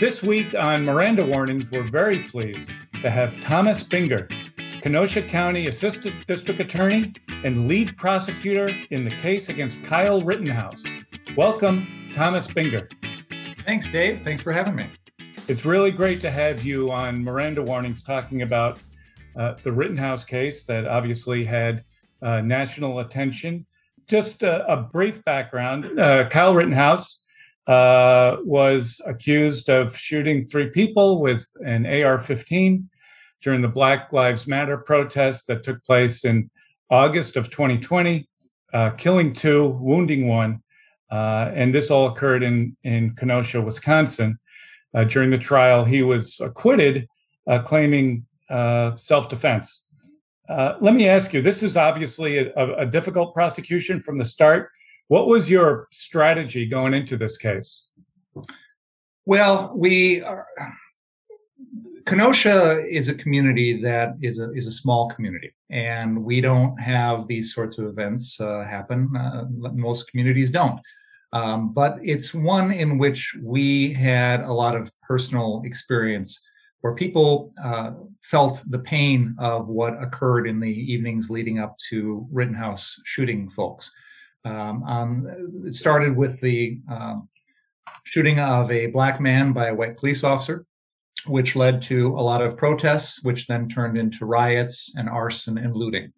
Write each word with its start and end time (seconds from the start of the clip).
This 0.00 0.22
week 0.22 0.54
on 0.54 0.82
Miranda 0.82 1.26
Warnings, 1.26 1.70
we're 1.70 1.82
very 1.82 2.20
pleased 2.20 2.70
to 3.02 3.10
have 3.10 3.38
Thomas 3.42 3.84
Binger, 3.84 4.32
Kenosha 4.80 5.20
County 5.20 5.66
Assistant 5.66 6.26
District 6.26 6.58
Attorney 6.58 7.12
and 7.44 7.68
lead 7.68 7.98
prosecutor 7.98 8.70
in 8.88 9.04
the 9.04 9.10
case 9.10 9.50
against 9.50 9.84
Kyle 9.84 10.22
Rittenhouse. 10.22 10.82
Welcome, 11.36 12.10
Thomas 12.14 12.46
Binger. 12.46 12.90
Thanks, 13.66 13.90
Dave. 13.90 14.22
Thanks 14.22 14.40
for 14.40 14.52
having 14.52 14.74
me. 14.74 14.86
It's 15.48 15.66
really 15.66 15.90
great 15.90 16.22
to 16.22 16.30
have 16.30 16.64
you 16.64 16.90
on 16.90 17.22
Miranda 17.22 17.62
Warnings 17.62 18.02
talking 18.02 18.40
about 18.40 18.78
uh, 19.38 19.56
the 19.62 19.70
Rittenhouse 19.70 20.24
case 20.24 20.64
that 20.64 20.86
obviously 20.86 21.44
had 21.44 21.84
uh, 22.22 22.40
national 22.40 23.00
attention. 23.00 23.66
Just 24.08 24.44
a, 24.44 24.66
a 24.66 24.78
brief 24.78 25.22
background 25.26 26.00
uh, 26.00 26.26
Kyle 26.30 26.54
Rittenhouse 26.54 27.18
uh, 27.70 28.38
was 28.42 29.00
accused 29.06 29.68
of 29.68 29.96
shooting 29.96 30.42
three 30.42 30.68
people 30.70 31.20
with 31.20 31.46
an 31.64 31.86
AR 31.86 32.18
15 32.18 32.90
during 33.42 33.62
the 33.62 33.68
Black 33.68 34.12
Lives 34.12 34.48
Matter 34.48 34.76
protest 34.76 35.46
that 35.46 35.62
took 35.62 35.82
place 35.84 36.24
in 36.24 36.50
August 36.90 37.36
of 37.36 37.48
2020, 37.48 38.28
uh, 38.74 38.90
killing 38.90 39.32
two, 39.32 39.68
wounding 39.80 40.26
one. 40.26 40.60
Uh, 41.12 41.52
and 41.54 41.72
this 41.72 41.92
all 41.92 42.08
occurred 42.08 42.42
in, 42.42 42.76
in 42.82 43.14
Kenosha, 43.14 43.62
Wisconsin. 43.62 44.36
Uh, 44.92 45.04
during 45.04 45.30
the 45.30 45.38
trial, 45.38 45.84
he 45.84 46.02
was 46.02 46.40
acquitted, 46.40 47.06
uh, 47.48 47.60
claiming 47.60 48.26
self 48.96 49.28
defense. 49.28 49.84
let 50.48 50.92
me 50.92 51.08
ask 51.08 51.32
you 51.32 51.40
this 51.40 51.62
is 51.62 51.76
obviously 51.76 52.38
a, 52.38 52.78
a 52.78 52.86
difficult 52.86 53.32
prosecution 53.32 54.00
from 54.00 54.18
the 54.18 54.24
start 54.24 54.70
what 55.10 55.26
was 55.26 55.50
your 55.50 55.88
strategy 55.90 56.64
going 56.66 56.94
into 56.94 57.16
this 57.16 57.36
case? 57.36 57.88
Well, 59.26 59.72
we 59.74 60.22
are, 60.22 60.46
Kenosha 62.06 62.86
is 62.86 63.08
a 63.08 63.14
community 63.14 63.82
that 63.82 64.14
is 64.22 64.38
a 64.38 64.52
is 64.52 64.68
a 64.68 64.70
small 64.82 65.10
community, 65.10 65.52
and 65.68 66.24
we 66.24 66.40
don't 66.40 66.80
have 66.80 67.26
these 67.26 67.52
sorts 67.52 67.76
of 67.78 67.86
events 67.86 68.40
uh, 68.40 68.64
happen. 68.64 69.10
Uh, 69.16 69.46
most 69.74 70.08
communities 70.08 70.48
don't, 70.48 70.78
um, 71.32 71.74
but 71.74 71.98
it's 72.00 72.32
one 72.32 72.70
in 72.70 72.96
which 72.96 73.34
we 73.42 73.92
had 73.92 74.42
a 74.42 74.52
lot 74.52 74.76
of 74.76 74.92
personal 75.02 75.62
experience, 75.64 76.38
where 76.82 76.94
people 76.94 77.52
uh, 77.64 77.90
felt 78.22 78.62
the 78.68 78.78
pain 78.78 79.34
of 79.40 79.66
what 79.66 80.00
occurred 80.00 80.46
in 80.46 80.60
the 80.60 80.74
evenings 80.92 81.30
leading 81.30 81.58
up 81.58 81.76
to 81.88 82.28
Rittenhouse 82.30 82.94
shooting 83.04 83.50
folks. 83.50 83.90
Um, 84.44 84.82
um, 84.84 85.64
it 85.66 85.74
started 85.74 86.16
with 86.16 86.40
the 86.40 86.80
um, 86.90 87.28
shooting 88.04 88.38
of 88.38 88.70
a 88.70 88.86
black 88.86 89.20
man 89.20 89.52
by 89.52 89.68
a 89.68 89.74
white 89.74 89.96
police 89.96 90.24
officer, 90.24 90.66
which 91.26 91.56
led 91.56 91.82
to 91.82 92.08
a 92.08 92.22
lot 92.22 92.42
of 92.42 92.56
protests, 92.56 93.22
which 93.22 93.46
then 93.46 93.68
turned 93.68 93.98
into 93.98 94.24
riots 94.24 94.94
and 94.96 95.08
arson 95.08 95.58
and 95.58 95.76
looting. 95.76 96.12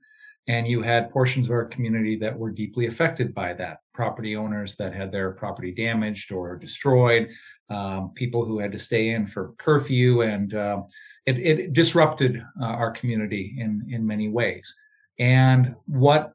And 0.48 0.67
you 0.67 0.83
had 0.83 1.11
portions 1.11 1.47
of 1.47 1.53
our 1.53 1.67
community 1.67 2.17
that 2.17 2.37
were 2.37 2.50
deeply 2.50 2.87
affected 2.87 3.33
by 3.33 3.55
that 3.55 3.78
property 3.95 4.34
owners 4.34 4.75
that 4.77 4.93
had 4.93 5.12
their 5.12 5.33
property 5.33 5.73
damaged 5.73 6.33
or 6.33 6.56
destroyed, 6.56 7.28
um, 7.70 8.11
people 8.15 8.45
who 8.45 8.59
had 8.59 8.73
to 8.73 8.78
stay 8.78 9.11
in 9.11 9.27
for 9.27 9.55
curfew, 9.59 10.23
and 10.23 10.55
uh, 10.55 10.83
it, 11.27 11.39
it, 11.39 11.73
disrupted 11.73 12.45
uh, 12.61 12.65
our 12.65 12.91
community 12.91 13.55
in, 13.59 13.87
in 13.89 14.05
many 14.05 14.28
ways. 14.28 14.75
And 15.19 15.77
what 15.87 16.33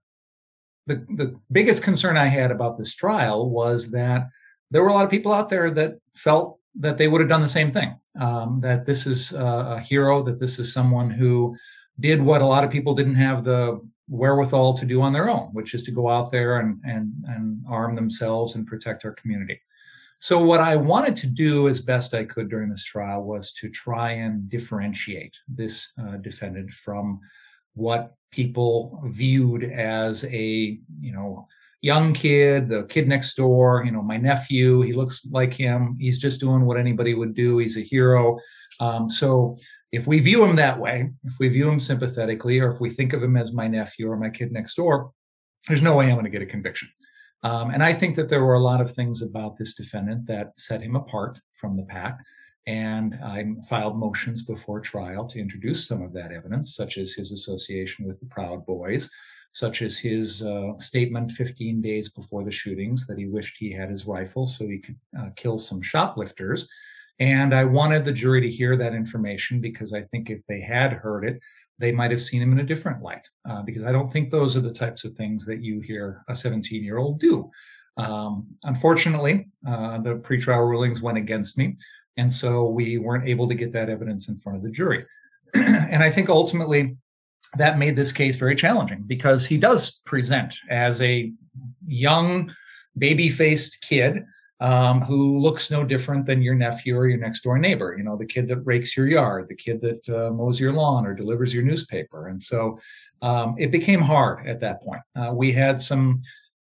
the, 0.88 1.06
the 1.16 1.40
biggest 1.52 1.84
concern 1.84 2.18
I 2.18 2.28
had 2.28 2.50
about 2.50 2.78
this 2.78 2.96
trial 2.96 3.50
was 3.50 3.92
that 3.92 4.30
there 4.72 4.82
were 4.82 4.90
a 4.90 4.94
lot 4.94 5.06
of 5.06 5.12
people 5.12 5.34
out 5.34 5.50
there 5.50 5.70
that 5.72 6.00
felt 6.16 6.60
that 6.80 6.98
they 6.98 7.08
would 7.08 7.22
have 7.22 7.30
done 7.30 7.42
the 7.42 7.48
same 7.48 7.72
thing. 7.72 8.00
Um, 8.20 8.60
that 8.62 8.86
this 8.86 9.06
is 9.06 9.32
a 9.34 9.80
hero, 9.80 10.24
that 10.24 10.40
this 10.40 10.58
is 10.58 10.74
someone 10.74 11.12
who 11.12 11.56
did 12.00 12.22
what 12.22 12.42
a 12.42 12.46
lot 12.46 12.64
of 12.64 12.72
people 12.72 12.96
didn't 12.96 13.16
have 13.16 13.44
the 13.44 13.80
wherewithal 14.08 14.74
to 14.76 14.86
do 14.86 15.02
on 15.02 15.14
their 15.14 15.30
own, 15.30 15.50
which 15.54 15.74
is 15.74 15.84
to 15.84 15.92
go 15.92 16.10
out 16.10 16.32
there 16.32 16.60
and 16.60 16.82
and 16.84 17.14
and 17.28 17.64
arm 17.70 17.96
themselves 17.96 18.56
and 18.56 18.66
protect 18.66 19.06
our 19.06 19.12
community. 19.12 19.60
So 20.20 20.42
what 20.42 20.60
I 20.60 20.76
wanted 20.76 21.16
to 21.18 21.28
do 21.28 21.68
as 21.68 21.80
best 21.80 22.16
I 22.16 22.24
could 22.24 22.50
during 22.50 22.70
this 22.70 22.84
trial 22.84 23.24
was 23.24 23.54
to 23.54 23.70
try 23.70 24.14
and 24.14 24.50
differentiate 24.50 25.36
this 25.48 25.92
uh, 26.02 26.18
defendant 26.18 26.72
from 26.72 27.20
what 27.76 28.17
people 28.32 29.02
viewed 29.06 29.64
as 29.64 30.24
a 30.26 30.80
you 31.00 31.14
know 31.14 31.48
young 31.82 32.12
kid 32.12 32.68
the 32.70 32.84
kid 32.86 33.08
next 33.08 33.36
door 33.36 33.84
you 33.86 33.92
know 33.92 34.02
my 34.02 34.18
nephew 34.18 34.82
he 34.82 34.94
looks 34.94 35.26
like 35.32 35.54
him. 35.54 35.96
He's 36.00 36.18
just 36.18 36.40
doing 36.40 36.66
what 36.66 36.78
anybody 36.78 37.14
would 37.14 37.36
do. 37.36 37.60
He's 37.60 37.78
a 37.78 37.82
hero. 37.82 38.40
Um, 38.80 39.10
so 39.10 39.56
if 39.92 40.08
we 40.08 40.20
view 40.20 40.44
him 40.44 40.56
that 40.58 40.80
way 40.80 41.10
if 41.24 41.36
we 41.40 41.48
view 41.48 41.70
him 41.70 41.80
sympathetically 41.80 42.60
or 42.60 42.72
if 42.72 42.82
we 42.82 42.90
think 42.90 43.14
of 43.14 43.24
him 43.24 43.38
as 43.38 43.54
my 43.54 43.68
nephew 43.68 44.10
or 44.10 44.18
my 44.18 44.30
kid 44.30 44.52
next 44.52 44.76
door 44.76 45.12
there's 45.68 45.82
no 45.82 45.96
way 45.96 46.06
i'm 46.06 46.14
going 46.14 46.24
to 46.24 46.30
get 46.30 46.42
a 46.42 46.46
conviction. 46.46 46.90
Um, 47.44 47.70
and 47.70 47.84
i 47.84 47.94
think 47.94 48.16
that 48.16 48.30
there 48.30 48.44
were 48.44 48.56
a 48.56 48.60
lot 48.60 48.82
of 48.82 48.92
things 48.92 49.22
about 49.22 49.58
this 49.58 49.74
defendant 49.74 50.26
that 50.28 50.58
set 50.58 50.82
him 50.82 50.96
apart 50.96 51.40
from 51.54 51.78
the 51.78 51.84
pack 51.84 52.20
and 52.68 53.18
I 53.24 53.46
filed 53.68 53.98
motions 53.98 54.44
before 54.44 54.82
trial 54.82 55.26
to 55.26 55.40
introduce 55.40 55.88
some 55.88 56.02
of 56.02 56.12
that 56.14 56.34
evidence, 56.34 56.76
such 56.76 56.98
as 56.98 57.14
his 57.14 57.32
association 57.32 58.06
with 58.06 58.20
the 58.20 58.26
Proud 58.26 58.66
Boys, 58.66 59.10
such 59.54 59.82
as 59.82 59.98
his 59.98 60.44
uh, 60.44 60.78
statement 60.78 61.32
15 61.32 61.82
days 61.82 62.10
before 62.10 62.44
the 62.44 62.52
shootings 62.52 63.08
that 63.08 63.18
he 63.18 63.26
wished 63.26 63.56
he 63.58 63.72
had 63.72 63.90
his 63.90 64.06
rifle 64.06 64.46
so 64.46 64.68
he 64.68 64.80
could 64.80 64.98
uh, 65.18 65.30
kill 65.38 65.58
some 65.58 65.82
shoplifters. 65.82 66.68
And 67.20 67.56
I 67.56 67.64
wanted 67.64 68.04
the 68.04 68.12
jury 68.12 68.42
to 68.42 68.50
hear 68.50 68.76
that 68.76 68.94
information 68.94 69.62
because 69.62 69.94
I 69.94 70.02
think 70.02 70.30
if 70.30 70.46
they 70.46 70.60
had 70.60 70.92
heard 70.92 71.24
it, 71.24 71.40
they 71.80 71.94
might 71.94 72.12
have 72.12 72.22
seen 72.22 72.42
him 72.42 72.52
in 72.52 72.60
a 72.60 72.66
different 72.66 73.02
light. 73.02 73.28
Uh, 73.50 73.62
because 73.62 73.86
I 73.86 73.94
don't 73.94 74.12
think 74.12 74.30
those 74.30 74.58
are 74.58 74.62
the 74.62 74.74
types 74.74 75.06
of 75.06 75.16
things 75.16 75.46
that 75.46 75.64
you 75.64 75.80
hear 75.80 76.26
a 76.28 76.36
17 76.36 76.84
year 76.84 76.98
old 76.98 77.20
do. 77.20 77.50
Um, 77.96 78.48
unfortunately, 78.64 79.48
uh, 79.68 80.00
the 80.00 80.16
pretrial 80.16 80.70
rulings 80.70 81.02
went 81.02 81.18
against 81.18 81.58
me. 81.58 81.78
And 82.18 82.32
so 82.32 82.66
we 82.66 82.98
weren't 82.98 83.28
able 83.28 83.48
to 83.48 83.56
get 83.56 83.72
that 83.74 83.90
evidence 83.90 84.28
in 84.28 84.38
front 84.38 84.58
of 84.58 84.64
the 84.64 84.72
jury. 84.72 85.06
and 85.54 86.04
I 86.04 86.10
think 86.10 86.30
ultimately 86.30 86.98
that 87.58 87.80
made 87.80 87.96
this 87.96 88.12
case 88.12 88.36
very 88.36 88.56
challenging 88.56 89.04
because 89.08 89.46
he 89.46 89.58
does 89.58 90.00
present 90.06 90.56
as 90.70 91.02
a 91.02 91.32
young, 91.88 92.52
baby 92.98 93.30
faced 93.30 93.82
kid 93.82 94.26
um, 94.60 95.02
who 95.02 95.38
looks 95.38 95.70
no 95.70 95.84
different 95.84 96.26
than 96.26 96.42
your 96.42 96.56
nephew 96.56 96.98
or 96.98 97.08
your 97.08 97.20
next 97.20 97.42
door 97.42 97.58
neighbor. 97.58 97.96
You 97.98 98.04
know, 98.04 98.18
the 98.18 98.26
kid 98.26 98.48
that 98.48 98.58
rakes 98.58 98.98
your 98.98 99.08
yard, 99.08 99.48
the 99.50 99.56
kid 99.56 99.82
that 99.82 100.10
uh, 100.10 100.32
mows 100.32 100.60
your 100.60 100.74
lawn 100.74 101.06
or 101.06 101.14
delivers 101.14 101.54
your 101.54 101.64
newspaper. 101.64 102.28
And 102.28 102.42
so 102.42 102.80
um, 103.22 103.56
it 103.60 103.72
became 103.72 104.02
hard 104.02 104.48
at 104.48 104.60
that 104.62 104.82
point. 104.82 105.02
Uh, 105.16 105.32
we 105.34 105.52
had 105.52 105.80
some 105.80 106.18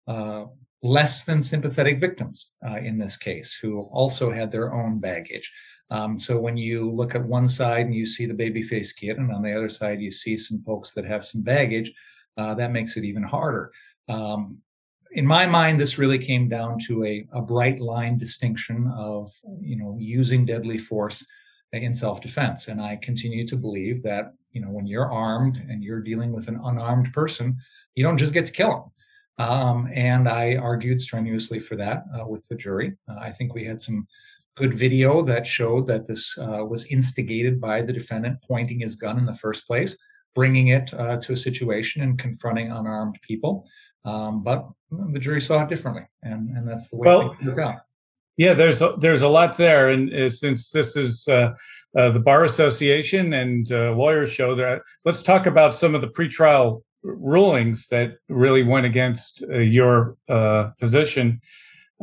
uh, 0.07 0.45
less 0.83 1.23
than 1.23 1.41
sympathetic 1.41 1.99
victims 1.99 2.51
uh, 2.67 2.77
in 2.77 2.97
this 2.97 3.17
case 3.17 3.57
who 3.61 3.81
also 3.91 4.31
had 4.31 4.51
their 4.51 4.73
own 4.73 4.99
baggage. 4.99 5.51
Um, 5.89 6.17
so 6.17 6.39
when 6.39 6.57
you 6.57 6.91
look 6.91 7.15
at 7.15 7.23
one 7.23 7.47
side 7.47 7.85
and 7.85 7.95
you 7.95 8.05
see 8.05 8.25
the 8.25 8.33
baby 8.33 8.61
face 8.61 8.91
kid, 8.91 9.17
and 9.17 9.31
on 9.31 9.41
the 9.41 9.55
other 9.55 9.69
side 9.69 10.01
you 10.01 10.11
see 10.11 10.37
some 10.37 10.61
folks 10.61 10.93
that 10.93 11.05
have 11.05 11.25
some 11.25 11.41
baggage, 11.41 11.93
uh, 12.37 12.53
that 12.55 12.71
makes 12.71 12.97
it 12.97 13.03
even 13.03 13.23
harder. 13.23 13.71
Um, 14.09 14.59
in 15.11 15.25
my 15.25 15.45
mind, 15.45 15.79
this 15.79 15.97
really 15.97 16.19
came 16.19 16.49
down 16.49 16.77
to 16.87 17.05
a, 17.05 17.27
a 17.33 17.41
bright 17.41 17.79
line 17.79 18.17
distinction 18.17 18.91
of 18.95 19.31
you 19.61 19.77
know 19.77 19.95
using 19.99 20.45
deadly 20.45 20.77
force 20.77 21.25
in 21.71 21.93
self-defense, 21.93 22.67
and 22.67 22.81
I 22.81 22.97
continue 22.97 23.47
to 23.47 23.55
believe 23.55 24.03
that 24.03 24.33
you 24.51 24.61
know 24.61 24.69
when 24.69 24.85
you're 24.85 25.11
armed 25.11 25.57
and 25.57 25.83
you're 25.83 26.01
dealing 26.01 26.33
with 26.33 26.49
an 26.49 26.59
unarmed 26.63 27.13
person, 27.13 27.57
you 27.95 28.03
don't 28.03 28.17
just 28.17 28.33
get 28.33 28.45
to 28.45 28.51
kill 28.51 28.69
them. 28.69 28.91
Um, 29.37 29.89
and 29.93 30.27
I 30.27 30.55
argued 30.55 30.99
strenuously 30.99 31.59
for 31.59 31.75
that 31.75 32.03
uh, 32.17 32.27
with 32.27 32.47
the 32.47 32.55
jury. 32.55 32.95
Uh, 33.09 33.17
I 33.19 33.31
think 33.31 33.53
we 33.53 33.65
had 33.65 33.79
some 33.79 34.07
good 34.55 34.73
video 34.73 35.21
that 35.23 35.45
showed 35.45 35.85
that 35.87 36.07
this 36.07 36.35
uh, 36.39 36.65
was 36.65 36.85
instigated 36.85 37.61
by 37.61 37.81
the 37.83 37.93
defendant 37.93 38.39
pointing 38.47 38.79
his 38.79 38.95
gun 38.95 39.19
in 39.19 39.25
the 39.25 39.33
first 39.33 39.67
place, 39.67 39.95
bringing 40.33 40.69
it 40.69 40.91
uh, 40.95 41.17
to 41.17 41.33
a 41.33 41.37
situation 41.37 42.01
and 42.01 42.17
confronting 42.17 42.71
unarmed 42.71 43.19
people. 43.21 43.67
Um, 44.05 44.43
but 44.43 44.67
the 44.89 45.19
jury 45.19 45.41
saw 45.41 45.63
it 45.63 45.69
differently, 45.69 46.03
and, 46.23 46.49
and 46.49 46.67
that's 46.67 46.89
the 46.89 46.97
way 46.97 47.05
well, 47.05 47.35
things 47.35 47.45
work 47.45 47.59
out. 47.59 47.75
Yeah, 48.37 48.53
there's 48.53 48.81
a, 48.81 48.93
there's 48.99 49.23
a 49.23 49.27
lot 49.27 49.57
there, 49.57 49.89
and 49.89 50.13
uh, 50.13 50.29
since 50.29 50.71
this 50.71 50.95
is 50.95 51.27
uh, 51.27 51.53
uh, 51.97 52.11
the 52.11 52.19
bar 52.19 52.45
association 52.45 53.33
and 53.33 53.71
uh, 53.71 53.91
lawyers 53.93 54.31
show 54.31 54.55
that, 54.55 54.81
let's 55.05 55.23
talk 55.23 55.45
about 55.45 55.75
some 55.75 55.93
of 55.93 56.01
the 56.01 56.07
pretrial 56.07 56.83
rulings 57.07 57.87
that 57.87 58.17
really 58.29 58.63
went 58.63 58.85
against 58.85 59.43
uh, 59.49 59.57
your 59.57 60.17
uh, 60.29 60.71
position. 60.79 61.41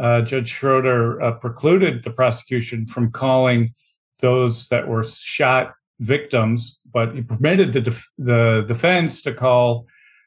Uh, 0.00 0.22
Judge 0.22 0.48
Schroeder 0.48 1.20
uh, 1.22 1.32
precluded 1.32 2.02
the 2.02 2.10
prosecution 2.10 2.86
from 2.86 3.12
calling 3.12 3.74
those 4.20 4.68
that 4.68 4.88
were 4.88 5.04
shot 5.04 5.74
victims, 6.00 6.78
but 6.92 7.14
he 7.14 7.22
permitted 7.22 7.72
the 7.72 7.80
def- 7.80 8.10
the 8.18 8.64
defense 8.66 9.22
to 9.22 9.32
call 9.32 9.86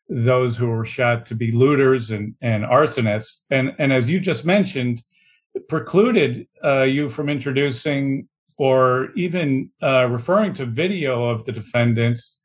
those 0.10 0.56
who 0.56 0.68
were 0.68 0.86
shot 0.86 1.26
to 1.26 1.36
be 1.36 1.52
looters 1.52 2.12
and, 2.12 2.36
and 2.42 2.64
arsonists. 2.64 3.42
And 3.50 3.76
and 3.78 3.92
as 3.92 4.08
you 4.08 4.20
just 4.20 4.46
mentioned, 4.46 5.04
precluded 5.68 6.48
uh, 6.64 6.84
you 6.84 7.10
from 7.10 7.28
introducing 7.28 8.30
or 8.58 9.12
even 9.16 9.70
referring 9.82 10.54
to 10.56 10.66
video 10.66 11.26
of 11.26 11.44
the 11.44 11.52
defendants 11.52 12.40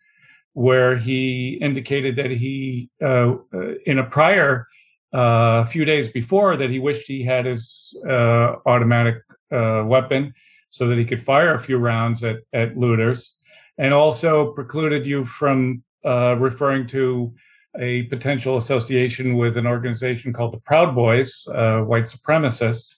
where 0.54 0.96
he 0.96 1.54
indicated 1.60 2.16
that 2.16 2.31
he, 2.31 2.90
uh, 3.00 3.34
uh 3.54 3.75
in 3.87 3.99
a 3.99 4.04
prior 4.04 4.66
uh, 5.12 5.64
few 5.64 5.84
days 5.84 6.10
before, 6.10 6.56
that 6.56 6.70
he 6.70 6.78
wished 6.78 7.06
he 7.06 7.22
had 7.22 7.46
his 7.46 7.94
uh, 8.08 8.56
automatic 8.66 9.16
weapon 9.50 10.32
so 10.70 10.87
that 10.87 10.96
he 10.96 11.04
could 11.04 11.20
fire 11.20 11.54
a 11.54 11.58
few 11.58 11.76
rounds 11.76 12.25
at, 12.25 12.38
at 12.54 12.76
looters, 12.78 13.37
and 13.76 13.93
also 13.93 14.52
precluded 14.52 15.06
you 15.06 15.25
from 15.25 15.82
referring 16.04 16.87
to 16.87 17.34
a 17.78 18.04
potential 18.04 18.56
association 18.56 19.37
with 19.37 19.56
an 19.56 19.66
organization 19.66 20.32
called 20.32 20.52
the 20.52 20.60
Proud 20.60 20.94
Boys, 20.94 21.46
uh, 21.49 21.81
white 21.81 22.04
supremacists, 22.04 22.96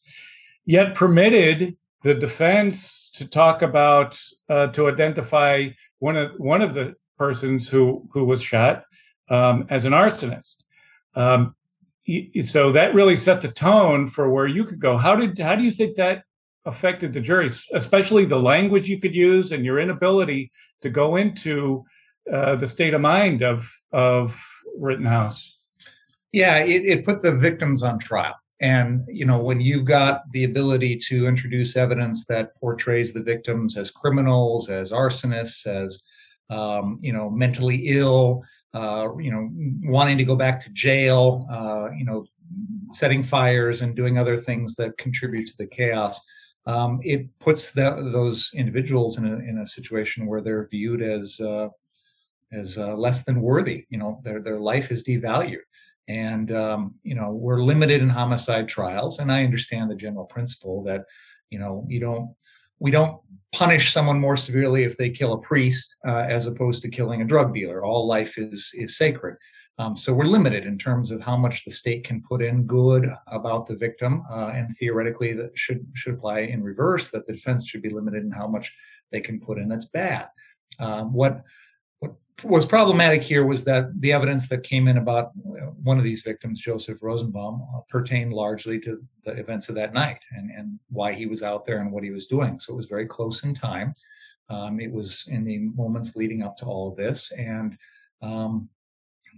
yet 0.66 0.94
permitted 0.94 1.76
the 2.02 2.14
defense 2.14 3.10
to 3.14 3.26
talk 3.26 3.62
about 3.62 4.20
uh, 4.48 4.66
to 4.68 4.88
identify 4.88 5.68
one 6.00 6.16
of 6.16 6.32
one 6.38 6.60
of 6.60 6.74
the 6.74 6.94
persons 7.16 7.68
who 7.68 8.06
who 8.12 8.24
was 8.24 8.42
shot 8.42 8.84
um, 9.28 9.66
as 9.70 9.84
an 9.84 9.92
arsonist. 9.92 10.64
Um, 11.14 11.54
so 12.42 12.72
that 12.72 12.94
really 12.94 13.16
set 13.16 13.40
the 13.40 13.48
tone 13.48 14.06
for 14.06 14.28
where 14.28 14.46
you 14.46 14.64
could 14.64 14.80
go. 14.80 14.98
How 14.98 15.16
did 15.16 15.38
how 15.38 15.54
do 15.56 15.62
you 15.62 15.70
think 15.70 15.96
that 15.96 16.24
affected 16.66 17.12
the 17.12 17.20
jury, 17.20 17.50
especially 17.72 18.24
the 18.24 18.38
language 18.38 18.88
you 18.88 19.00
could 19.00 19.14
use 19.14 19.52
and 19.52 19.64
your 19.64 19.78
inability 19.78 20.50
to 20.82 20.90
go 20.90 21.16
into 21.16 21.84
uh, 22.32 22.56
the 22.56 22.66
state 22.66 22.94
of 22.94 23.00
mind 23.00 23.42
of 23.42 23.70
of 23.92 24.38
Rittenhouse? 24.78 25.58
Yeah, 26.32 26.58
it, 26.58 26.84
it 26.84 27.04
put 27.04 27.22
the 27.22 27.32
victims 27.32 27.82
on 27.82 27.98
trial. 27.98 28.34
And 28.60 29.04
you 29.08 29.24
know, 29.24 29.38
when 29.38 29.60
you've 29.60 29.84
got 29.84 30.22
the 30.32 30.44
ability 30.44 30.96
to 31.08 31.26
introduce 31.26 31.76
evidence 31.76 32.26
that 32.26 32.56
portrays 32.56 33.12
the 33.12 33.22
victims 33.22 33.76
as 33.76 33.90
criminals, 33.90 34.68
as 34.68 34.92
arsonists, 34.92 35.66
as 35.66 36.02
um, 36.50 36.98
you 37.00 37.12
know, 37.12 37.30
mentally 37.30 37.88
ill, 37.88 38.42
uh, 38.74 39.08
you 39.18 39.30
know, 39.30 39.48
wanting 39.90 40.18
to 40.18 40.24
go 40.24 40.36
back 40.36 40.60
to 40.60 40.72
jail, 40.72 41.46
uh, 41.50 41.90
you 41.96 42.04
know, 42.04 42.26
setting 42.92 43.24
fires 43.24 43.80
and 43.82 43.96
doing 43.96 44.18
other 44.18 44.36
things 44.36 44.74
that 44.74 44.96
contribute 44.98 45.46
to 45.46 45.56
the 45.58 45.66
chaos, 45.66 46.20
um, 46.66 47.00
it 47.02 47.26
puts 47.40 47.72
the, 47.72 48.10
those 48.12 48.50
individuals 48.54 49.18
in 49.18 49.26
a, 49.26 49.34
in 49.34 49.58
a 49.58 49.66
situation 49.66 50.26
where 50.26 50.40
they're 50.40 50.66
viewed 50.66 51.02
as 51.02 51.40
uh, 51.40 51.68
as 52.52 52.78
uh, 52.78 52.94
less 52.94 53.24
than 53.24 53.40
worthy. 53.40 53.86
You 53.90 53.98
know, 53.98 54.20
their 54.22 54.40
their 54.40 54.58
life 54.58 54.90
is 54.90 55.04
devalued, 55.04 55.64
and 56.08 56.52
um, 56.52 56.94
you 57.02 57.14
know 57.14 57.30
we're 57.30 57.62
limited 57.62 58.00
in 58.00 58.08
homicide 58.08 58.68
trials. 58.68 59.18
And 59.18 59.30
I 59.30 59.44
understand 59.44 59.90
the 59.90 59.96
general 59.96 60.24
principle 60.24 60.82
that 60.84 61.04
you 61.50 61.58
know 61.58 61.84
you 61.88 62.00
don't 62.00 62.34
we 62.78 62.90
don't 62.90 63.20
punish 63.52 63.92
someone 63.92 64.18
more 64.18 64.36
severely 64.36 64.82
if 64.82 64.96
they 64.96 65.08
kill 65.08 65.34
a 65.34 65.38
priest 65.38 65.96
uh, 66.06 66.26
as 66.28 66.46
opposed 66.46 66.82
to 66.82 66.88
killing 66.88 67.22
a 67.22 67.24
drug 67.24 67.54
dealer. 67.54 67.84
All 67.84 68.06
life 68.06 68.36
is 68.36 68.70
is 68.74 68.96
sacred. 68.96 69.36
Um, 69.78 69.96
so 69.96 70.14
we're 70.14 70.24
limited 70.24 70.66
in 70.66 70.78
terms 70.78 71.10
of 71.10 71.20
how 71.20 71.36
much 71.36 71.64
the 71.64 71.70
state 71.70 72.04
can 72.04 72.22
put 72.22 72.42
in 72.42 72.64
good 72.64 73.12
about 73.26 73.66
the 73.66 73.74
victim, 73.74 74.22
uh, 74.30 74.52
and 74.54 74.74
theoretically 74.76 75.32
that 75.34 75.56
should 75.58 75.86
should 75.94 76.14
apply 76.14 76.40
in 76.40 76.62
reverse. 76.62 77.10
That 77.10 77.26
the 77.26 77.32
defense 77.32 77.66
should 77.66 77.82
be 77.82 77.90
limited 77.90 78.24
in 78.24 78.30
how 78.30 78.48
much 78.48 78.72
they 79.12 79.20
can 79.20 79.40
put 79.40 79.58
in 79.58 79.68
that's 79.68 79.86
bad. 79.86 80.28
Um, 80.80 81.12
what 81.12 81.42
was 82.42 82.66
problematic 82.66 83.22
here 83.22 83.46
was 83.46 83.64
that 83.64 84.00
the 84.00 84.12
evidence 84.12 84.48
that 84.48 84.64
came 84.64 84.88
in 84.88 84.98
about 84.98 85.30
one 85.82 85.98
of 85.98 86.04
these 86.04 86.22
victims, 86.22 86.60
Joseph 86.60 87.02
Rosenbaum, 87.02 87.62
uh, 87.74 87.80
pertained 87.88 88.32
largely 88.32 88.80
to 88.80 89.00
the 89.24 89.32
events 89.32 89.68
of 89.68 89.76
that 89.76 89.94
night 89.94 90.18
and, 90.32 90.50
and 90.50 90.78
why 90.88 91.12
he 91.12 91.26
was 91.26 91.42
out 91.42 91.64
there 91.64 91.78
and 91.78 91.92
what 91.92 92.02
he 92.02 92.10
was 92.10 92.26
doing. 92.26 92.58
So 92.58 92.72
it 92.72 92.76
was 92.76 92.86
very 92.86 93.06
close 93.06 93.44
in 93.44 93.54
time. 93.54 93.94
Um, 94.50 94.80
it 94.80 94.90
was 94.90 95.24
in 95.28 95.44
the 95.44 95.58
moments 95.58 96.16
leading 96.16 96.42
up 96.42 96.56
to 96.56 96.66
all 96.66 96.90
of 96.90 96.96
this. 96.96 97.30
And, 97.32 97.76
um, 98.20 98.68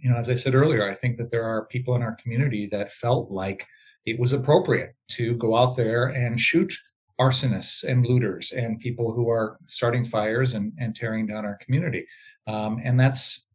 you 0.03 0.11
know, 0.11 0.17
as 0.17 0.29
I 0.29 0.35
said 0.35 0.55
earlier, 0.55 0.89
I 0.89 0.95
think 0.95 1.17
that 1.19 1.31
there 1.31 1.45
are 1.45 1.67
people 1.67 1.97
in 1.97 2.03
our 2.03 2.17
community 2.17 2.67
that 2.73 2.93
felt 2.93 3.31
like 3.31 3.67
it 4.05 4.19
was 4.19 4.33
appropriate 4.33 4.95
to 5.09 5.35
go 5.35 5.57
out 5.57 5.77
there 5.77 6.07
and 6.07 6.41
shoot 6.41 6.73
arsonists 7.21 7.83
and 7.85 8.07
looters 8.07 8.53
and 8.53 8.79
people 8.79 9.13
who 9.13 9.31
are 9.31 9.59
starting 9.67 10.05
fires 10.05 10.55
and, 10.55 10.73
and 10.79 10.95
tearing 10.95 11.27
down 11.27 11.45
our 11.45 11.57
community. 11.57 12.07
Um, 12.47 12.81
and 12.85 12.99
that's 12.99 13.47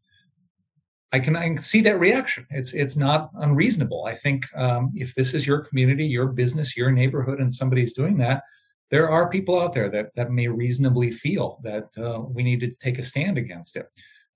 I 1.13 1.19
can, 1.19 1.35
I 1.35 1.43
can 1.43 1.57
see 1.57 1.81
that 1.81 1.99
reaction. 1.99 2.47
It's 2.51 2.73
it's 2.73 2.95
not 2.95 3.31
unreasonable. 3.35 4.05
I 4.05 4.15
think 4.15 4.45
um, 4.55 4.91
if 4.95 5.13
this 5.13 5.33
is 5.33 5.45
your 5.45 5.59
community, 5.59 6.05
your 6.05 6.27
business, 6.27 6.77
your 6.77 6.91
neighborhood, 6.91 7.39
and 7.39 7.51
somebody's 7.51 7.93
doing 7.93 8.17
that, 8.19 8.43
there 8.91 9.09
are 9.09 9.29
people 9.29 9.59
out 9.59 9.73
there 9.73 9.89
that 9.89 10.15
that 10.15 10.31
may 10.31 10.47
reasonably 10.47 11.11
feel 11.11 11.59
that 11.63 11.89
uh, 11.97 12.21
we 12.21 12.43
need 12.43 12.61
to 12.61 12.71
take 12.75 12.97
a 12.97 13.03
stand 13.03 13.37
against 13.37 13.75
it. 13.75 13.87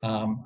Um, 0.04 0.44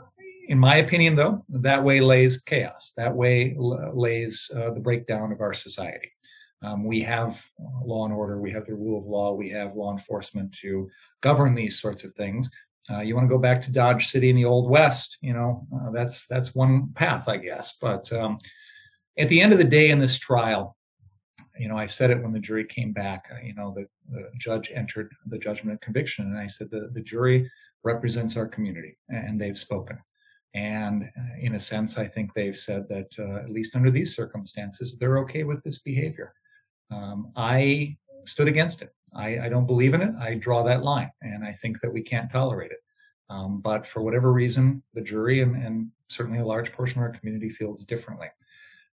in 0.48 0.60
my 0.60 0.78
opinion, 0.78 1.16
though, 1.16 1.46
that 1.50 1.84
way 1.84 2.00
lays 2.00 2.42
chaos. 2.42 2.94
That 2.98 3.16
way 3.16 3.56
lays 3.58 4.52
uh, 4.56 4.72
the 4.72 4.80
breakdown 4.80 5.32
of 5.32 5.42
our 5.42 5.54
society. 5.54 6.12
Um, 6.62 6.84
we 6.84 7.02
have 7.02 7.44
law 7.84 8.06
and 8.06 8.14
order, 8.14 8.40
we 8.40 8.52
have 8.52 8.66
the 8.66 8.76
rule 8.76 9.00
of 9.00 9.06
law, 9.06 9.34
we 9.34 9.50
have 9.50 9.76
law 9.76 9.92
enforcement 9.92 10.54
to 10.56 10.90
govern 11.22 11.56
these 11.56 11.80
sorts 11.80 12.04
of 12.04 12.12
things. 12.14 12.50
Uh, 12.90 13.02
you 13.02 13.16
want 13.16 13.26
to 13.26 13.34
go 13.34 13.38
back 13.38 13.62
to 13.62 13.72
Dodge 13.72 14.08
City 14.08 14.30
in 14.30 14.36
the 14.36 14.46
Old 14.46 14.70
West, 14.70 15.18
you 15.22 15.34
know, 15.34 15.66
uh, 15.76 15.92
that's 15.92 16.26
that's 16.28 16.56
one 16.56 16.92
path, 16.96 17.28
I 17.28 17.38
guess. 17.38 17.78
But 17.80 18.12
um, 18.12 18.38
at 19.18 19.30
the 19.30 19.42
end 19.42 19.54
of 19.54 19.60
the 19.60 19.64
day, 19.64 19.90
in 19.90 20.00
this 20.00 20.18
trial, 20.18 20.76
you 21.58 21.68
know, 21.68 21.78
I 21.78 21.86
said 21.86 22.10
it 22.10 22.22
when 22.22 22.34
the 22.34 22.40
jury 22.40 22.66
came 22.66 22.94
back. 22.94 23.30
Uh, 23.32 23.46
you 23.46 23.54
know, 23.54 23.74
the, 23.76 23.86
the 24.12 24.30
judge 24.38 24.72
entered 24.74 25.14
the 25.28 25.38
judgment 25.38 25.76
of 25.76 25.82
conviction, 25.82 26.26
and 26.26 26.38
I 26.38 26.48
said 26.48 26.72
the 26.72 26.90
the 26.94 27.02
jury 27.02 27.50
represents 27.84 28.36
our 28.36 28.48
community, 28.48 28.98
and 29.10 29.40
they've 29.40 29.58
spoken. 29.58 30.00
And 30.56 31.04
uh, 31.04 31.36
in 31.40 31.56
a 31.56 31.60
sense, 31.60 31.98
I 31.98 32.08
think 32.08 32.34
they've 32.34 32.58
said 32.58 32.88
that 32.90 33.12
uh, 33.20 33.44
at 33.44 33.52
least 33.52 33.76
under 33.76 33.92
these 33.92 34.16
circumstances, 34.16 34.98
they're 34.98 35.20
okay 35.20 35.44
with 35.44 35.64
this 35.64 35.80
behavior. 35.80 36.34
Um, 36.92 37.32
I 37.36 37.98
stood 38.26 38.48
against 38.48 38.82
it. 38.82 38.94
I, 39.14 39.40
I, 39.40 39.50
don't 39.50 39.66
believe 39.66 39.94
in 39.94 40.02
it. 40.02 40.14
I 40.20 40.36
draw 40.36 40.64
that 40.64 40.84
line, 40.84 41.12
and 41.22 41.44
I 41.44 41.54
think 41.54 41.82
that 41.82 41.92
we 41.92 42.02
can't 42.02 42.32
tolerate 42.32 42.72
it. 42.72 42.80
Um, 43.30 43.62
but 43.62 43.88
for 43.88 44.02
whatever 44.02 44.32
reason, 44.32 44.84
the 44.94 45.02
jury 45.02 45.42
and, 45.42 45.56
and, 45.56 45.92
certainly 46.12 46.40
a 46.40 46.46
large 46.46 46.72
portion 46.72 47.00
of 47.00 47.04
our 47.04 47.12
community 47.12 47.50
feels 47.50 47.86
differently. 47.86 48.26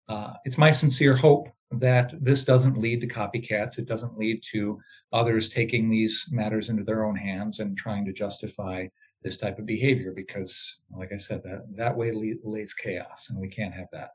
Uh, 0.08 0.32
it's 0.44 0.58
my 0.58 0.72
sincere 0.72 1.14
hope 1.14 1.48
that 1.70 2.12
this 2.20 2.44
doesn't 2.44 2.76
lead 2.76 3.00
to 3.00 3.06
copycats. 3.06 3.78
It 3.78 3.86
doesn't 3.86 4.18
lead 4.18 4.42
to 4.50 4.80
others 5.12 5.48
taking 5.48 5.88
these 5.88 6.26
matters 6.32 6.70
into 6.70 6.82
their 6.82 7.04
own 7.04 7.14
hands 7.14 7.60
and 7.60 7.76
trying 7.76 8.04
to 8.06 8.12
justify 8.12 8.88
this 9.22 9.36
type 9.36 9.60
of 9.60 9.66
behavior 9.66 10.12
because, 10.14 10.80
like 10.90 11.12
I 11.12 11.16
said, 11.16 11.42
that 11.44 11.64
that 11.76 11.96
way 11.96 12.12
lays 12.42 12.74
chaos, 12.74 13.30
and 13.30 13.40
we 13.40 13.48
can't 13.48 13.74
have 13.74 13.88
that. 13.92 14.10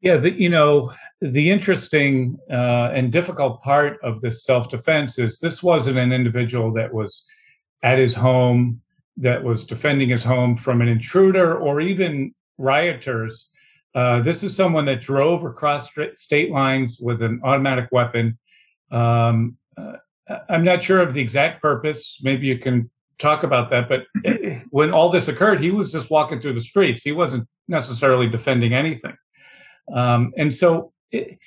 Yeah, 0.00 0.18
the, 0.18 0.32
you 0.32 0.48
know, 0.48 0.92
the 1.20 1.50
interesting 1.50 2.38
uh, 2.50 2.90
and 2.92 3.10
difficult 3.10 3.62
part 3.62 3.98
of 4.02 4.20
this 4.20 4.44
self 4.44 4.68
defense 4.68 5.18
is 5.18 5.40
this 5.40 5.62
wasn't 5.62 5.98
an 5.98 6.12
individual 6.12 6.72
that 6.74 6.92
was 6.92 7.26
at 7.82 7.98
his 7.98 8.14
home, 8.14 8.82
that 9.16 9.42
was 9.42 9.64
defending 9.64 10.10
his 10.10 10.22
home 10.22 10.56
from 10.56 10.80
an 10.80 10.88
intruder 10.88 11.56
or 11.56 11.80
even 11.80 12.34
rioters. 12.58 13.50
Uh, 13.94 14.20
this 14.20 14.42
is 14.42 14.54
someone 14.54 14.84
that 14.84 15.00
drove 15.00 15.44
across 15.44 15.88
state 16.14 16.50
lines 16.50 17.00
with 17.00 17.22
an 17.22 17.40
automatic 17.42 17.88
weapon. 17.90 18.36
Um, 18.90 19.56
uh, 19.78 19.94
I'm 20.48 20.64
not 20.64 20.82
sure 20.82 21.00
of 21.00 21.14
the 21.14 21.20
exact 21.20 21.62
purpose. 21.62 22.18
Maybe 22.22 22.46
you 22.46 22.58
can 22.58 22.90
talk 23.18 23.42
about 23.42 23.70
that. 23.70 23.88
But 23.88 24.04
when 24.70 24.92
all 24.92 25.08
this 25.08 25.28
occurred, 25.28 25.60
he 25.60 25.70
was 25.70 25.92
just 25.92 26.10
walking 26.10 26.40
through 26.40 26.54
the 26.54 26.60
streets. 26.60 27.02
He 27.02 27.12
wasn't 27.12 27.48
necessarily 27.68 28.28
defending 28.28 28.74
anything. 28.74 29.16
Um, 29.92 30.32
and 30.36 30.54
so 30.54 30.92
it, 31.10 31.38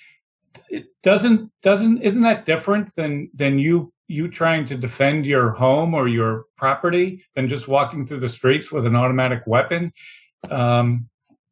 it 0.70 0.88
doesn't 1.04 1.52
doesn't 1.62 2.02
isn't 2.02 2.22
that 2.24 2.46
different 2.46 2.96
than 2.96 3.30
than 3.34 3.60
you 3.60 3.94
you 4.08 4.28
trying 4.28 4.66
to 4.66 4.76
defend 4.76 5.26
your 5.26 5.52
home 5.52 5.94
or 5.94 6.08
your 6.08 6.46
property 6.56 7.24
than 7.36 7.48
just 7.48 7.68
walking 7.68 8.06
through 8.06 8.20
the 8.20 8.30
streets 8.30 8.72
with 8.72 8.86
an 8.86 8.96
automatic 8.96 9.44
weapon? 9.46 9.94
Um, 10.50 11.10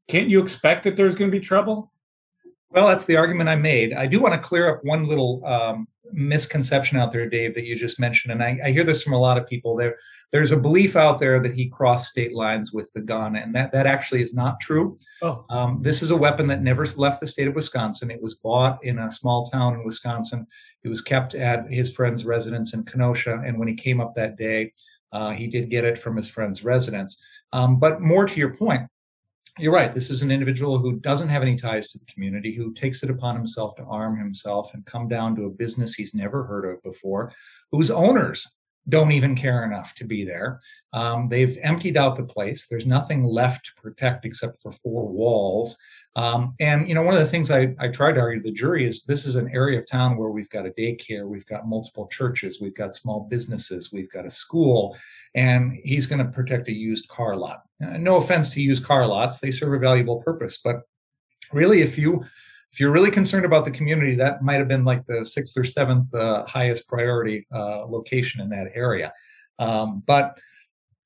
can't 0.08 0.30
you 0.30 0.42
expect 0.42 0.84
that 0.86 0.96
there's 0.96 1.16
going 1.16 1.30
to 1.30 1.38
be 1.38 1.44
trouble? 1.44 1.92
Well, 2.72 2.88
that's 2.88 3.06
the 3.06 3.16
argument 3.16 3.50
I 3.50 3.56
made. 3.56 3.94
I 3.94 4.08
do 4.08 4.20
want 4.20 4.34
to 4.34 4.48
clear 4.48 4.70
up 4.70 4.84
one 4.84 5.08
little 5.08 5.46
um, 5.46 5.88
misconception 6.12 6.98
out 6.98 7.12
there, 7.12 7.30
Dave, 7.30 7.54
that 7.56 7.64
you 7.64 7.76
just 7.76 8.00
mentioned, 8.00 8.34
and 8.34 8.44
I, 8.44 8.60
I, 8.66 8.72
hear 8.72 8.84
this 8.84 9.02
from 9.02 9.14
a 9.14 9.20
lot 9.20 9.38
of 9.38 9.48
people. 9.48 9.76
There, 9.76 9.98
there's 10.32 10.52
a 10.52 10.58
belief 10.58 10.96
out 10.96 11.20
there 11.20 11.42
that 11.42 11.54
he 11.54 11.70
crossed 11.70 12.10
state 12.10 12.34
lines 12.34 12.74
with 12.74 12.92
the 12.94 13.02
gun, 13.02 13.38
and 13.38 13.56
that 13.56 13.72
that 13.72 13.86
actually 13.86 14.22
is 14.22 14.34
not 14.34 14.60
true. 14.60 14.98
Oh. 15.22 15.46
Um, 15.50 15.80
this 15.82 16.02
is 16.02 16.12
a 16.12 16.18
weapon 16.18 16.48
that 16.48 16.62
never 16.62 16.86
left 16.98 17.22
the 17.22 17.28
state 17.28 17.48
of 17.48 17.56
Wisconsin. 17.56 18.12
It 18.12 18.22
was 18.22 18.36
bought 18.36 18.84
in 18.84 19.00
a 19.00 19.12
small 19.12 19.46
town 19.46 19.76
in 19.76 19.86
Wisconsin. 19.86 20.46
It 20.84 20.90
was 20.90 21.02
kept 21.02 21.36
at 21.36 21.72
his 21.72 21.94
friend's 21.94 22.26
residence 22.26 22.74
in 22.74 22.84
Kenosha, 22.84 23.42
and 23.46 23.58
when 23.58 23.68
he 23.68 23.76
came 23.76 24.02
up 24.02 24.14
that 24.16 24.38
day, 24.38 24.74
uh, 25.14 25.32
he 25.32 25.48
did 25.48 25.70
get 25.70 25.86
it 25.86 25.98
from 25.98 26.18
his 26.18 26.30
friend's 26.30 26.64
residence. 26.64 27.22
Um, 27.54 27.80
but 27.80 28.02
more 28.02 28.26
to 28.26 28.40
your 28.40 28.56
point, 28.56 28.84
you're 29.60 29.74
right. 29.74 29.94
This 29.94 30.10
is 30.10 30.22
an 30.22 30.32
individual 30.32 30.78
who 30.78 31.00
doesn't 31.00 31.30
have 31.30 31.42
any 31.42 31.56
ties 31.56 31.88
to 31.88 31.98
the 31.98 32.06
community, 32.06 32.54
who 32.54 32.74
takes 32.74 33.04
it 33.04 33.10
upon 33.10 33.36
himself 33.36 33.76
to 33.76 33.84
arm 33.84 34.18
himself 34.18 34.74
and 34.74 34.86
come 34.86 35.08
down 35.08 35.36
to 35.36 35.46
a 35.46 35.50
business 35.50 35.94
he's 35.94 36.14
never 36.14 36.44
heard 36.44 36.66
of 36.66 36.82
before, 36.84 37.32
whose 37.72 37.90
owners 37.90 38.48
don't 38.90 39.12
even 39.12 39.36
care 39.36 39.64
enough 39.64 39.94
to 39.96 40.06
be 40.06 40.24
there. 40.24 40.62
Um, 40.94 41.28
they've 41.28 41.58
emptied 41.62 41.98
out 41.98 42.16
the 42.16 42.24
place. 42.24 42.68
There's 42.68 42.86
nothing 42.86 43.24
left 43.24 43.66
to 43.66 43.82
protect 43.82 44.26
except 44.26 44.60
for 44.60 44.72
four 44.72 45.08
walls. 45.08 45.76
Um, 46.16 46.56
and 46.60 46.88
you 46.88 46.96
know, 46.96 47.04
one 47.04 47.14
of 47.14 47.20
the 47.20 47.28
things 47.28 47.52
I, 47.52 47.76
I 47.80 47.90
tried 47.90 48.14
to 48.14 48.22
argue 48.22 48.42
to 48.42 48.50
the 48.50 48.56
jury 48.56 48.88
is 48.88 49.04
this 49.04 49.26
is 49.26 49.36
an 49.36 49.52
area 49.54 49.78
of 49.78 49.88
town 49.88 50.18
where 50.18 50.30
we've 50.30 50.50
got 50.50 50.66
a 50.66 50.72
daycare, 50.72 51.28
we've 51.28 51.46
got 51.46 51.68
multiple 51.68 52.08
churches, 52.08 52.60
we've 52.60 52.74
got 52.76 52.96
small 52.96 53.28
businesses, 53.30 53.92
we've 53.92 54.12
got 54.12 54.26
a 54.26 54.30
school, 54.30 54.98
and 55.36 55.78
he's 55.84 56.08
going 56.08 56.26
to 56.26 56.32
protect 56.32 56.70
a 56.70 56.74
used 56.74 57.08
car 57.08 57.36
lot. 57.36 57.62
Uh, 57.84 57.98
no 57.98 58.16
offense 58.16 58.50
to 58.52 58.62
used 58.62 58.84
car 58.84 59.06
lots, 59.06 59.38
they 59.38 59.52
serve 59.52 59.74
a 59.74 59.80
valuable 59.80 60.22
purpose, 60.24 60.58
but 60.58 60.82
really, 61.54 61.82
if 61.82 61.98
you 61.98 62.24
if 62.78 62.82
you're 62.82 62.92
really 62.92 63.10
concerned 63.10 63.44
about 63.44 63.66
the 63.66 63.72
community, 63.72 64.14
that 64.14 64.44
might 64.44 64.60
have 64.60 64.68
been 64.68 64.86
like 64.86 65.04
the 65.08 65.26
sixth 65.26 65.58
or 65.58 65.64
seventh 65.64 66.14
uh, 66.14 66.46
highest 66.46 66.88
priority 66.88 67.48
uh, 67.52 67.84
location 67.88 68.40
in 68.40 68.50
that 68.50 68.68
area. 68.76 69.12
Um, 69.58 70.04
but 70.06 70.38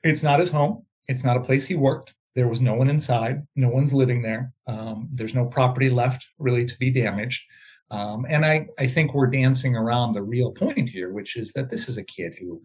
it's 0.03 0.21
not 0.21 0.41
his 0.41 0.51
home. 0.51 0.85
It's 1.07 1.23
not 1.23 1.37
a 1.37 1.39
place 1.39 1.65
he 1.65 1.75
worked. 1.75 2.13
There 2.35 2.49
was 2.49 2.59
no 2.59 2.73
one 2.73 2.89
inside. 2.89 3.47
No 3.55 3.69
one's 3.69 3.93
living 3.93 4.21
there. 4.21 4.51
Um, 4.67 5.07
there's 5.13 5.33
no 5.33 5.45
property 5.45 5.89
left 5.89 6.27
really 6.39 6.65
to 6.65 6.77
be 6.77 6.91
damaged. 6.91 7.41
Um, 7.89 8.25
and 8.27 8.45
I, 8.45 8.67
I 8.77 8.85
think 8.85 9.13
we're 9.13 9.27
dancing 9.27 9.73
around 9.73 10.11
the 10.11 10.23
real 10.23 10.51
point 10.51 10.89
here, 10.89 11.13
which 11.13 11.37
is 11.37 11.53
that 11.53 11.69
this 11.69 11.87
is 11.87 11.97
a 11.97 12.03
kid 12.03 12.35
who 12.37 12.61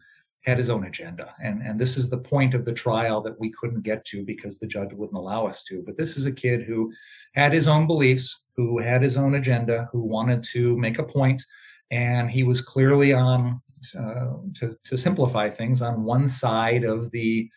had 0.47 0.59
his 0.59 0.71
own 0.71 0.85
agenda. 0.87 1.35
And, 1.43 1.61
and 1.61 1.79
this 1.79 1.97
is 1.97 2.09
the 2.09 2.19
point 2.19 2.55
of 2.55 2.65
the 2.65 2.73
trial 2.73 3.21
that 3.23 3.39
we 3.39 3.51
couldn't 3.51 3.83
get 3.83 4.05
to 4.07 4.25
because 4.25 4.59
the 4.59 4.67
judge 4.67 4.93
wouldn't 4.93 5.19
allow 5.19 5.47
us 5.47 5.65
to. 5.65 5.83
But 5.85 5.97
this 5.97 6.17
is 6.17 6.25
a 6.25 6.33
kid 6.33 6.63
who 6.63 6.93
had 7.35 7.53
his 7.53 7.67
own 7.67 7.89
beliefs, 7.89 8.45
who 8.57 8.79
had 8.79 9.03
his 9.03 9.17
own 9.17 9.35
agenda, 9.35 9.89
who 9.91 10.03
wanted 10.03 10.45
to 10.53 10.77
make 10.79 11.01
a 11.01 11.05
point, 11.05 11.43
and 11.91 12.31
he 12.31 12.45
was 12.45 12.61
clearly 12.61 13.13
on, 13.13 13.61
uh, 13.99 14.35
to, 14.55 14.77
to 14.85 14.97
simplify 14.97 15.51
things, 15.51 15.83
on 15.83 16.05
one 16.05 16.29
side 16.29 16.85
of 16.85 17.11
the 17.11 17.49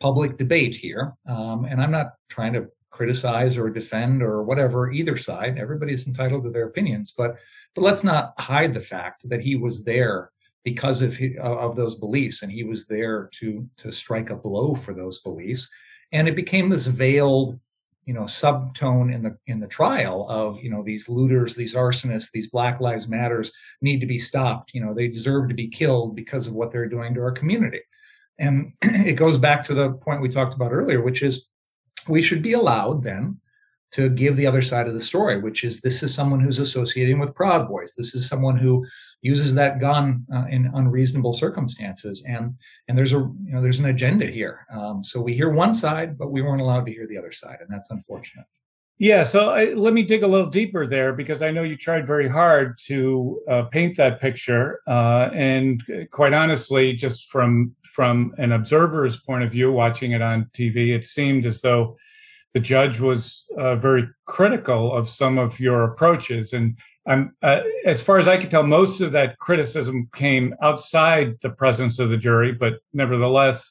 public 0.00 0.38
debate 0.38 0.76
here. 0.76 1.14
Um, 1.28 1.64
and 1.64 1.82
I'm 1.82 1.90
not 1.90 2.12
trying 2.28 2.52
to 2.52 2.68
criticize 2.90 3.58
or 3.58 3.70
defend 3.70 4.22
or 4.22 4.42
whatever 4.42 4.90
either 4.92 5.16
side. 5.16 5.58
Everybody's 5.58 6.06
entitled 6.06 6.44
to 6.44 6.50
their 6.50 6.66
opinions, 6.66 7.12
but 7.12 7.36
but 7.74 7.82
let's 7.82 8.04
not 8.04 8.32
hide 8.38 8.72
the 8.72 8.80
fact 8.80 9.28
that 9.28 9.42
he 9.42 9.54
was 9.54 9.84
there 9.84 10.30
because 10.66 11.00
of 11.00 11.16
of 11.40 11.76
those 11.76 11.94
beliefs, 11.94 12.42
and 12.42 12.50
he 12.50 12.64
was 12.64 12.88
there 12.88 13.30
to 13.34 13.64
to 13.76 13.92
strike 13.92 14.30
a 14.30 14.34
blow 14.34 14.74
for 14.74 14.92
those 14.92 15.20
beliefs. 15.20 15.70
And 16.10 16.26
it 16.26 16.34
became 16.34 16.68
this 16.68 16.88
veiled, 16.88 17.60
you 18.04 18.12
know, 18.12 18.24
subtone 18.24 19.14
in 19.14 19.22
the 19.22 19.38
in 19.46 19.60
the 19.60 19.68
trial 19.68 20.26
of 20.28 20.60
you 20.60 20.68
know 20.68 20.82
these 20.82 21.08
looters, 21.08 21.54
these 21.54 21.74
arsonists, 21.74 22.32
these 22.32 22.50
Black 22.50 22.80
Lives 22.80 23.06
Matters 23.06 23.52
need 23.80 24.00
to 24.00 24.06
be 24.06 24.18
stopped. 24.18 24.74
You 24.74 24.84
know, 24.84 24.92
they 24.92 25.06
deserve 25.06 25.48
to 25.48 25.54
be 25.54 25.68
killed 25.68 26.16
because 26.16 26.48
of 26.48 26.54
what 26.54 26.72
they're 26.72 26.88
doing 26.88 27.14
to 27.14 27.20
our 27.20 27.30
community. 27.30 27.82
And 28.36 28.72
it 28.82 29.14
goes 29.14 29.38
back 29.38 29.62
to 29.64 29.74
the 29.74 29.92
point 29.92 30.20
we 30.20 30.28
talked 30.28 30.54
about 30.54 30.72
earlier, 30.72 31.00
which 31.00 31.22
is 31.22 31.46
we 32.08 32.22
should 32.22 32.42
be 32.42 32.54
allowed 32.54 33.04
then 33.04 33.38
to 33.96 34.10
give 34.10 34.36
the 34.36 34.46
other 34.46 34.60
side 34.60 34.86
of 34.86 34.92
the 34.92 35.00
story, 35.00 35.40
which 35.40 35.64
is 35.64 35.80
this 35.80 36.02
is 36.02 36.14
someone 36.14 36.38
who's 36.38 36.58
associating 36.58 37.18
with 37.18 37.34
Proud 37.34 37.66
Boys. 37.66 37.94
This 37.94 38.14
is 38.14 38.28
someone 38.28 38.58
who 38.58 38.84
uses 39.22 39.54
that 39.54 39.80
gun 39.80 40.26
uh, 40.34 40.44
in 40.50 40.70
unreasonable 40.74 41.32
circumstances, 41.32 42.22
and 42.28 42.54
and 42.88 42.98
there's 42.98 43.14
a 43.14 43.20
you 43.44 43.52
know 43.52 43.62
there's 43.62 43.78
an 43.78 43.86
agenda 43.86 44.26
here. 44.26 44.66
Um, 44.70 45.02
so 45.02 45.22
we 45.22 45.32
hear 45.32 45.48
one 45.48 45.72
side, 45.72 46.18
but 46.18 46.30
we 46.30 46.42
weren't 46.42 46.60
allowed 46.60 46.84
to 46.84 46.92
hear 46.92 47.06
the 47.06 47.16
other 47.16 47.32
side, 47.32 47.56
and 47.60 47.70
that's 47.70 47.90
unfortunate. 47.90 48.44
Yeah, 48.98 49.24
so 49.24 49.50
I, 49.50 49.72
let 49.72 49.94
me 49.94 50.02
dig 50.02 50.22
a 50.22 50.26
little 50.26 50.46
deeper 50.46 50.86
there 50.86 51.14
because 51.14 51.40
I 51.40 51.50
know 51.50 51.62
you 51.62 51.76
tried 51.76 52.06
very 52.06 52.28
hard 52.28 52.78
to 52.86 53.40
uh, 53.48 53.62
paint 53.64 53.96
that 53.96 54.20
picture, 54.20 54.80
uh, 54.86 55.30
and 55.32 55.82
quite 56.10 56.34
honestly, 56.34 56.92
just 56.92 57.30
from 57.30 57.74
from 57.94 58.34
an 58.36 58.52
observer's 58.52 59.16
point 59.16 59.42
of 59.42 59.50
view, 59.50 59.72
watching 59.72 60.12
it 60.12 60.20
on 60.20 60.50
TV, 60.52 60.94
it 60.94 61.06
seemed 61.06 61.46
as 61.46 61.62
though 61.62 61.96
the 62.56 62.60
judge 62.60 63.00
was 63.00 63.44
uh, 63.58 63.76
very 63.76 64.08
critical 64.24 64.90
of 64.96 65.06
some 65.06 65.36
of 65.36 65.60
your 65.60 65.84
approaches, 65.84 66.54
and 66.54 66.74
uh, 67.06 67.60
as 67.84 68.00
far 68.00 68.18
as 68.18 68.28
I 68.28 68.38
can 68.38 68.48
tell, 68.48 68.62
most 68.62 69.02
of 69.02 69.12
that 69.12 69.38
criticism 69.40 70.08
came 70.14 70.54
outside 70.62 71.34
the 71.42 71.50
presence 71.50 71.98
of 71.98 72.08
the 72.08 72.16
jury, 72.16 72.52
but 72.52 72.78
nevertheless 72.94 73.70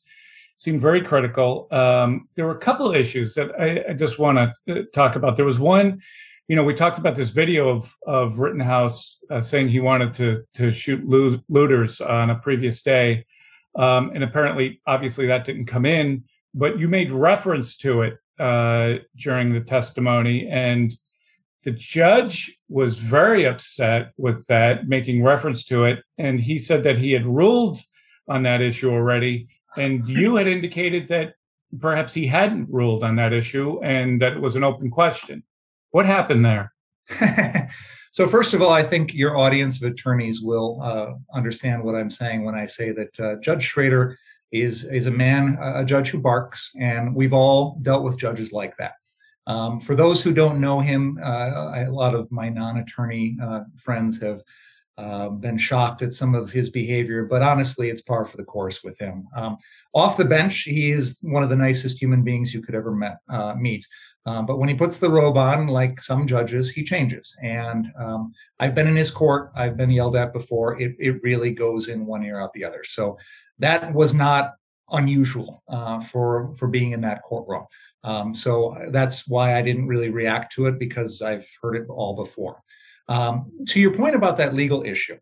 seemed 0.58 0.82
very 0.82 1.02
critical. 1.02 1.68
Um, 1.72 2.30
there 2.36 2.46
were 2.46 2.56
a 2.56 2.60
couple 2.60 2.88
of 2.88 2.96
issues 2.96 3.34
that 3.34 3.60
I, 3.60 3.90
I 3.90 3.94
just 3.94 4.20
want 4.20 4.38
to 4.38 4.82
uh, 4.82 4.84
talk 4.94 5.16
about. 5.16 5.36
There 5.36 5.46
was 5.46 5.60
one, 5.60 6.00
you 6.48 6.56
know, 6.56 6.64
we 6.64 6.76
talked 6.76 7.00
about 7.00 7.16
this 7.16 7.32
video 7.32 7.70
of 7.70 7.92
of 8.06 8.38
Rittenhouse 8.38 9.18
uh, 9.32 9.42
saying 9.42 9.70
he 9.70 9.80
wanted 9.80 10.14
to 10.20 10.44
to 10.58 10.72
shoot 10.72 11.04
looters 11.50 12.02
on 12.02 12.30
a 12.30 12.36
previous 12.36 12.84
day, 12.84 13.26
um, 13.74 14.12
and 14.14 14.24
apparently, 14.24 14.80
obviously, 14.86 15.26
that 15.26 15.44
didn't 15.44 15.66
come 15.66 15.88
in. 15.88 16.26
But 16.54 16.78
you 16.78 16.88
made 16.88 17.12
reference 17.12 17.78
to 17.78 18.04
it 18.04 18.20
uh, 18.40 18.96
during 19.18 19.54
the 19.54 19.62
testimony, 19.62 20.48
and 20.48 20.94
the 21.64 21.72
judge 21.72 22.58
was 22.70 23.00
very 23.00 23.46
upset 23.46 24.12
with 24.18 24.46
that, 24.48 24.88
making 24.88 25.24
reference 25.24 25.64
to 25.66 25.86
it, 25.86 26.04
and 26.18 26.40
he 26.40 26.58
said 26.58 26.84
that 26.84 26.98
he 26.98 27.12
had 27.12 27.26
ruled 27.26 27.80
on 28.28 28.44
that 28.44 28.62
issue 28.62 28.90
already 28.90 29.48
and 29.78 30.08
you 30.08 30.36
had 30.36 30.48
indicated 30.48 31.08
that 31.10 31.34
perhaps 31.80 32.14
he 32.14 32.28
hadn't 32.28 32.70
ruled 32.70 33.04
on 33.04 33.16
that 33.18 33.34
issue 33.34 33.82
and 33.84 34.22
that 34.22 34.34
it 34.34 34.42
was 34.42 34.56
an 34.56 34.64
open 34.64 34.90
question. 34.90 35.44
What 35.92 36.06
happened 36.06 36.46
there? 36.46 36.74
so, 38.12 38.28
first 38.28 38.54
of 38.54 38.62
all, 38.62 38.72
I 38.72 38.84
think 38.84 39.14
your 39.14 39.38
audience 39.38 39.82
of 39.82 39.92
attorneys 39.92 40.42
will 40.42 40.80
uh, 40.82 41.14
understand 41.34 41.84
what 41.84 41.96
I'm 41.96 42.10
saying 42.10 42.44
when 42.44 42.56
I 42.56 42.66
say 42.66 42.92
that 42.92 43.20
uh, 43.20 43.36
Judge 43.42 43.64
Schroeder 43.64 44.18
is 44.52 44.84
is 44.84 45.08
a 45.08 45.12
man, 45.12 45.58
a 45.62 45.84
judge 45.84 46.10
who 46.10 46.20
barks, 46.20 46.72
and 46.80 47.16
we've 47.16 47.34
all 47.34 47.80
dealt 47.82 48.04
with 48.04 48.18
judges 48.18 48.52
like 48.54 48.76
that. 48.78 48.94
Um, 49.48 49.80
for 49.80 49.96
those 49.96 50.22
who 50.22 50.34
don't 50.34 50.60
know 50.60 50.80
him, 50.80 51.20
uh, 51.24 51.74
a 51.76 51.92
lot 51.92 52.16
of 52.16 52.32
my 52.32 52.50
non-attorney 52.50 53.38
uh, 53.42 53.62
friends 53.78 54.20
have 54.22 54.42
uh, 54.98 55.30
been 55.30 55.58
shocked 55.58 56.02
at 56.02 56.14
some 56.14 56.34
of 56.34 56.52
his 56.52 56.70
behavior, 56.70 57.26
but 57.26 57.42
honestly, 57.42 57.90
it's 57.90 58.02
par 58.02 58.26
for 58.26 58.38
the 58.38 58.44
course 58.44 58.84
with 58.84 58.98
him. 58.98 59.28
Um, 59.36 59.58
off 59.94 60.18
the 60.18 60.26
bench, 60.26 60.62
he 60.62 60.92
is 60.92 61.20
one 61.22 61.44
of 61.44 61.50
the 61.50 61.56
nicest 61.56 62.02
human 62.02 62.24
beings 62.24 62.54
you 62.54 62.62
could 62.62 62.76
ever 62.76 62.92
met, 62.92 63.18
uh, 63.30 63.56
meet. 63.56 63.86
Um, 64.26 64.46
but 64.46 64.58
when 64.58 64.70
he 64.70 64.76
puts 64.76 64.98
the 64.98 65.10
robe 65.10 65.38
on, 65.38 65.68
like 65.68 66.02
some 66.02 66.26
judges, 66.26 66.72
he 66.72 66.84
changes. 66.84 67.36
And 67.44 67.88
um, 68.00 68.34
I've 68.60 68.74
been 68.74 68.88
in 68.88 68.96
his 68.96 69.12
court. 69.12 69.52
I've 69.56 69.78
been 69.78 69.92
yelled 69.92 70.16
at 70.16 70.34
before. 70.34 70.80
It, 70.82 70.96
it 70.98 71.22
really 71.22 71.52
goes 71.52 71.90
in 71.90 72.06
one 72.06 72.24
ear 72.24 72.40
out 72.40 72.54
the 72.54 72.64
other. 72.64 72.84
So 72.84 73.18
that 73.60 73.94
was 73.94 74.14
not 74.14 74.54
unusual 74.92 75.64
uh, 75.68 76.00
for 76.00 76.54
for 76.58 76.68
being 76.68 76.92
in 76.92 77.02
that 77.02 77.22
courtroom. 77.24 77.66
Um, 78.04 78.36
so 78.36 78.78
that's 78.92 79.28
why 79.28 79.58
I 79.58 79.62
didn't 79.62 79.88
really 79.88 80.10
react 80.10 80.54
to 80.54 80.68
it 80.68 80.80
because 80.80 81.22
I've 81.22 81.48
heard 81.62 81.76
it 81.76 81.88
all 81.90 82.16
before. 82.16 82.62
Um, 83.08 83.52
to 83.68 83.80
your 83.80 83.92
point 83.92 84.16
about 84.16 84.38
that 84.38 84.54
legal 84.54 84.84
issue, 84.84 85.18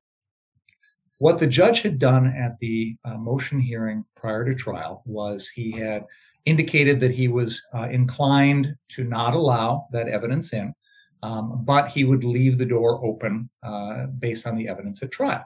what 1.18 1.40
the 1.40 1.48
judge 1.48 1.82
had 1.82 2.00
done 2.00 2.28
at 2.28 2.58
the 2.60 2.96
uh, 3.06 3.18
motion 3.18 3.60
hearing 3.60 4.06
prior 4.16 4.46
to 4.46 4.56
trial 4.56 5.04
was 5.06 5.48
he 5.48 5.72
had 5.72 6.06
indicated 6.46 7.00
that 7.00 7.12
he 7.12 7.28
was 7.28 7.62
uh, 7.74 7.88
inclined 7.90 8.76
to 8.90 9.04
not 9.04 9.34
allow 9.34 9.88
that 9.92 10.10
evidence 10.10 10.54
in, 10.54 10.74
um, 11.22 11.64
but 11.64 11.88
he 11.88 12.04
would 12.04 12.24
leave 12.24 12.58
the 12.58 12.66
door 12.66 13.04
open 13.06 13.50
uh, 13.64 14.08
based 14.20 14.46
on 14.46 14.58
the 14.58 14.68
evidence 14.68 15.02
at 15.02 15.12
trial. 15.12 15.46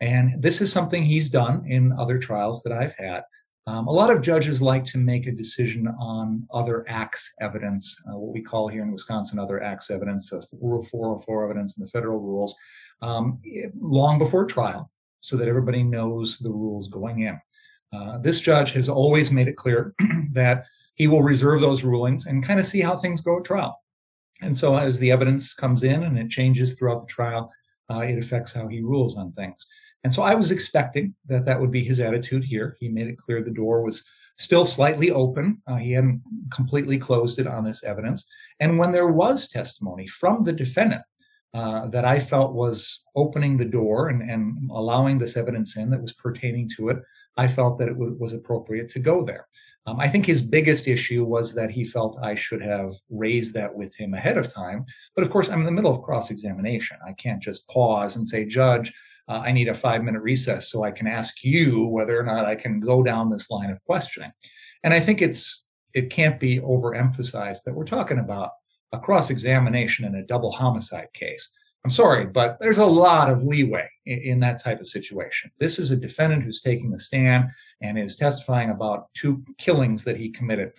And 0.00 0.42
this 0.42 0.60
is 0.60 0.70
something 0.70 1.02
he's 1.02 1.30
done 1.30 1.64
in 1.66 1.92
other 1.92 2.18
trials 2.18 2.62
that 2.62 2.72
I've 2.72 2.94
had. 2.94 3.22
Um, 3.66 3.88
a 3.88 3.92
lot 3.92 4.10
of 4.10 4.20
judges 4.20 4.60
like 4.60 4.84
to 4.86 4.98
make 4.98 5.26
a 5.26 5.32
decision 5.32 5.88
on 5.98 6.46
other 6.52 6.84
acts 6.86 7.32
evidence, 7.40 7.96
uh, 8.06 8.18
what 8.18 8.34
we 8.34 8.42
call 8.42 8.68
here 8.68 8.82
in 8.82 8.92
Wisconsin 8.92 9.38
other 9.38 9.62
acts 9.62 9.90
evidence, 9.90 10.32
uh, 10.32 10.42
Rule 10.60 10.82
404 10.82 11.44
evidence 11.44 11.78
in 11.78 11.84
the 11.84 11.88
federal 11.88 12.20
rules, 12.20 12.54
um, 13.00 13.40
long 13.80 14.18
before 14.18 14.44
trial, 14.44 14.90
so 15.20 15.36
that 15.38 15.48
everybody 15.48 15.82
knows 15.82 16.38
the 16.38 16.50
rules 16.50 16.88
going 16.88 17.20
in. 17.20 17.40
Uh, 17.94 18.18
this 18.18 18.40
judge 18.40 18.72
has 18.72 18.88
always 18.88 19.30
made 19.30 19.48
it 19.48 19.56
clear 19.56 19.94
that 20.32 20.66
he 20.94 21.06
will 21.06 21.22
reserve 21.22 21.60
those 21.60 21.84
rulings 21.84 22.26
and 22.26 22.44
kind 22.44 22.60
of 22.60 22.66
see 22.66 22.80
how 22.80 22.96
things 22.96 23.22
go 23.22 23.38
at 23.38 23.44
trial. 23.44 23.80
And 24.42 24.54
so, 24.54 24.76
as 24.76 24.98
the 24.98 25.10
evidence 25.10 25.54
comes 25.54 25.84
in 25.84 26.02
and 26.02 26.18
it 26.18 26.28
changes 26.28 26.74
throughout 26.74 27.00
the 27.00 27.06
trial, 27.06 27.50
uh, 27.90 28.00
it 28.00 28.18
affects 28.18 28.52
how 28.52 28.68
he 28.68 28.80
rules 28.80 29.16
on 29.16 29.32
things. 29.32 29.66
And 30.04 30.12
so 30.12 30.22
I 30.22 30.34
was 30.34 30.50
expecting 30.50 31.14
that 31.26 31.46
that 31.46 31.58
would 31.58 31.72
be 31.72 31.82
his 31.82 31.98
attitude 31.98 32.44
here. 32.44 32.76
He 32.78 32.88
made 32.88 33.08
it 33.08 33.18
clear 33.18 33.42
the 33.42 33.50
door 33.50 33.82
was 33.82 34.04
still 34.36 34.64
slightly 34.64 35.10
open. 35.10 35.62
Uh, 35.66 35.76
he 35.76 35.92
hadn't 35.92 36.22
completely 36.52 36.98
closed 36.98 37.38
it 37.38 37.46
on 37.46 37.64
this 37.64 37.82
evidence. 37.82 38.26
And 38.60 38.78
when 38.78 38.92
there 38.92 39.08
was 39.08 39.48
testimony 39.48 40.06
from 40.06 40.44
the 40.44 40.52
defendant 40.52 41.02
uh, 41.54 41.86
that 41.88 42.04
I 42.04 42.18
felt 42.18 42.52
was 42.52 43.04
opening 43.16 43.56
the 43.56 43.64
door 43.64 44.08
and, 44.08 44.28
and, 44.28 44.70
allowing 44.72 45.18
this 45.18 45.36
evidence 45.36 45.76
in 45.76 45.88
that 45.90 46.02
was 46.02 46.12
pertaining 46.12 46.68
to 46.76 46.88
it, 46.88 46.98
I 47.36 47.46
felt 47.46 47.78
that 47.78 47.88
it 47.88 47.94
w- 47.94 48.16
was 48.18 48.32
appropriate 48.32 48.88
to 48.90 48.98
go 48.98 49.24
there. 49.24 49.46
Um, 49.86 50.00
I 50.00 50.08
think 50.08 50.26
his 50.26 50.40
biggest 50.40 50.88
issue 50.88 51.24
was 51.24 51.54
that 51.54 51.70
he 51.70 51.84
felt 51.84 52.18
I 52.22 52.34
should 52.34 52.62
have 52.62 52.90
raised 53.08 53.54
that 53.54 53.72
with 53.72 53.94
him 53.94 54.14
ahead 54.14 54.36
of 54.36 54.52
time. 54.52 54.84
But 55.14 55.22
of 55.22 55.30
course, 55.30 55.48
I'm 55.48 55.60
in 55.60 55.66
the 55.66 55.72
middle 55.72 55.90
of 55.90 56.02
cross 56.02 56.30
examination. 56.30 56.96
I 57.06 57.12
can't 57.12 57.42
just 57.42 57.68
pause 57.68 58.16
and 58.16 58.26
say, 58.26 58.44
Judge, 58.44 58.92
uh, 59.28 59.42
I 59.44 59.52
need 59.52 59.68
a 59.68 59.74
five 59.74 60.02
minute 60.02 60.22
recess 60.22 60.70
so 60.70 60.84
I 60.84 60.90
can 60.90 61.06
ask 61.06 61.42
you 61.42 61.86
whether 61.86 62.18
or 62.18 62.24
not 62.24 62.44
I 62.44 62.54
can 62.54 62.80
go 62.80 63.02
down 63.02 63.30
this 63.30 63.50
line 63.50 63.70
of 63.70 63.82
questioning. 63.84 64.32
And 64.82 64.92
I 64.92 65.00
think 65.00 65.22
it's 65.22 65.64
it 65.94 66.10
can't 66.10 66.40
be 66.40 66.60
overemphasized 66.60 67.62
that 67.64 67.74
we're 67.74 67.84
talking 67.84 68.18
about 68.18 68.50
a 68.92 68.98
cross 68.98 69.30
examination 69.30 70.04
in 70.04 70.16
a 70.16 70.26
double 70.26 70.52
homicide 70.52 71.08
case. 71.14 71.48
I'm 71.84 71.90
sorry, 71.90 72.26
but 72.26 72.56
there's 72.60 72.78
a 72.78 72.86
lot 72.86 73.30
of 73.30 73.44
leeway 73.44 73.88
in, 74.06 74.18
in, 74.20 74.40
that 74.40 74.62
type 74.62 74.80
of 74.80 74.86
situation. 74.86 75.50
This 75.58 75.78
is 75.78 75.90
a 75.90 75.96
defendant 75.96 76.42
who's 76.42 76.62
taking 76.62 76.90
the 76.90 76.98
stand 76.98 77.50
and 77.82 77.98
is 77.98 78.16
testifying 78.16 78.70
about 78.70 79.12
two 79.12 79.44
killings 79.58 80.02
that 80.04 80.16
he 80.16 80.30
committed. 80.30 80.72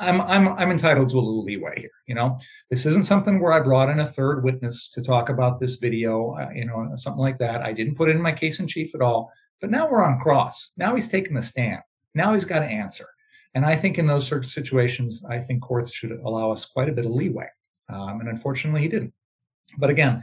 I'm 0.00 0.20
I'm 0.20 0.48
I'm 0.48 0.70
entitled 0.70 1.08
to 1.10 1.16
a 1.16 1.20
little 1.20 1.44
leeway 1.44 1.80
here. 1.80 1.90
You 2.06 2.14
know, 2.14 2.38
this 2.70 2.86
isn't 2.86 3.04
something 3.04 3.40
where 3.40 3.52
I 3.52 3.60
brought 3.60 3.90
in 3.90 4.00
a 4.00 4.06
third 4.06 4.44
witness 4.44 4.88
to 4.90 5.02
talk 5.02 5.28
about 5.28 5.58
this 5.58 5.76
video. 5.76 6.32
Uh, 6.32 6.50
you 6.54 6.64
know, 6.64 6.90
something 6.96 7.20
like 7.20 7.38
that. 7.38 7.62
I 7.62 7.72
didn't 7.72 7.96
put 7.96 8.08
it 8.08 8.16
in 8.16 8.22
my 8.22 8.32
case 8.32 8.60
in 8.60 8.66
chief 8.66 8.94
at 8.94 9.00
all. 9.00 9.32
But 9.60 9.70
now 9.70 9.88
we're 9.88 10.04
on 10.04 10.20
cross. 10.20 10.72
Now 10.76 10.94
he's 10.94 11.08
taking 11.08 11.34
the 11.34 11.42
stand. 11.42 11.80
Now 12.14 12.34
he's 12.34 12.44
got 12.44 12.60
to 12.60 12.66
answer. 12.66 13.06
And 13.54 13.64
I 13.64 13.74
think 13.74 13.98
in 13.98 14.06
those 14.06 14.30
of 14.30 14.44
situations, 14.44 15.24
I 15.28 15.40
think 15.40 15.62
courts 15.62 15.92
should 15.92 16.12
allow 16.12 16.50
us 16.50 16.66
quite 16.66 16.90
a 16.90 16.92
bit 16.92 17.06
of 17.06 17.12
leeway. 17.12 17.48
Um, 17.88 18.20
and 18.20 18.28
unfortunately, 18.28 18.82
he 18.82 18.88
didn't. 18.88 19.14
But 19.78 19.90
again, 19.90 20.22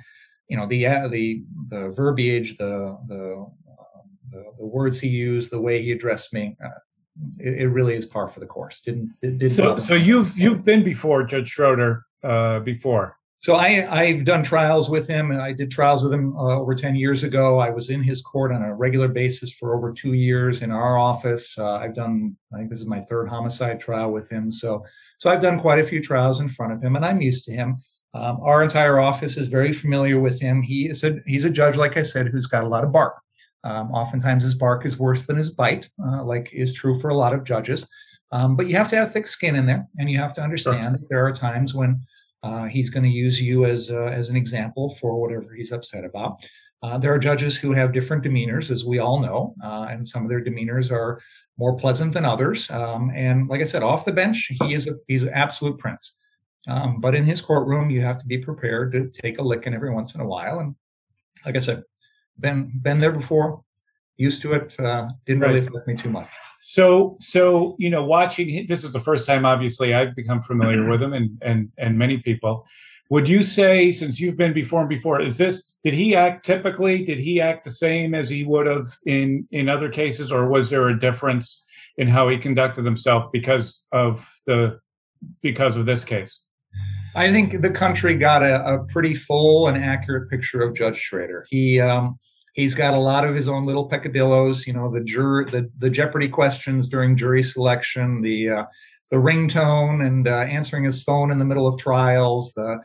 you 0.49 0.57
know 0.57 0.67
the 0.67 0.85
uh, 0.85 1.07
the 1.07 1.43
the 1.69 1.89
verbiage, 1.89 2.57
the 2.57 2.97
the, 3.07 3.47
uh, 3.67 4.01
the, 4.29 4.43
the 4.57 4.65
words 4.65 4.99
he 4.99 5.07
used, 5.07 5.51
the 5.51 5.61
way 5.61 5.81
he 5.81 5.91
addressed 5.91 6.33
me, 6.33 6.55
uh, 6.63 6.69
it, 7.39 7.61
it, 7.61 7.67
really 7.67 7.95
is 7.95 8.05
par 8.05 8.27
for 8.27 8.39
the 8.39 8.45
course. 8.45 8.81
Didn't, 8.81 9.19
didn't 9.21 9.49
so 9.49 9.77
so 9.77 9.93
you've 9.93 10.37
you've 10.37 10.65
been 10.65 10.83
before 10.83 11.23
Judge 11.23 11.49
Schroeder 11.49 12.05
uh, 12.23 12.59
before. 12.59 13.17
So 13.39 13.55
I 13.55 13.85
I've 13.91 14.23
done 14.23 14.41
trials 14.41 14.89
with 14.89 15.07
him, 15.07 15.31
and 15.31 15.41
I 15.41 15.51
did 15.51 15.69
trials 15.69 16.03
with 16.03 16.13
him 16.13 16.35
uh, 16.37 16.59
over 16.59 16.73
ten 16.73 16.95
years 16.95 17.23
ago. 17.23 17.59
I 17.59 17.69
was 17.69 17.89
in 17.89 18.01
his 18.01 18.21
court 18.21 18.51
on 18.51 18.63
a 18.63 18.73
regular 18.73 19.07
basis 19.07 19.51
for 19.51 19.75
over 19.75 19.91
two 19.91 20.13
years 20.13 20.61
in 20.61 20.71
our 20.71 20.97
office. 20.97 21.57
Uh, 21.57 21.73
I've 21.73 21.93
done 21.93 22.37
I 22.53 22.57
think 22.57 22.69
this 22.69 22.79
is 22.79 22.87
my 22.87 23.01
third 23.01 23.27
homicide 23.27 23.79
trial 23.79 24.11
with 24.11 24.29
him. 24.29 24.49
So 24.49 24.85
so 25.19 25.29
I've 25.29 25.41
done 25.41 25.59
quite 25.59 25.79
a 25.79 25.83
few 25.83 26.01
trials 26.01 26.39
in 26.39 26.49
front 26.49 26.73
of 26.73 26.81
him, 26.81 26.95
and 26.95 27.05
I'm 27.05 27.21
used 27.21 27.45
to 27.45 27.51
him. 27.51 27.77
Um, 28.15 28.39
our 28.41 28.61
entire 28.61 28.99
office 28.99 29.37
is 29.37 29.47
very 29.47 29.73
familiar 29.73 30.19
with 30.19 30.39
him. 30.39 30.61
He 30.61 30.87
is 30.87 31.03
a 31.03 31.19
he's 31.25 31.45
a 31.45 31.49
judge, 31.49 31.77
like 31.77 31.97
I 31.97 32.03
said, 32.03 32.27
who's 32.27 32.47
got 32.47 32.63
a 32.63 32.67
lot 32.67 32.83
of 32.83 32.91
bark. 32.91 33.22
Um, 33.63 33.91
oftentimes, 33.91 34.43
his 34.43 34.55
bark 34.55 34.85
is 34.85 34.99
worse 34.99 35.25
than 35.25 35.37
his 35.37 35.49
bite, 35.49 35.89
uh, 36.05 36.23
like 36.23 36.53
is 36.53 36.73
true 36.73 36.99
for 36.99 37.09
a 37.09 37.17
lot 37.17 37.33
of 37.33 37.43
judges. 37.43 37.87
Um, 38.31 38.55
but 38.55 38.67
you 38.67 38.75
have 38.75 38.87
to 38.89 38.95
have 38.95 39.11
thick 39.11 39.27
skin 39.27 39.55
in 39.55 39.65
there, 39.65 39.87
and 39.97 40.09
you 40.09 40.17
have 40.17 40.33
to 40.33 40.41
understand 40.41 40.95
that 40.95 41.07
there 41.09 41.25
are 41.25 41.31
times 41.31 41.73
when 41.73 42.01
uh, 42.41 42.65
he's 42.65 42.89
going 42.89 43.03
to 43.03 43.09
use 43.09 43.39
you 43.39 43.65
as 43.65 43.89
uh, 43.91 44.05
as 44.05 44.29
an 44.29 44.35
example 44.35 44.95
for 44.95 45.19
whatever 45.19 45.53
he's 45.53 45.71
upset 45.71 46.03
about. 46.03 46.45
Uh, 46.81 46.97
there 46.97 47.13
are 47.13 47.19
judges 47.19 47.55
who 47.55 47.71
have 47.71 47.93
different 47.93 48.23
demeanors, 48.23 48.69
as 48.69 48.83
we 48.83 48.99
all 48.99 49.19
know, 49.19 49.55
uh, 49.63 49.87
and 49.89 50.05
some 50.05 50.23
of 50.23 50.29
their 50.29 50.43
demeanors 50.43 50.91
are 50.91 51.21
more 51.57 51.75
pleasant 51.77 52.11
than 52.11 52.25
others. 52.25 52.69
Um, 52.71 53.09
and 53.15 53.47
like 53.47 53.61
I 53.61 53.63
said, 53.63 53.83
off 53.83 54.03
the 54.03 54.11
bench, 54.11 54.51
he 54.61 54.73
is 54.73 54.85
a, 54.87 54.95
he's 55.07 55.23
an 55.23 55.29
absolute 55.29 55.77
prince. 55.77 56.17
Um, 56.67 56.99
but 56.99 57.15
in 57.15 57.23
his 57.23 57.39
courtroom, 57.39 57.89
you 57.89 58.01
have 58.01 58.17
to 58.17 58.25
be 58.25 58.37
prepared 58.37 58.91
to 58.93 59.09
take 59.09 59.37
a 59.37 59.41
licking 59.41 59.73
every 59.73 59.93
once 59.93 60.15
in 60.15 60.21
a 60.21 60.25
while. 60.25 60.59
And 60.59 60.75
like 61.45 61.55
I 61.55 61.59
said, 61.59 61.83
been 62.39 62.71
been 62.81 62.99
there 62.99 63.11
before, 63.11 63.63
used 64.17 64.41
to 64.41 64.53
it. 64.53 64.79
Uh, 64.79 65.09
didn't 65.25 65.41
right. 65.41 65.49
really 65.49 65.67
affect 65.67 65.87
me 65.87 65.95
too 65.95 66.09
much. 66.09 66.27
So, 66.61 67.17
so 67.19 67.75
you 67.77 67.89
know, 67.89 68.03
watching 68.05 68.65
this 68.67 68.83
is 68.83 68.93
the 68.93 68.99
first 68.99 69.25
time, 69.25 69.45
obviously, 69.45 69.93
I've 69.93 70.15
become 70.15 70.39
familiar 70.39 70.89
with 70.89 71.01
him, 71.01 71.13
and 71.13 71.37
and 71.41 71.71
and 71.77 71.97
many 71.97 72.17
people. 72.17 72.65
Would 73.09 73.27
you 73.27 73.43
say, 73.43 73.91
since 73.91 74.19
you've 74.19 74.37
been 74.37 74.53
before 74.53 74.79
and 74.79 74.89
before, 74.89 75.21
is 75.21 75.37
this 75.37 75.73
did 75.83 75.93
he 75.93 76.15
act 76.15 76.45
typically? 76.45 77.05
Did 77.05 77.19
he 77.19 77.41
act 77.41 77.65
the 77.65 77.71
same 77.71 78.15
as 78.15 78.29
he 78.29 78.43
would 78.43 78.65
have 78.65 78.85
in 79.05 79.47
in 79.51 79.69
other 79.69 79.89
cases, 79.89 80.31
or 80.31 80.47
was 80.47 80.69
there 80.69 80.87
a 80.87 80.99
difference 80.99 81.63
in 81.97 82.07
how 82.07 82.29
he 82.29 82.37
conducted 82.37 82.85
himself 82.85 83.31
because 83.31 83.83
of 83.91 84.27
the 84.47 84.79
because 85.41 85.75
of 85.75 85.85
this 85.85 86.03
case? 86.05 86.43
I 87.15 87.31
think 87.31 87.61
the 87.61 87.69
country 87.69 88.15
got 88.15 88.43
a, 88.43 88.75
a 88.75 88.85
pretty 88.85 89.13
full 89.13 89.67
and 89.67 89.83
accurate 89.83 90.29
picture 90.29 90.61
of 90.61 90.75
Judge 90.75 90.97
Schroeder. 90.97 91.45
He 91.49 91.79
um, 91.79 92.19
he's 92.53 92.73
got 92.73 92.93
a 92.93 92.99
lot 92.99 93.25
of 93.25 93.35
his 93.35 93.47
own 93.47 93.65
little 93.65 93.87
peccadillos. 93.87 94.65
You 94.65 94.73
know, 94.73 94.91
the 94.91 95.01
jur 95.01 95.45
the 95.45 95.69
the 95.77 95.89
Jeopardy 95.89 96.27
questions 96.27 96.87
during 96.87 97.15
jury 97.15 97.43
selection, 97.43 98.21
the 98.21 98.49
uh, 98.49 98.63
the 99.11 99.17
ringtone, 99.17 100.05
and 100.05 100.27
uh, 100.27 100.31
answering 100.31 100.83
his 100.83 101.03
phone 101.03 101.31
in 101.31 101.37
the 101.37 101.45
middle 101.45 101.67
of 101.67 101.79
trials, 101.79 102.53
the 102.53 102.81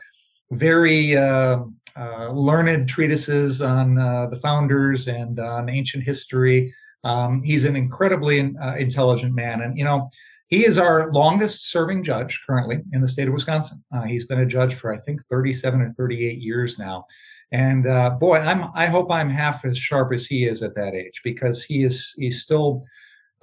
very 0.51 1.17
uh, 1.17 1.59
uh 1.97 2.29
learned 2.31 2.87
treatises 2.87 3.61
on 3.61 3.97
uh, 3.97 4.27
the 4.27 4.35
founders 4.35 5.07
and 5.07 5.39
on 5.39 5.69
ancient 5.69 6.03
history. 6.03 6.71
Um, 7.03 7.41
he's 7.41 7.63
an 7.63 7.75
incredibly 7.75 8.53
uh, 8.61 8.75
intelligent 8.75 9.33
man, 9.33 9.61
and 9.61 9.77
you 9.77 9.85
know 9.85 10.09
he 10.49 10.65
is 10.65 10.77
our 10.77 11.11
longest 11.11 11.69
serving 11.69 12.03
judge 12.03 12.41
currently 12.45 12.79
in 12.91 13.01
the 13.01 13.07
state 13.07 13.27
of 13.27 13.33
Wisconsin. 13.33 13.83
Uh, 13.95 14.01
he's 14.01 14.25
been 14.25 14.39
a 14.39 14.45
judge 14.45 14.73
for, 14.73 14.93
I 14.93 14.97
think, 14.97 15.21
37 15.21 15.81
or 15.81 15.89
38 15.89 16.39
years 16.39 16.79
now. 16.79 17.05
And 17.51 17.87
uh, 17.87 18.11
boy, 18.11 18.37
I'm, 18.37 18.69
I 18.73 18.87
hope 18.87 19.11
I'm 19.11 19.29
half 19.29 19.63
as 19.63 19.77
sharp 19.77 20.11
as 20.11 20.25
he 20.25 20.45
is 20.45 20.63
at 20.63 20.75
that 20.75 20.95
age 20.95 21.21
because 21.23 21.63
he 21.63 21.83
is 21.83 22.13
he's 22.17 22.41
still, 22.41 22.83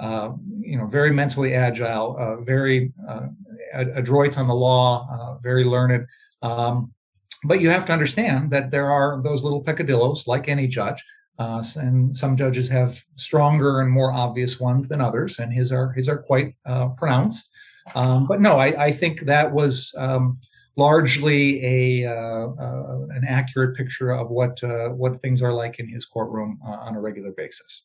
uh, 0.01 0.31
you 0.61 0.79
know, 0.79 0.87
very 0.87 1.13
mentally 1.13 1.55
agile, 1.55 2.17
uh, 2.19 2.43
very 2.43 2.93
uh, 3.09 3.27
adroit 3.73 4.37
on 4.37 4.49
the 4.49 4.55
law, 4.55 5.09
uh, 5.11 5.39
very 5.39 5.65
learned. 5.65 6.07
Um, 6.43 6.93
but 7.45 7.61
you 7.61 7.71
have 7.71 7.87
to 7.87 7.93
understand 7.93 8.51
that 8.51 8.71
there 8.71 8.91
are 8.91 9.23
those 9.23 9.45
little 9.45 9.63
peccadillos, 9.63 10.27
like 10.27 10.49
any 10.49 10.67
judge, 10.67 11.05
uh, 11.39 11.63
and 11.77 12.17
some 12.17 12.37
judges 12.37 12.69
have 12.69 13.05
stronger 13.17 13.81
and 13.81 13.91
more 13.91 14.13
obvious 14.13 14.59
ones 14.59 14.89
than 14.89 15.01
others, 15.01 15.39
and 15.39 15.53
his 15.53 15.71
are 15.71 15.93
his 15.93 16.09
are 16.09 16.19
quite 16.19 16.55
uh, 16.65 16.89
pronounced. 16.89 17.51
Um, 17.95 18.27
but 18.27 18.41
no, 18.41 18.59
I, 18.59 18.87
I, 18.87 18.91
think 18.91 19.21
that 19.23 19.53
was 19.53 19.95
um, 19.97 20.39
largely 20.77 21.65
a 21.65 22.11
uh, 22.11 22.49
uh 22.49 23.07
an 23.11 23.25
accurate 23.29 23.77
picture 23.77 24.11
of 24.11 24.31
what 24.31 24.63
uh, 24.65 24.89
what 24.89 25.21
things 25.21 25.43
are 25.43 25.53
like 25.53 25.79
in 25.79 25.89
his 25.89 26.05
courtroom 26.05 26.59
uh, 26.67 26.71
on 26.71 26.97
a 26.97 27.01
regular 27.01 27.33
basis. 27.37 27.83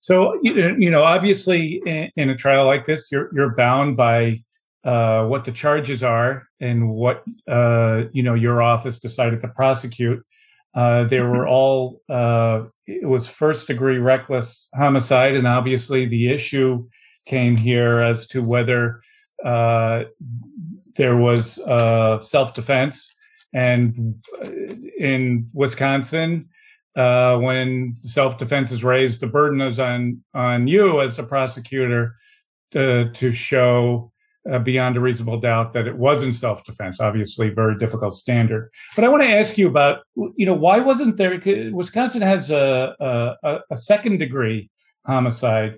So 0.00 0.38
you 0.42 0.90
know, 0.90 1.04
obviously, 1.04 1.80
in, 1.86 2.10
in 2.16 2.30
a 2.30 2.36
trial 2.36 2.66
like 2.66 2.84
this, 2.84 3.10
you're 3.12 3.30
you're 3.34 3.54
bound 3.54 3.96
by 3.96 4.42
what 4.82 5.44
the 5.44 5.52
charges 5.52 6.02
are 6.02 6.48
and 6.60 6.90
what 6.90 7.22
you 8.12 8.22
know 8.22 8.34
your 8.34 8.62
office 8.62 8.98
decided 8.98 9.40
to 9.42 9.48
prosecute. 9.48 10.24
Uh, 10.74 11.04
they 11.04 11.20
were 11.20 11.46
all, 11.56 12.00
uh, 12.08 12.64
it 12.86 13.06
was 13.06 13.28
first 13.28 13.66
degree 13.66 13.98
reckless 13.98 14.68
homicide. 14.74 15.34
And 15.34 15.46
obviously, 15.46 16.06
the 16.06 16.28
issue 16.28 16.86
came 17.26 17.56
here 17.56 18.00
as 18.00 18.26
to 18.28 18.42
whether 18.42 19.00
uh, 19.44 20.04
there 20.96 21.16
was 21.16 21.58
uh, 21.60 22.20
self 22.20 22.54
defense. 22.54 23.14
And 23.52 24.16
in 24.98 25.48
Wisconsin, 25.54 26.48
uh, 26.96 27.38
when 27.38 27.94
self 27.96 28.38
defense 28.38 28.70
is 28.70 28.84
raised, 28.84 29.20
the 29.20 29.26
burden 29.26 29.60
is 29.60 29.78
on 29.78 30.22
on 30.34 30.66
you 30.66 31.00
as 31.00 31.16
the 31.16 31.22
prosecutor 31.22 32.14
to, 32.72 33.10
to 33.12 33.30
show 33.30 34.12
uh, 34.50 34.58
beyond 34.58 34.96
a 34.96 35.00
reasonable 35.00 35.40
doubt 35.40 35.72
that 35.72 35.86
it 35.86 35.96
wasn't 35.96 36.34
self-defense. 36.34 37.00
Obviously, 37.00 37.48
very 37.50 37.76
difficult 37.78 38.14
standard. 38.14 38.70
But 38.94 39.04
I 39.04 39.08
want 39.08 39.22
to 39.22 39.28
ask 39.28 39.56
you 39.56 39.68
about, 39.68 40.02
you 40.36 40.46
know, 40.46 40.54
why 40.54 40.78
wasn't 40.80 41.16
there? 41.16 41.40
Wisconsin 41.72 42.22
has 42.22 42.50
a 42.50 42.94
a, 43.42 43.60
a 43.70 43.76
second 43.76 44.18
degree 44.18 44.70
homicide 45.06 45.76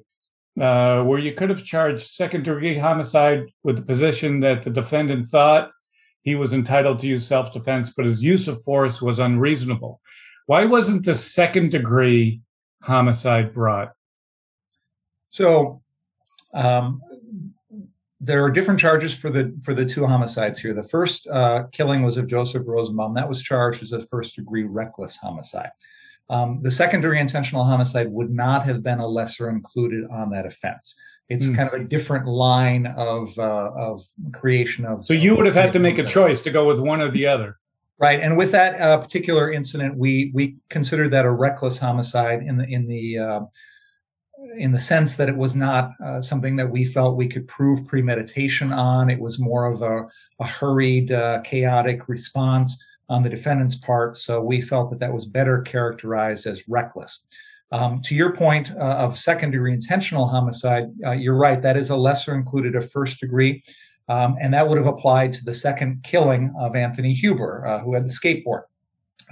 uh, 0.60 1.02
where 1.02 1.18
you 1.18 1.32
could 1.32 1.50
have 1.50 1.64
charged 1.64 2.08
second 2.08 2.44
degree 2.44 2.78
homicide 2.78 3.44
with 3.62 3.76
the 3.76 3.82
position 3.82 4.40
that 4.40 4.62
the 4.62 4.70
defendant 4.70 5.28
thought 5.28 5.70
he 6.22 6.34
was 6.34 6.52
entitled 6.52 6.98
to 6.98 7.06
use 7.06 7.24
self-defense, 7.26 7.94
but 7.96 8.04
his 8.04 8.20
use 8.20 8.48
of 8.48 8.62
force 8.64 9.00
was 9.00 9.20
unreasonable. 9.20 10.00
Why 10.46 10.64
wasn't 10.64 11.04
the 11.04 11.14
second 11.14 11.70
degree 11.70 12.40
homicide 12.82 13.54
brought? 13.54 13.92
So 15.28 15.82
um, 16.54 17.00
there 18.26 18.42
are 18.42 18.50
different 18.50 18.80
charges 18.80 19.14
for 19.14 19.30
the 19.30 19.56
for 19.62 19.72
the 19.72 19.84
two 19.84 20.04
homicides 20.04 20.58
here. 20.58 20.74
The 20.74 20.82
first 20.82 21.28
uh, 21.28 21.64
killing 21.70 22.02
was 22.02 22.16
of 22.16 22.26
Joseph 22.26 22.66
Rosenbaum. 22.66 23.14
That 23.14 23.28
was 23.28 23.40
charged 23.40 23.82
as 23.82 23.92
a 23.92 24.00
first 24.00 24.34
degree 24.34 24.64
reckless 24.64 25.16
homicide. 25.16 25.70
Um, 26.28 26.58
the 26.60 26.72
second 26.72 27.02
degree 27.02 27.20
intentional 27.20 27.64
homicide 27.64 28.10
would 28.10 28.30
not 28.30 28.64
have 28.64 28.82
been 28.82 28.98
a 28.98 29.06
lesser 29.06 29.48
included 29.48 30.10
on 30.10 30.30
that 30.30 30.44
offense. 30.44 30.96
It's 31.28 31.46
mm. 31.46 31.54
kind 31.54 31.68
of 31.68 31.80
a 31.80 31.84
different 31.84 32.26
line 32.26 32.86
of 32.86 33.38
uh, 33.38 33.70
of 33.76 34.02
creation 34.32 34.84
of. 34.84 35.06
So 35.06 35.14
you 35.14 35.36
would 35.36 35.46
have 35.46 35.54
had 35.54 35.72
to 35.74 35.78
make 35.78 35.98
a 35.98 36.04
choice 36.04 36.40
to 36.42 36.50
go 36.50 36.66
with 36.66 36.80
one 36.80 37.00
or 37.00 37.08
the 37.08 37.26
other. 37.28 37.58
Right, 37.98 38.20
and 38.20 38.36
with 38.36 38.50
that 38.50 38.78
uh, 38.78 38.98
particular 38.98 39.50
incident, 39.52 39.96
we 39.96 40.32
we 40.34 40.56
considered 40.68 41.12
that 41.12 41.24
a 41.24 41.30
reckless 41.30 41.78
homicide 41.78 42.42
in 42.42 42.58
the 42.58 42.64
in 42.64 42.88
the 42.88 43.18
uh, 43.18 43.40
in 44.56 44.72
the 44.72 44.78
sense 44.78 45.14
that 45.16 45.28
it 45.28 45.36
was 45.36 45.54
not 45.54 45.92
uh, 46.04 46.20
something 46.20 46.56
that 46.56 46.70
we 46.70 46.84
felt 46.84 47.16
we 47.16 47.28
could 47.28 47.46
prove 47.48 47.86
premeditation 47.86 48.72
on. 48.72 49.10
It 49.10 49.20
was 49.20 49.38
more 49.38 49.66
of 49.66 49.82
a, 49.82 50.06
a 50.40 50.46
hurried, 50.46 51.12
uh, 51.12 51.42
chaotic 51.42 52.08
response 52.08 52.82
on 53.08 53.22
the 53.22 53.28
defendant's 53.28 53.76
part. 53.76 54.16
So 54.16 54.40
we 54.40 54.60
felt 54.60 54.90
that 54.90 54.98
that 55.00 55.12
was 55.12 55.24
better 55.24 55.62
characterized 55.62 56.46
as 56.46 56.68
reckless. 56.68 57.24
Um, 57.72 58.00
to 58.02 58.14
your 58.14 58.34
point 58.34 58.72
uh, 58.72 59.04
of 59.04 59.18
second 59.18 59.50
degree 59.50 59.72
intentional 59.72 60.26
homicide, 60.26 60.84
uh, 61.04 61.12
you're 61.12 61.36
right. 61.36 61.60
That 61.60 61.76
is 61.76 61.90
a 61.90 61.96
lesser 61.96 62.34
included 62.34 62.76
of 62.76 62.90
first 62.90 63.20
degree. 63.20 63.62
Um, 64.08 64.36
and 64.40 64.54
that 64.54 64.68
would 64.68 64.78
have 64.78 64.86
applied 64.86 65.32
to 65.34 65.44
the 65.44 65.54
second 65.54 66.04
killing 66.04 66.54
of 66.60 66.76
Anthony 66.76 67.12
Huber, 67.12 67.66
uh, 67.66 67.80
who 67.80 67.94
had 67.94 68.04
the 68.04 68.08
skateboard. 68.08 68.62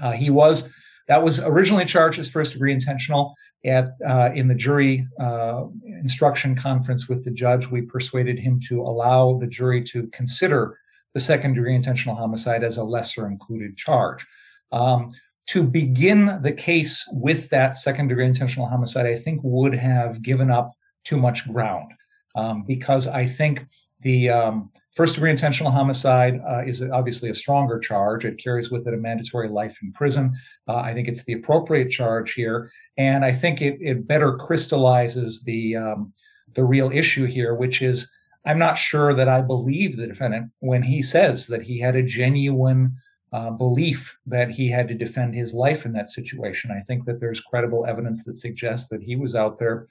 Uh, 0.02 0.12
he 0.12 0.30
was 0.30 0.68
that 1.08 1.22
was 1.22 1.38
originally 1.40 1.84
charged 1.84 2.18
as 2.18 2.28
first 2.28 2.52
degree 2.52 2.72
intentional. 2.72 3.34
At 3.64 3.92
uh, 4.06 4.30
in 4.34 4.48
the 4.48 4.54
jury 4.54 5.06
uh, 5.20 5.64
instruction 5.86 6.54
conference 6.54 7.08
with 7.08 7.24
the 7.24 7.30
judge, 7.30 7.68
we 7.68 7.82
persuaded 7.82 8.38
him 8.38 8.60
to 8.68 8.80
allow 8.80 9.38
the 9.38 9.46
jury 9.46 9.82
to 9.84 10.06
consider 10.08 10.78
the 11.12 11.20
second 11.20 11.54
degree 11.54 11.74
intentional 11.74 12.16
homicide 12.16 12.64
as 12.64 12.76
a 12.76 12.84
lesser 12.84 13.26
included 13.26 13.76
charge. 13.76 14.26
Um, 14.72 15.12
to 15.46 15.62
begin 15.62 16.40
the 16.42 16.52
case 16.52 17.04
with 17.12 17.50
that 17.50 17.76
second 17.76 18.08
degree 18.08 18.26
intentional 18.26 18.66
homicide, 18.66 19.06
I 19.06 19.14
think 19.14 19.40
would 19.42 19.74
have 19.74 20.22
given 20.22 20.50
up 20.50 20.72
too 21.04 21.18
much 21.18 21.46
ground 21.52 21.92
um, 22.34 22.64
because 22.66 23.06
I 23.06 23.26
think 23.26 23.66
the 24.04 24.30
um, 24.30 24.70
first 24.92 25.14
degree 25.14 25.30
intentional 25.30 25.72
homicide 25.72 26.40
uh, 26.48 26.62
is 26.64 26.82
obviously 26.82 27.30
a 27.30 27.34
stronger 27.34 27.78
charge. 27.78 28.24
It 28.24 28.38
carries 28.38 28.70
with 28.70 28.86
it 28.86 28.94
a 28.94 28.98
mandatory 28.98 29.48
life 29.48 29.78
in 29.82 29.92
prison. 29.92 30.36
Uh, 30.68 30.76
I 30.76 30.94
think 30.94 31.08
it's 31.08 31.24
the 31.24 31.32
appropriate 31.32 31.90
charge 31.90 32.34
here, 32.34 32.70
and 32.96 33.24
I 33.24 33.32
think 33.32 33.60
it, 33.60 33.78
it 33.80 34.06
better 34.06 34.36
crystallizes 34.36 35.42
the 35.42 35.76
um, 35.76 36.12
the 36.54 36.64
real 36.64 36.92
issue 36.92 37.24
here, 37.24 37.54
which 37.54 37.82
is 37.82 38.08
I'm 38.46 38.58
not 38.58 38.78
sure 38.78 39.14
that 39.14 39.28
I 39.28 39.40
believe 39.40 39.96
the 39.96 40.06
defendant 40.06 40.52
when 40.60 40.82
he 40.82 41.02
says 41.02 41.46
that 41.48 41.62
he 41.62 41.80
had 41.80 41.96
a 41.96 42.02
genuine 42.02 42.96
uh, 43.32 43.50
belief 43.50 44.16
that 44.26 44.50
he 44.50 44.68
had 44.68 44.86
to 44.86 44.94
defend 44.94 45.34
his 45.34 45.54
life 45.54 45.86
in 45.86 45.92
that 45.94 46.08
situation. 46.08 46.70
I 46.70 46.80
think 46.80 47.04
that 47.06 47.18
there's 47.18 47.40
credible 47.40 47.84
evidence 47.86 48.24
that 48.24 48.34
suggests 48.34 48.88
that 48.90 49.02
he 49.02 49.16
was 49.16 49.34
out 49.34 49.58
there 49.58 49.88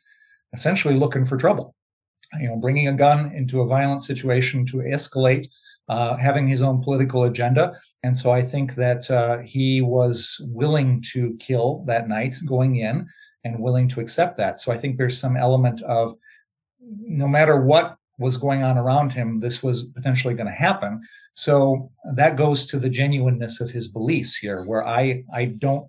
essentially 0.54 0.94
looking 0.94 1.26
for 1.26 1.36
trouble. 1.36 1.76
You 2.40 2.50
know, 2.50 2.56
bringing 2.58 2.88
a 2.88 2.94
gun 2.94 3.32
into 3.34 3.62
a 3.62 3.68
violent 3.68 4.02
situation 4.02 4.66
to 4.68 4.78
escalate, 4.78 5.48
uh, 5.90 6.16
having 6.18 6.48
his 6.48 6.62
own 6.62 6.82
political 6.82 7.24
agenda. 7.24 7.78
And 8.04 8.16
so 8.16 8.32
I 8.32 8.42
think 8.42 8.76
that 8.76 9.10
uh, 9.12 9.40
he 9.40 9.82
was 9.82 10.38
willing 10.42 11.04
to 11.14 11.36
kill 11.40 11.84
that 11.88 12.08
night 12.08 12.36
going 12.46 12.78
in 12.78 13.08
and 13.44 13.60
willing 13.60 13.90
to 13.90 14.00
accept 14.00 14.38
that. 14.38 14.60
So 14.60 14.72
I 14.72 14.78
think 14.78 14.98
there's 14.98 15.18
some 15.18 15.38
element 15.38 15.82
of 15.84 16.14
no 16.82 17.28
matter 17.28 17.62
what 17.62 17.98
was 18.20 18.38
going 18.38 18.64
on 18.64 18.78
around 18.78 19.12
him, 19.12 19.40
this 19.40 19.64
was 19.64 19.84
potentially 19.84 20.34
going 20.34 20.48
to 20.48 20.54
happen. 20.54 21.02
So 21.34 21.92
that 22.14 22.38
goes 22.38 22.66
to 22.68 22.80
the 22.80 22.90
genuineness 22.90 23.60
of 23.60 23.72
his 23.72 23.88
beliefs 23.88 24.36
here, 24.36 24.64
where 24.66 24.86
I, 24.88 25.24
I 25.34 25.46
don't 25.46 25.88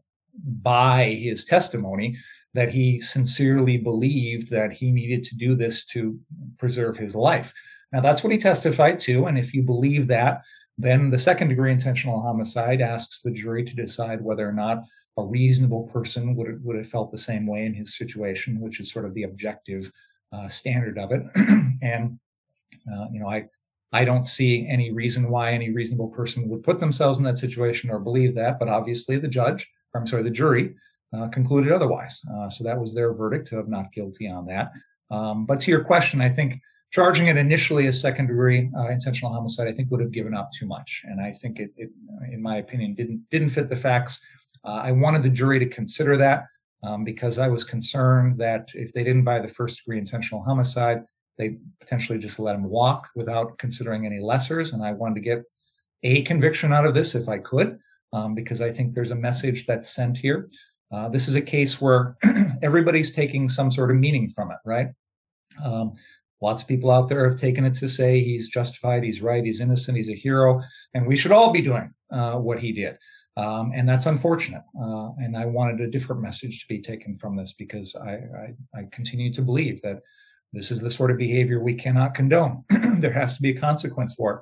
buy 0.63 1.19
his 1.21 1.45
testimony 1.45 2.17
that 2.55 2.71
he 2.71 3.01
sincerely 3.01 3.77
believed 3.77 4.49
that 4.51 4.73
he 4.73 4.91
needed 4.91 5.25
to 5.25 5.37
do 5.37 5.55
this 5.55 5.85
to 5.87 6.19
preserve 6.59 6.97
his 6.97 7.15
life. 7.15 7.53
Now, 7.93 8.01
that's 8.01 8.25
what 8.25 8.33
he 8.33 8.39
testified 8.39 8.99
to. 9.01 9.27
And 9.27 9.39
if 9.39 9.53
you 9.53 9.63
believe 9.63 10.07
that, 10.09 10.45
then 10.79 11.11
the 11.11 11.19
second 11.19 11.49
degree 11.49 11.71
intentional 11.71 12.21
homicide 12.21 12.81
asks 12.81 13.23
the 13.23 13.31
jury 13.31 13.65
to 13.65 13.75
decide 13.75 14.21
whether 14.21 14.49
or 14.49 14.53
not 14.53 14.85
a 15.17 15.25
reasonable 15.25 15.85
person 15.85 16.35
would, 16.35 16.65
would 16.65 16.77
have 16.77 16.89
felt 16.89 17.11
the 17.11 17.19
same 17.19 17.47
way 17.47 17.67
in 17.67 17.75
his 17.75 17.97
situation, 17.97 18.61
which 18.61 18.81
is 18.81 18.91
sort 18.91 19.05
of 19.05 19.15
the 19.15 19.23
objective 19.25 19.91
uh, 20.33 20.49
standard 20.49 20.99
of 20.99 21.13
it. 21.13 21.23
and, 21.83 22.19
uh, 22.93 23.07
you 23.13 23.21
know, 23.21 23.29
I, 23.29 23.45
I 23.93 24.05
don't 24.05 24.25
see 24.25 24.67
any 24.69 24.91
reason 24.91 25.31
why 25.31 25.53
any 25.53 25.71
reasonable 25.71 26.09
person 26.09 26.49
would 26.49 26.65
put 26.65 26.81
themselves 26.81 27.19
in 27.19 27.25
that 27.25 27.39
situation 27.39 27.91
or 27.91 28.01
believe 28.01 28.35
that, 28.35 28.59
but 28.59 28.69
obviously 28.69 29.19
the 29.19 29.29
judge, 29.29 29.71
I'm 29.95 30.07
sorry, 30.07 30.25
the 30.25 30.31
jury 30.31 30.75
uh, 31.15 31.29
concluded 31.29 31.73
otherwise. 31.73 32.21
Uh, 32.35 32.49
so 32.49 32.65
that 32.65 32.79
was 32.79 32.95
their 32.95 33.13
verdict 33.13 33.53
of 33.53 33.69
not 33.69 33.93
guilty 33.93 34.29
on 34.29 34.47
that. 34.47 34.73
Um, 35.11 35.47
but 35.47 35.61
to 35.61 35.71
your 35.71 35.85
question, 35.85 36.21
I 36.21 36.29
think 36.29 36.61
charging 36.93 37.27
it 37.27 37.37
initially 37.37 37.87
as 37.87 38.01
second 38.01 38.27
degree 38.27 38.71
uh, 38.77 38.89
intentional 38.89 39.33
homicide, 39.33 39.69
I 39.69 39.73
think 39.73 39.91
would 39.91 40.01
have 40.01 40.13
given 40.13 40.35
up 40.35 40.51
too 40.53 40.67
much, 40.67 41.03
and 41.05 41.21
I 41.21 41.33
think 41.33 41.61
it, 41.61 41.71
it 41.77 41.91
in 42.33 42.41
my 42.43 42.57
opinion, 42.59 42.95
didn't 42.95 43.25
didn't 43.31 43.51
fit 43.51 43.69
the 43.69 43.77
facts. 43.77 44.21
Uh, 44.65 44.81
I 44.89 44.93
wanted 44.93 45.23
the 45.23 45.31
jury 45.31 45.59
to 45.59 45.67
consider 45.67 46.17
that 46.17 46.47
um, 46.83 47.05
because 47.05 47.39
I 47.39 47.49
was 47.49 47.65
concerned 47.65 48.39
that 48.39 48.71
if 48.75 48.93
they 48.93 49.05
didn't 49.05 49.25
buy 49.25 49.41
the 49.41 49.49
first 49.49 49.79
degree 49.79 49.99
intentional 49.99 50.43
homicide, 50.43 51.03
they 51.39 51.59
potentially 51.81 52.19
just 52.19 52.39
let 52.39 52.55
him 52.55 52.65
walk 52.65 53.09
without 53.15 53.59
considering 53.59 54.07
any 54.07 54.21
lessers. 54.21 54.73
And 54.73 54.83
I 54.83 54.93
wanted 54.93 55.17
to 55.17 55.21
get 55.21 55.43
a 56.03 56.23
conviction 56.23 56.73
out 56.73 56.87
of 56.87 56.95
this 56.95 57.15
if 57.15 57.29
I 57.29 57.39
could, 57.39 57.79
um, 58.13 58.35
because 58.35 58.61
I 58.61 58.71
think 58.71 58.95
there's 58.95 59.11
a 59.11 59.17
message 59.17 59.67
that's 59.67 59.89
sent 59.89 60.19
here. 60.19 60.49
Uh, 60.95 61.09
this 61.09 61.27
is 61.27 61.35
a 61.35 61.43
case 61.43 61.81
where 61.81 62.17
everybody's 62.63 63.11
taking 63.11 63.49
some 63.49 63.71
sort 63.71 63.91
of 63.91 63.97
meaning 63.97 64.29
from 64.29 64.53
it, 64.53 64.59
right? 64.65 64.89
Um, 65.65 65.95
lots 66.41 66.63
of 66.63 66.69
people 66.69 66.91
out 66.91 67.09
there 67.09 67.29
have 67.29 67.39
taken 67.39 67.65
it 67.65 67.75
to 67.75 67.89
say 67.89 68.23
he's 68.23 68.49
justified, 68.49 69.03
he's 69.03 69.21
right, 69.21 69.45
he's 69.45 69.61
innocent, 69.61 69.97
he's 69.97 70.09
a 70.09 70.15
hero, 70.15 70.63
and 70.95 71.07
we 71.07 71.17
should 71.17 71.33
all 71.33 71.51
be 71.51 71.63
doing 71.63 71.93
uh, 72.13 72.35
what 72.35 72.61
he 72.61 72.71
did. 72.71 72.97
Um, 73.37 73.73
and 73.75 73.89
that's 73.89 74.07
unfortunate. 74.07 74.63
Uh, 74.81 75.11
and 75.19 75.37
I 75.37 75.47
wanted 75.47 75.81
a 75.81 75.91
different 75.91 76.23
message 76.23 76.61
to 76.61 76.69
be 76.69 76.81
taken 76.81 77.17
from 77.17 77.37
this 77.37 77.53
because 77.53 77.97
I, 77.97 78.13
I, 78.13 78.55
I 78.79 78.83
continue 78.93 79.33
to 79.33 79.43
believe 79.43 79.83
that 79.83 80.01
this 80.53 80.71
is 80.71 80.81
the 80.81 80.91
sort 80.91 81.11
of 81.11 81.19
behavior 81.19 81.59
we 81.59 81.75
cannot 81.75 82.15
condone. 82.15 82.63
there 82.99 83.13
has 83.13 83.35
to 83.35 83.43
be 83.43 83.51
a 83.51 83.61
consequence 83.61 84.15
for 84.15 84.33
it. 84.33 84.41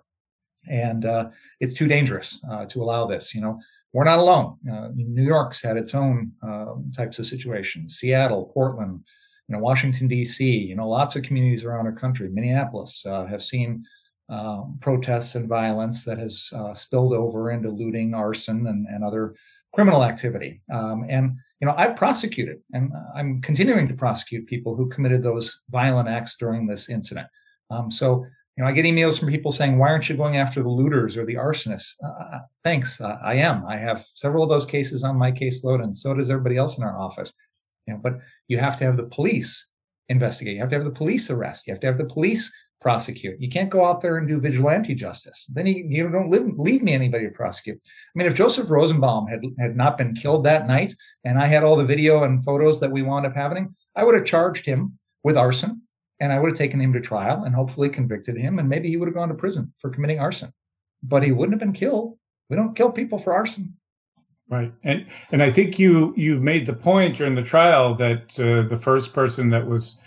And 0.68 1.04
uh, 1.04 1.30
it's 1.60 1.72
too 1.72 1.88
dangerous 1.88 2.38
uh, 2.50 2.66
to 2.66 2.82
allow 2.82 3.06
this. 3.06 3.34
You 3.34 3.40
know, 3.40 3.60
we're 3.92 4.04
not 4.04 4.18
alone. 4.18 4.58
Uh, 4.70 4.88
New 4.94 5.24
York's 5.24 5.62
had 5.62 5.76
its 5.76 5.94
own 5.94 6.32
um, 6.42 6.92
types 6.96 7.18
of 7.18 7.26
situations. 7.26 7.98
Seattle, 7.98 8.50
Portland, 8.54 9.00
you 9.48 9.56
know, 9.56 9.62
Washington 9.62 10.08
D.C. 10.08 10.44
You 10.44 10.76
know, 10.76 10.88
lots 10.88 11.16
of 11.16 11.22
communities 11.22 11.64
around 11.64 11.86
our 11.86 11.92
country. 11.92 12.28
Minneapolis 12.28 13.04
uh, 13.06 13.26
have 13.26 13.42
seen 13.42 13.84
um, 14.28 14.78
protests 14.80 15.34
and 15.34 15.48
violence 15.48 16.04
that 16.04 16.18
has 16.18 16.48
uh, 16.54 16.72
spilled 16.74 17.12
over 17.12 17.50
into 17.50 17.68
looting, 17.68 18.14
arson, 18.14 18.66
and, 18.66 18.86
and 18.88 19.04
other 19.04 19.34
criminal 19.72 20.04
activity. 20.04 20.62
Um, 20.72 21.04
and 21.08 21.36
you 21.60 21.66
know, 21.66 21.74
I've 21.76 21.96
prosecuted 21.96 22.58
and 22.72 22.92
I'm 23.14 23.40
continuing 23.40 23.88
to 23.88 23.94
prosecute 23.94 24.46
people 24.46 24.76
who 24.76 24.88
committed 24.88 25.22
those 25.22 25.60
violent 25.70 26.08
acts 26.08 26.36
during 26.36 26.66
this 26.66 26.88
incident. 26.88 27.26
Um, 27.70 27.90
so, 27.90 28.24
you 28.56 28.62
know, 28.62 28.68
I 28.68 28.72
get 28.72 28.84
emails 28.84 29.18
from 29.18 29.28
people 29.28 29.50
saying, 29.50 29.78
"Why 29.78 29.88
aren't 29.88 30.08
you 30.08 30.16
going 30.16 30.36
after 30.36 30.62
the 30.62 30.68
looters 30.68 31.16
or 31.16 31.24
the 31.24 31.36
arsonists?" 31.36 31.94
Uh, 32.04 32.08
uh, 32.08 32.40
thanks, 32.62 33.00
uh, 33.00 33.18
I 33.24 33.34
am. 33.34 33.64
I 33.66 33.78
have 33.78 34.04
several 34.14 34.42
of 34.42 34.50
those 34.50 34.66
cases 34.66 35.04
on 35.04 35.16
my 35.16 35.32
caseload, 35.32 35.82
and 35.82 35.94
so 35.94 36.12
does 36.12 36.30
everybody 36.30 36.56
else 36.56 36.76
in 36.76 36.84
our 36.84 36.98
office. 36.98 37.32
You 37.86 37.94
know, 37.94 38.00
but 38.02 38.18
you 38.48 38.58
have 38.58 38.76
to 38.76 38.84
have 38.84 38.96
the 38.96 39.04
police 39.04 39.68
investigate. 40.08 40.54
You 40.54 40.60
have 40.60 40.68
to 40.70 40.76
have 40.76 40.84
the 40.84 40.90
police 40.90 41.30
arrest. 41.30 41.66
You 41.66 41.72
have 41.72 41.80
to 41.80 41.86
have 41.86 41.98
the 41.98 42.04
police 42.04 42.52
prosecute. 42.82 43.40
You 43.40 43.48
can't 43.48 43.70
go 43.70 43.84
out 43.84 44.00
there 44.00 44.18
and 44.18 44.28
do 44.28 44.40
vigilante 44.40 44.94
justice. 44.94 45.50
Then 45.54 45.66
you, 45.66 45.84
you 45.88 46.08
don't 46.10 46.30
leave, 46.30 46.58
leave 46.58 46.82
me 46.82 46.92
anybody 46.92 47.24
to 47.24 47.30
prosecute. 47.30 47.80
I 47.84 48.12
mean, 48.14 48.26
if 48.26 48.34
Joseph 48.34 48.70
Rosenbaum 48.70 49.28
had, 49.28 49.40
had 49.58 49.76
not 49.76 49.96
been 49.96 50.14
killed 50.14 50.44
that 50.44 50.66
night 50.66 50.92
and 51.24 51.38
I 51.38 51.46
had 51.46 51.62
all 51.62 51.76
the 51.76 51.84
video 51.84 52.24
and 52.24 52.42
photos 52.44 52.80
that 52.80 52.90
we 52.90 53.02
wound 53.02 53.24
up 53.24 53.36
having, 53.36 53.74
I 53.96 54.02
would 54.04 54.16
have 54.16 54.24
charged 54.24 54.66
him 54.66 54.98
with 55.22 55.36
arson 55.36 55.82
and 56.22 56.32
I 56.32 56.38
would 56.38 56.52
have 56.52 56.58
taken 56.58 56.80
him 56.80 56.92
to 56.92 57.00
trial 57.00 57.42
and 57.42 57.52
hopefully 57.52 57.88
convicted 57.88 58.36
him. 58.36 58.60
And 58.60 58.68
maybe 58.68 58.88
he 58.88 58.96
would 58.96 59.08
have 59.08 59.14
gone 59.14 59.28
to 59.28 59.34
prison 59.34 59.74
for 59.78 59.90
committing 59.90 60.20
arson, 60.20 60.52
but 61.02 61.24
he 61.24 61.32
wouldn't 61.32 61.52
have 61.52 61.60
been 61.60 61.72
killed. 61.72 62.16
We 62.48 62.54
don't 62.54 62.76
kill 62.76 62.92
people 62.92 63.18
for 63.18 63.32
arson. 63.32 63.76
Right, 64.48 64.72
and 64.84 65.06
and 65.32 65.42
I 65.42 65.50
think 65.50 65.78
you 65.78 66.14
you 66.16 66.38
made 66.38 66.66
the 66.66 66.74
point 66.74 67.16
during 67.16 67.34
the 67.34 67.42
trial 67.42 67.94
that 67.96 68.38
uh, 68.38 68.68
the 68.68 68.76
first 68.80 69.14
person 69.14 69.50
that 69.50 69.66
was 69.66 69.98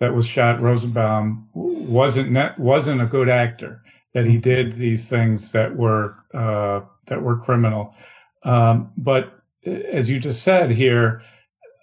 that 0.00 0.14
was 0.14 0.26
shot, 0.26 0.60
Rosenbaum, 0.60 1.48
wasn't 1.54 2.58
wasn't 2.58 3.00
a 3.00 3.06
good 3.06 3.28
actor. 3.28 3.82
That 4.12 4.26
he 4.26 4.36
did 4.36 4.72
these 4.72 5.08
things 5.08 5.52
that 5.52 5.76
were 5.76 6.16
uh, 6.34 6.80
that 7.06 7.22
were 7.22 7.36
criminal. 7.36 7.94
Um, 8.42 8.92
but 8.96 9.40
as 9.64 10.10
you 10.10 10.18
just 10.18 10.42
said 10.42 10.72
here, 10.72 11.22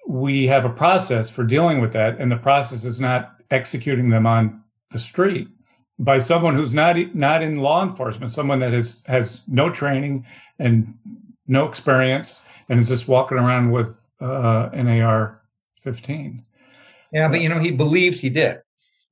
we 0.07 0.47
have 0.47 0.65
a 0.65 0.69
process 0.69 1.29
for 1.29 1.43
dealing 1.43 1.79
with 1.81 1.93
that, 1.93 2.19
and 2.19 2.31
the 2.31 2.37
process 2.37 2.83
is 2.83 2.99
not 2.99 3.40
executing 3.51 4.09
them 4.09 4.25
on 4.25 4.63
the 4.91 4.99
street 4.99 5.47
by 5.99 6.17
someone 6.17 6.55
who's 6.55 6.73
not 6.73 6.95
not 7.13 7.43
in 7.43 7.55
law 7.55 7.83
enforcement, 7.83 8.31
someone 8.31 8.59
that 8.59 8.73
has 8.73 9.03
has 9.05 9.41
no 9.47 9.69
training 9.69 10.25
and 10.57 10.97
no 11.47 11.67
experience, 11.67 12.41
and 12.69 12.79
is 12.79 12.89
just 12.89 13.07
walking 13.07 13.37
around 13.37 13.71
with 13.71 14.07
uh, 14.19 14.69
an 14.73 14.87
AR-15. 14.87 16.43
Yeah, 17.11 17.27
but 17.27 17.41
you 17.41 17.49
know, 17.49 17.59
he 17.59 17.71
believed 17.71 18.19
he 18.19 18.29
did. 18.29 18.59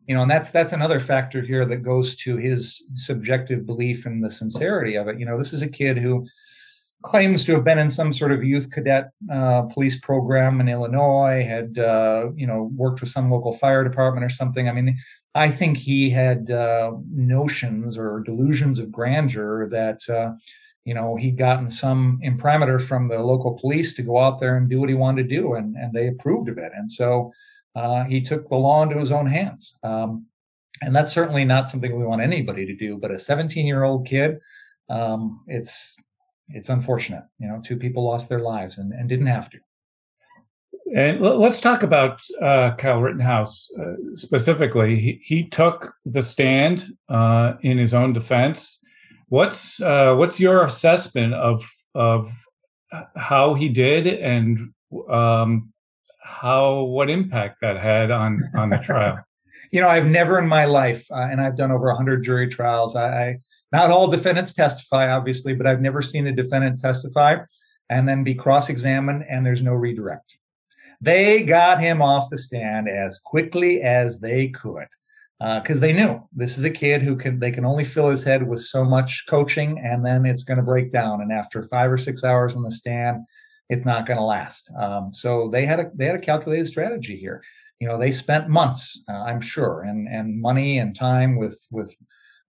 You 0.08 0.15
know, 0.15 0.23
and 0.23 0.32
that's 0.32 0.49
that's 0.49 0.73
another 0.73 0.99
factor 0.99 1.41
here 1.41 1.65
that 1.65 1.84
goes 1.84 2.15
to 2.17 2.38
his 2.38 2.89
subjective 2.95 3.67
belief 3.67 4.08
and 4.08 4.23
the 4.23 4.30
sincerity 4.30 4.95
of 4.95 5.08
it. 5.08 5.19
You 5.19 5.25
know, 5.25 5.38
this 5.38 5.54
is 5.54 5.62
a 5.62 5.69
kid 5.69 5.97
who 5.97 6.25
claims 7.01 7.45
to 7.45 7.53
have 7.53 7.63
been 7.63 7.79
in 7.79 7.89
some 7.89 8.12
sort 8.12 8.31
of 8.31 8.43
youth 8.43 8.71
cadet 8.71 9.12
uh, 9.31 9.63
police 9.63 9.99
program 9.99 10.59
in 10.59 10.67
Illinois, 10.67 11.45
had 11.47 11.77
uh, 11.77 12.29
you 12.35 12.45
know 12.45 12.69
worked 12.75 13.01
with 13.01 13.09
some 13.09 13.31
local 13.31 13.53
fire 13.53 13.83
department 13.83 14.25
or 14.25 14.29
something. 14.29 14.67
I 14.67 14.73
mean, 14.73 14.97
I 15.35 15.49
think 15.49 15.77
he 15.77 16.09
had 16.09 16.51
uh, 16.51 16.91
notions 17.12 17.97
or 17.97 18.21
delusions 18.25 18.79
of 18.79 18.91
grandeur 18.91 19.69
that 19.69 20.01
uh, 20.09 20.33
you 20.83 20.93
know 20.93 21.15
he'd 21.15 21.38
gotten 21.38 21.69
some 21.69 22.19
imprimatur 22.21 22.79
from 22.79 23.07
the 23.07 23.19
local 23.19 23.57
police 23.57 23.93
to 23.95 24.01
go 24.01 24.19
out 24.19 24.39
there 24.39 24.57
and 24.57 24.69
do 24.69 24.79
what 24.79 24.89
he 24.89 24.95
wanted 24.95 25.29
to 25.29 25.35
do, 25.35 25.53
and 25.53 25.75
and 25.75 25.93
they 25.93 26.07
approved 26.07 26.49
of 26.49 26.57
it, 26.57 26.71
and 26.75 26.91
so 26.91 27.31
uh, 27.75 28.03
he 28.03 28.21
took 28.21 28.49
the 28.49 28.55
law 28.55 28.83
into 28.83 28.97
his 28.97 29.12
own 29.12 29.27
hands. 29.27 29.77
Um, 29.83 30.25
and 30.81 30.95
that's 30.95 31.12
certainly 31.12 31.43
not 31.43 31.69
something 31.69 31.97
we 31.97 32.05
want 32.05 32.21
anybody 32.21 32.65
to 32.65 32.75
do. 32.75 32.97
But 32.97 33.12
a 33.12 33.17
17 33.17 33.65
year 33.65 33.83
old 33.83 34.07
kid, 34.07 34.39
um, 34.89 35.43
it's 35.47 35.97
it's 36.49 36.69
unfortunate. 36.69 37.23
You 37.39 37.47
know, 37.47 37.62
two 37.63 37.77
people 37.77 38.03
lost 38.03 38.29
their 38.29 38.39
lives 38.39 38.77
and, 38.77 38.93
and 38.93 39.07
didn't 39.07 39.27
have 39.27 39.49
to. 39.51 39.59
And 40.95 41.21
let's 41.21 41.59
talk 41.59 41.83
about 41.83 42.19
uh, 42.41 42.71
Kyle 42.75 42.99
Rittenhouse 42.99 43.69
uh, 43.79 43.93
specifically. 44.15 44.99
He, 44.99 45.19
he 45.21 45.47
took 45.47 45.93
the 46.03 46.23
stand 46.23 46.88
uh, 47.09 47.53
in 47.62 47.77
his 47.77 47.93
own 47.93 48.12
defense. 48.12 48.79
What's 49.27 49.79
uh, 49.81 50.15
what's 50.15 50.39
your 50.39 50.65
assessment 50.65 51.35
of 51.35 51.63
of 51.93 52.31
how 53.15 53.53
he 53.53 53.69
did 53.69 54.07
and 54.07 54.73
um, 55.12 55.71
how 56.23 56.83
what 56.83 57.12
impact 57.12 57.57
that 57.62 57.77
had 57.77 58.09
on 58.09 58.41
on 58.57 58.71
the 58.71 58.77
trial? 58.77 59.19
you 59.72 59.82
know, 59.82 59.88
I've 59.88 60.08
never 60.08 60.39
in 60.39 60.48
my 60.48 60.65
life, 60.65 61.06
uh, 61.12 61.28
and 61.32 61.39
I've 61.39 61.56
done 61.56 61.72
over 61.72 61.88
100 61.88 62.24
jury 62.24 62.48
trials. 62.48 62.95
I, 62.95 63.08
I, 63.08 63.39
not 63.72 63.91
all 63.91 64.08
defendants 64.08 64.54
testify, 64.54 65.12
obviously, 65.12 65.54
but 65.54 65.67
I've 65.67 65.82
never 65.82 66.02
seen 66.02 66.28
a 66.28 66.32
defendant 66.32 66.80
testify 66.80 67.38
and 67.89 68.08
then 68.08 68.24
be 68.24 68.36
cross-examined, 68.36 69.26
and 69.30 69.45
there's 69.45 69.62
no 69.62 69.74
redirect. 69.74 70.38
They 71.02 71.43
got 71.43 71.80
him 71.80 72.02
off 72.02 72.30
the 72.30 72.38
stand 72.38 72.88
as 72.89 73.19
quickly 73.19 73.82
as 73.82 74.19
they 74.19 74.50
could 74.50 74.88
because 75.39 75.78
uh, 75.78 75.82
they 75.82 75.93
knew 75.93 76.22
this 76.36 76.58
is 76.58 76.65
a 76.65 76.69
kid 76.69 77.02
who 77.02 77.15
can 77.15 77.39
they 77.39 77.52
can 77.52 77.63
only 77.63 77.86
fill 77.86 78.10
his 78.10 78.26
head 78.26 78.45
with 78.45 78.60
so 78.60 78.84
much 78.84 79.24
coaching, 79.30 79.80
and 79.80 80.06
then 80.06 80.26
it's 80.26 80.43
going 80.43 80.58
to 80.58 80.63
break 80.63 80.91
down. 80.91 81.22
And 81.22 81.32
after 81.32 81.63
five 81.63 81.89
or 81.89 81.98
six 81.98 82.26
hours 82.26 82.58
on 82.58 82.63
the 82.63 82.72
stand, 82.72 83.26
it's 83.69 83.86
not 83.86 84.06
going 84.06 84.17
to 84.17 84.24
last. 84.26 84.69
Um, 84.78 85.13
so 85.13 85.50
they 85.50 85.65
had 85.65 85.80
a 85.80 85.91
they 85.95 86.06
had 86.06 86.15
a 86.15 86.19
calculated 86.19 86.67
strategy 86.67 87.15
here 87.15 87.41
you 87.79 87.87
know 87.87 87.97
they 87.97 88.11
spent 88.11 88.49
months 88.49 89.03
uh, 89.09 89.23
i'm 89.23 89.41
sure 89.41 89.81
and 89.81 90.07
and 90.07 90.39
money 90.39 90.79
and 90.79 90.95
time 90.95 91.37
with 91.37 91.67
with 91.71 91.95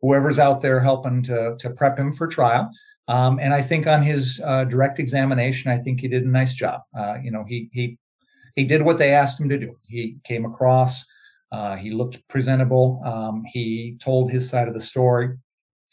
whoever's 0.00 0.38
out 0.38 0.60
there 0.60 0.80
helping 0.80 1.22
to 1.22 1.54
to 1.58 1.70
prep 1.70 1.98
him 1.98 2.12
for 2.12 2.26
trial. 2.26 2.70
Um, 3.08 3.38
and 3.40 3.52
i 3.52 3.62
think 3.62 3.86
on 3.86 4.02
his 4.02 4.40
uh, 4.44 4.64
direct 4.64 4.98
examination 4.98 5.70
i 5.70 5.78
think 5.78 6.00
he 6.00 6.08
did 6.08 6.24
a 6.24 6.28
nice 6.28 6.54
job. 6.54 6.82
Uh, 6.96 7.16
you 7.22 7.30
know 7.30 7.44
he 7.46 7.68
he 7.72 7.98
he 8.56 8.64
did 8.64 8.82
what 8.82 8.98
they 8.98 9.14
asked 9.14 9.40
him 9.40 9.48
to 9.48 9.58
do. 9.58 9.76
He 9.88 10.16
came 10.24 10.44
across 10.44 11.04
uh, 11.52 11.76
he 11.76 11.90
looked 11.90 12.26
presentable. 12.28 13.02
Um, 13.04 13.44
he 13.46 13.96
told 14.00 14.30
his 14.30 14.48
side 14.48 14.68
of 14.68 14.74
the 14.74 14.80
story. 14.80 15.36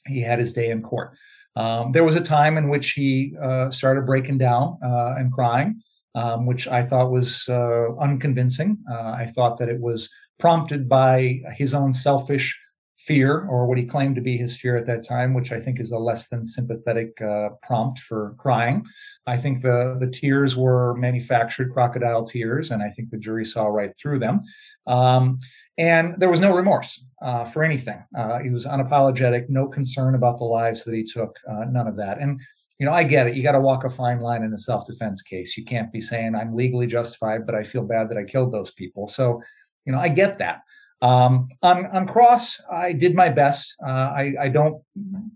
He 0.06 0.22
had 0.22 0.40
his 0.40 0.54
day 0.54 0.70
in 0.70 0.82
court. 0.82 1.18
Um, 1.56 1.92
there 1.92 2.04
was 2.04 2.16
a 2.16 2.22
time 2.22 2.58
in 2.58 2.70
which 2.70 2.92
he 2.92 3.36
uh, 3.42 3.72
started 3.72 4.06
breaking 4.06 4.38
down 4.38 4.78
uh, 4.84 5.16
and 5.18 5.32
crying 5.32 5.82
um, 6.18 6.48
which 6.48 6.68
I 6.68 6.82
thought 6.82 7.12
was 7.12 7.48
uh, 7.48 7.96
unconvincing. 8.00 8.78
Uh, 8.92 9.12
I 9.24 9.28
thought 9.34 9.58
that 9.60 9.70
it 9.70 9.80
was 9.80 10.10
prompted 10.40 10.90
by 10.90 11.42
his 11.54 11.74
own 11.74 11.94
selfish 11.94 12.60
fear, 12.98 13.46
or 13.48 13.68
what 13.68 13.78
he 13.78 13.86
claimed 13.86 14.16
to 14.16 14.22
be 14.22 14.36
his 14.36 14.58
fear 14.58 14.76
at 14.76 14.88
that 14.88 15.08
time, 15.08 15.36
which 15.36 15.52
I 15.52 15.60
think 15.60 15.80
is 15.80 15.92
a 15.92 16.00
less 16.00 16.30
than 16.30 16.44
sympathetic 16.44 17.22
uh, 17.22 17.50
prompt 17.62 18.00
for 18.00 18.36
crying. 18.40 18.84
I 19.28 19.38
think 19.38 19.62
the 19.62 19.96
the 20.00 20.08
tears 20.08 20.58
were 20.58 20.96
manufactured 20.96 21.72
crocodile 21.72 22.24
tears, 22.26 22.72
and 22.72 22.82
I 22.82 22.90
think 22.90 23.12
the 23.12 23.20
jury 23.20 23.46
saw 23.46 23.68
right 23.68 23.94
through 23.96 24.20
them. 24.20 24.42
Um, 24.88 25.38
and 25.78 26.16
there 26.18 26.30
was 26.30 26.40
no 26.40 26.56
remorse 26.56 26.92
uh, 27.22 27.46
for 27.46 27.64
anything. 27.64 28.04
Uh, 28.18 28.40
he 28.40 28.50
was 28.50 28.66
unapologetic, 28.66 29.50
no 29.50 29.68
concern 29.68 30.16
about 30.16 30.40
the 30.40 30.46
lives 30.46 30.84
that 30.84 30.96
he 30.96 31.04
took, 31.04 31.38
uh, 31.52 31.66
none 31.66 31.88
of 31.88 31.98
that. 31.98 32.20
And 32.20 32.42
you 32.80 32.86
know, 32.86 32.94
I 32.94 33.04
get 33.04 33.28
it. 33.28 33.36
You 33.36 33.44
got 33.44 33.54
to 33.54 33.60
walk 33.60 33.84
a 33.84 33.90
fine 33.90 34.20
line 34.20 34.44
in 34.44 34.54
a 34.54 34.58
self 34.58 34.86
defense 34.86 35.22
case. 35.22 35.58
You 35.58 35.66
can't 35.66 35.92
be 35.92 36.02
saying 36.02 36.36
I'm 36.36 36.56
legally 36.56 36.88
justified, 36.88 37.46
but 37.46 37.56
I 37.56 37.64
feel 37.64 37.84
bad 37.84 38.10
that 38.10 38.18
I 38.18 38.24
killed 38.24 38.54
those 38.54 38.72
people. 38.72 39.08
So, 39.08 39.42
you 39.86 39.92
know, 39.92 40.00
I 40.00 40.10
get 40.10 40.38
that. 40.40 40.62
Um, 41.02 41.50
on, 41.62 41.86
on 41.88 42.08
cross, 42.08 42.60
I 42.72 42.92
did 42.92 43.14
my 43.14 43.30
best. 43.30 43.76
Uh, 43.86 43.92
I, 43.92 44.34
I, 44.42 44.50
don't 44.50 44.82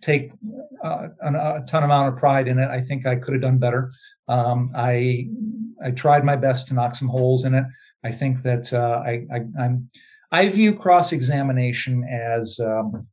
take 0.02 0.32
uh, 0.84 1.10
a 1.24 1.62
ton 1.68 1.84
amount 1.84 2.12
of 2.12 2.20
pride 2.20 2.48
in 2.48 2.58
it. 2.58 2.68
I 2.68 2.82
think 2.82 3.06
I 3.06 3.16
could 3.16 3.36
have 3.36 3.44
done 3.44 3.60
better. 3.60 3.92
Um, 4.28 4.72
I 4.76 5.28
I 5.84 5.92
tried 5.92 6.26
my 6.26 6.36
best 6.36 6.68
to 6.68 6.74
knock 6.74 6.96
some 6.96 7.10
holes 7.10 7.46
in 7.46 7.54
it. 7.54 7.66
I 8.04 8.12
think 8.12 8.42
that 8.42 8.74
uh, 8.74 9.04
I, 9.06 9.26
I 9.32 9.64
am 9.64 9.90
I 10.32 10.50
view 10.50 10.74
cross 10.74 11.12
examination 11.12 12.04
as 12.06 12.60
um, 12.60 13.08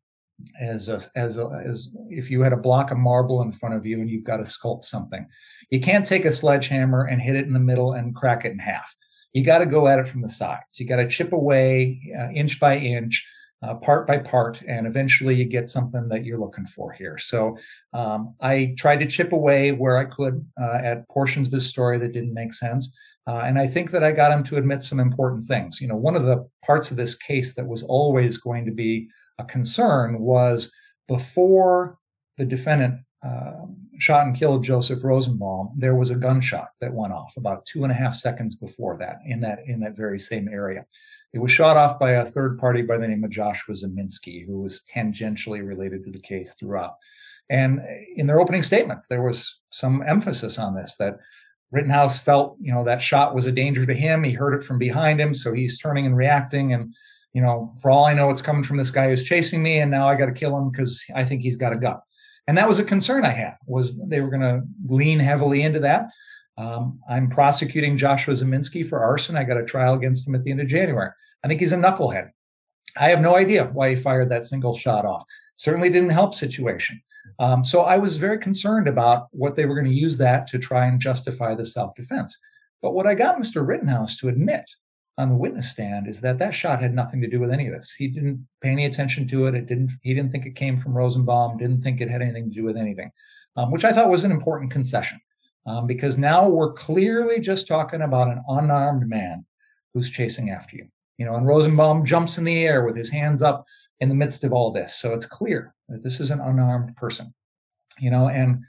as 0.60 0.88
a, 0.88 1.00
as 1.16 1.36
a, 1.36 1.62
as 1.66 1.90
if 2.08 2.30
you 2.30 2.42
had 2.42 2.52
a 2.52 2.56
block 2.56 2.90
of 2.90 2.98
marble 2.98 3.42
in 3.42 3.52
front 3.52 3.74
of 3.74 3.84
you 3.84 4.00
and 4.00 4.08
you've 4.08 4.24
got 4.24 4.38
to 4.38 4.44
sculpt 4.44 4.84
something. 4.84 5.26
You 5.70 5.80
can't 5.80 6.06
take 6.06 6.24
a 6.24 6.32
sledgehammer 6.32 7.04
and 7.06 7.20
hit 7.20 7.36
it 7.36 7.46
in 7.46 7.52
the 7.52 7.58
middle 7.58 7.92
and 7.92 8.14
crack 8.14 8.44
it 8.44 8.52
in 8.52 8.58
half. 8.58 8.94
You 9.32 9.44
got 9.44 9.58
to 9.58 9.66
go 9.66 9.88
at 9.88 9.98
it 9.98 10.08
from 10.08 10.22
the 10.22 10.28
sides. 10.28 10.78
You 10.78 10.86
got 10.86 10.96
to 10.96 11.08
chip 11.08 11.32
away 11.32 12.00
uh, 12.18 12.30
inch 12.30 12.58
by 12.58 12.78
inch, 12.78 13.26
uh, 13.62 13.74
part 13.74 14.06
by 14.06 14.18
part, 14.18 14.62
and 14.62 14.86
eventually 14.86 15.34
you 15.34 15.44
get 15.44 15.66
something 15.66 16.08
that 16.08 16.24
you're 16.24 16.38
looking 16.38 16.66
for 16.66 16.92
here. 16.92 17.18
So 17.18 17.58
um, 17.92 18.34
I 18.40 18.74
tried 18.78 19.00
to 19.00 19.06
chip 19.06 19.32
away 19.32 19.72
where 19.72 19.98
I 19.98 20.04
could 20.04 20.44
uh, 20.60 20.78
at 20.82 21.08
portions 21.08 21.48
of 21.48 21.52
the 21.52 21.60
story 21.60 21.98
that 21.98 22.12
didn't 22.12 22.34
make 22.34 22.54
sense. 22.54 22.94
Uh, 23.26 23.42
and 23.44 23.58
I 23.58 23.66
think 23.66 23.90
that 23.90 24.02
I 24.02 24.12
got 24.12 24.32
him 24.32 24.42
to 24.44 24.56
admit 24.56 24.80
some 24.80 25.00
important 25.00 25.44
things. 25.44 25.80
You 25.80 25.88
know, 25.88 25.96
one 25.96 26.16
of 26.16 26.24
the 26.24 26.48
parts 26.64 26.90
of 26.90 26.96
this 26.96 27.14
case 27.14 27.54
that 27.56 27.66
was 27.66 27.82
always 27.82 28.38
going 28.38 28.64
to 28.64 28.72
be 28.72 29.10
a 29.38 29.44
concern 29.44 30.18
was 30.20 30.70
before 31.06 31.98
the 32.36 32.44
defendant 32.44 33.00
uh, 33.24 33.66
shot 33.98 34.26
and 34.26 34.36
killed 34.36 34.62
Joseph 34.62 35.02
Rosenbaum, 35.02 35.70
there 35.76 35.96
was 35.96 36.10
a 36.10 36.16
gunshot 36.16 36.68
that 36.80 36.94
went 36.94 37.12
off 37.12 37.36
about 37.36 37.66
two 37.66 37.82
and 37.82 37.90
a 37.90 37.94
half 37.94 38.14
seconds 38.14 38.54
before 38.54 38.96
that 38.98 39.18
in 39.26 39.40
that 39.40 39.58
in 39.66 39.80
that 39.80 39.96
very 39.96 40.18
same 40.18 40.48
area. 40.48 40.86
It 41.32 41.40
was 41.40 41.50
shot 41.50 41.76
off 41.76 41.98
by 41.98 42.12
a 42.12 42.24
third 42.24 42.58
party 42.58 42.82
by 42.82 42.96
the 42.96 43.08
name 43.08 43.24
of 43.24 43.30
Joshua 43.30 43.74
Ziminski, 43.74 44.46
who 44.46 44.60
was 44.60 44.84
tangentially 44.92 45.66
related 45.66 46.04
to 46.04 46.12
the 46.12 46.20
case 46.20 46.54
throughout. 46.54 46.94
And 47.50 47.80
in 48.14 48.26
their 48.26 48.40
opening 48.40 48.62
statements, 48.62 49.06
there 49.08 49.22
was 49.22 49.60
some 49.70 50.02
emphasis 50.06 50.58
on 50.58 50.74
this 50.74 50.96
that 50.96 51.18
Rittenhouse 51.70 52.18
felt, 52.18 52.56
you 52.60 52.72
know, 52.72 52.84
that 52.84 53.02
shot 53.02 53.34
was 53.34 53.46
a 53.46 53.52
danger 53.52 53.84
to 53.84 53.94
him. 53.94 54.22
He 54.22 54.32
heard 54.32 54.54
it 54.54 54.64
from 54.64 54.78
behind 54.78 55.20
him, 55.20 55.34
so 55.34 55.52
he's 55.52 55.78
turning 55.78 56.06
and 56.06 56.16
reacting. 56.16 56.72
And 56.72 56.94
you 57.32 57.42
know, 57.42 57.74
for 57.80 57.90
all 57.90 58.04
I 58.04 58.14
know, 58.14 58.30
it's 58.30 58.42
coming 58.42 58.62
from 58.62 58.76
this 58.76 58.90
guy 58.90 59.08
who's 59.08 59.22
chasing 59.22 59.62
me, 59.62 59.78
and 59.78 59.90
now 59.90 60.08
I 60.08 60.16
got 60.16 60.26
to 60.26 60.32
kill 60.32 60.56
him 60.56 60.70
because 60.70 61.02
I 61.14 61.24
think 61.24 61.42
he's 61.42 61.56
got 61.56 61.72
a 61.72 61.76
gun. 61.76 61.98
And 62.46 62.56
that 62.56 62.66
was 62.66 62.78
a 62.78 62.84
concern 62.84 63.24
I 63.24 63.30
had 63.30 63.56
was 63.66 64.00
they 64.08 64.20
were 64.20 64.30
going 64.30 64.40
to 64.40 64.62
lean 64.88 65.20
heavily 65.20 65.62
into 65.62 65.80
that. 65.80 66.10
Um, 66.56 66.98
I'm 67.08 67.28
prosecuting 67.28 67.96
Joshua 67.96 68.34
Ziminski 68.34 68.84
for 68.84 69.00
arson. 69.00 69.36
I 69.36 69.44
got 69.44 69.58
a 69.58 69.64
trial 69.64 69.94
against 69.94 70.26
him 70.26 70.34
at 70.34 70.42
the 70.42 70.50
end 70.50 70.60
of 70.60 70.66
January. 70.66 71.10
I 71.44 71.48
think 71.48 71.60
he's 71.60 71.72
a 71.72 71.76
knucklehead. 71.76 72.30
I 72.96 73.10
have 73.10 73.20
no 73.20 73.36
idea 73.36 73.70
why 73.72 73.90
he 73.90 73.96
fired 73.96 74.30
that 74.30 74.44
single 74.44 74.74
shot 74.74 75.04
off. 75.04 75.24
Certainly 75.54 75.90
didn't 75.90 76.10
help 76.10 76.34
situation. 76.34 77.00
Um, 77.38 77.62
so 77.62 77.82
I 77.82 77.98
was 77.98 78.16
very 78.16 78.38
concerned 78.38 78.88
about 78.88 79.28
what 79.30 79.54
they 79.54 79.66
were 79.66 79.74
going 79.74 79.86
to 79.86 79.92
use 79.92 80.16
that 80.18 80.46
to 80.48 80.58
try 80.58 80.86
and 80.86 80.98
justify 80.98 81.54
the 81.54 81.64
self-defense. 81.64 82.36
But 82.80 82.92
what 82.92 83.06
I 83.06 83.14
got 83.14 83.38
Mr. 83.38 83.66
Rittenhouse 83.66 84.16
to 84.18 84.28
admit 84.28 84.64
on 85.18 85.30
the 85.30 85.34
witness 85.34 85.68
stand 85.68 86.06
is 86.06 86.20
that 86.20 86.38
that 86.38 86.54
shot 86.54 86.80
had 86.80 86.94
nothing 86.94 87.20
to 87.20 87.26
do 87.26 87.40
with 87.40 87.50
any 87.50 87.66
of 87.66 87.74
this. 87.74 87.90
He 87.90 88.06
didn't 88.06 88.46
pay 88.62 88.70
any 88.70 88.86
attention 88.86 89.26
to 89.28 89.46
it. 89.46 89.54
It 89.54 89.66
didn't. 89.66 89.90
He 90.02 90.14
didn't 90.14 90.30
think 90.30 90.46
it 90.46 90.54
came 90.54 90.76
from 90.76 90.96
Rosenbaum. 90.96 91.58
Didn't 91.58 91.82
think 91.82 92.00
it 92.00 92.08
had 92.08 92.22
anything 92.22 92.48
to 92.48 92.54
do 92.54 92.64
with 92.64 92.76
anything, 92.76 93.10
um, 93.56 93.72
which 93.72 93.84
I 93.84 93.92
thought 93.92 94.10
was 94.10 94.22
an 94.22 94.30
important 94.30 94.70
concession 94.70 95.20
um, 95.66 95.88
because 95.88 96.18
now 96.18 96.48
we're 96.48 96.72
clearly 96.72 97.40
just 97.40 97.66
talking 97.66 98.02
about 98.02 98.28
an 98.28 98.42
unarmed 98.48 99.08
man 99.08 99.44
who's 99.92 100.08
chasing 100.08 100.50
after 100.50 100.76
you. 100.76 100.86
You 101.18 101.26
know, 101.26 101.34
and 101.34 101.48
Rosenbaum 101.48 102.04
jumps 102.04 102.38
in 102.38 102.44
the 102.44 102.62
air 102.62 102.84
with 102.84 102.96
his 102.96 103.10
hands 103.10 103.42
up 103.42 103.66
in 103.98 104.08
the 104.08 104.14
midst 104.14 104.44
of 104.44 104.52
all 104.52 104.72
this, 104.72 104.94
so 104.94 105.14
it's 105.14 105.26
clear 105.26 105.74
that 105.88 106.04
this 106.04 106.20
is 106.20 106.30
an 106.30 106.40
unarmed 106.40 106.94
person. 106.94 107.34
You 107.98 108.12
know, 108.12 108.28
and 108.28 108.62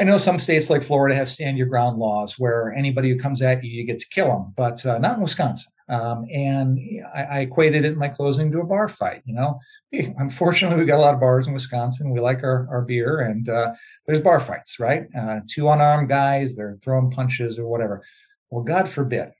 I 0.00 0.04
know 0.04 0.16
some 0.16 0.38
states 0.38 0.70
like 0.70 0.82
Florida 0.82 1.14
have 1.14 1.28
stand 1.28 1.58
your 1.58 1.66
ground 1.66 1.98
laws 1.98 2.38
where 2.38 2.72
anybody 2.72 3.10
who 3.10 3.18
comes 3.18 3.42
at 3.42 3.62
you, 3.62 3.70
you 3.70 3.84
get 3.84 3.98
to 3.98 4.08
kill 4.08 4.28
them, 4.28 4.54
but 4.56 4.84
uh, 4.86 4.98
not 4.98 5.16
in 5.16 5.22
Wisconsin. 5.22 5.70
Um, 5.90 6.24
and 6.32 6.78
I, 7.14 7.22
I, 7.22 7.38
equated 7.40 7.84
it 7.84 7.92
in 7.92 7.98
my 7.98 8.08
closing 8.08 8.50
to 8.52 8.60
a 8.60 8.64
bar 8.64 8.88
fight. 8.88 9.22
You 9.26 9.34
know, 9.34 9.58
unfortunately, 9.92 10.78
we 10.78 10.86
got 10.86 10.96
a 10.96 11.02
lot 11.02 11.12
of 11.12 11.20
bars 11.20 11.48
in 11.48 11.52
Wisconsin. 11.52 12.12
We 12.12 12.20
like 12.20 12.42
our, 12.42 12.66
our 12.70 12.80
beer, 12.80 13.20
and 13.20 13.46
uh, 13.46 13.74
there's 14.06 14.20
bar 14.20 14.40
fights, 14.40 14.80
right? 14.80 15.06
Uh, 15.18 15.40
two 15.46 15.68
unarmed 15.68 16.08
guys, 16.08 16.56
they're 16.56 16.78
throwing 16.82 17.10
punches 17.10 17.58
or 17.58 17.66
whatever. 17.66 18.02
Well, 18.48 18.64
God 18.64 18.88
forbid 18.88 19.32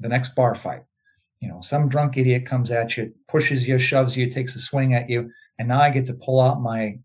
the 0.00 0.08
next 0.08 0.34
bar 0.34 0.54
fight. 0.54 0.84
You 1.40 1.48
know, 1.48 1.60
some 1.60 1.90
drunk 1.90 2.16
idiot 2.16 2.46
comes 2.46 2.70
at 2.70 2.96
you, 2.96 3.12
pushes 3.28 3.68
you, 3.68 3.78
shoves 3.78 4.16
you, 4.16 4.30
takes 4.30 4.56
a 4.56 4.60
swing 4.60 4.94
at 4.94 5.10
you, 5.10 5.30
and 5.58 5.68
now 5.68 5.80
I 5.82 5.90
get 5.90 6.06
to 6.06 6.14
pull 6.14 6.40
out 6.40 6.62
my 6.62 7.00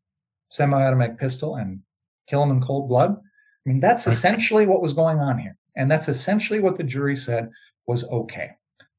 semi-automatic 0.52 1.18
pistol 1.18 1.56
and 1.56 1.82
kill 2.30 2.44
him 2.44 2.52
in 2.52 2.62
cold 2.62 2.88
blood. 2.90 3.12
I 3.12 3.70
mean, 3.70 3.80
that's 3.80 4.08
essentially 4.08 4.66
what 4.66 4.82
was 4.82 4.94
going 4.94 5.20
on 5.20 5.38
here. 5.38 5.56
And 5.76 5.90
that's 5.90 6.08
essentially 6.08 6.60
what 6.60 6.78
the 6.78 6.84
jury 6.84 7.16
said 7.16 7.50
was 7.88 8.08
okay. 8.10 8.52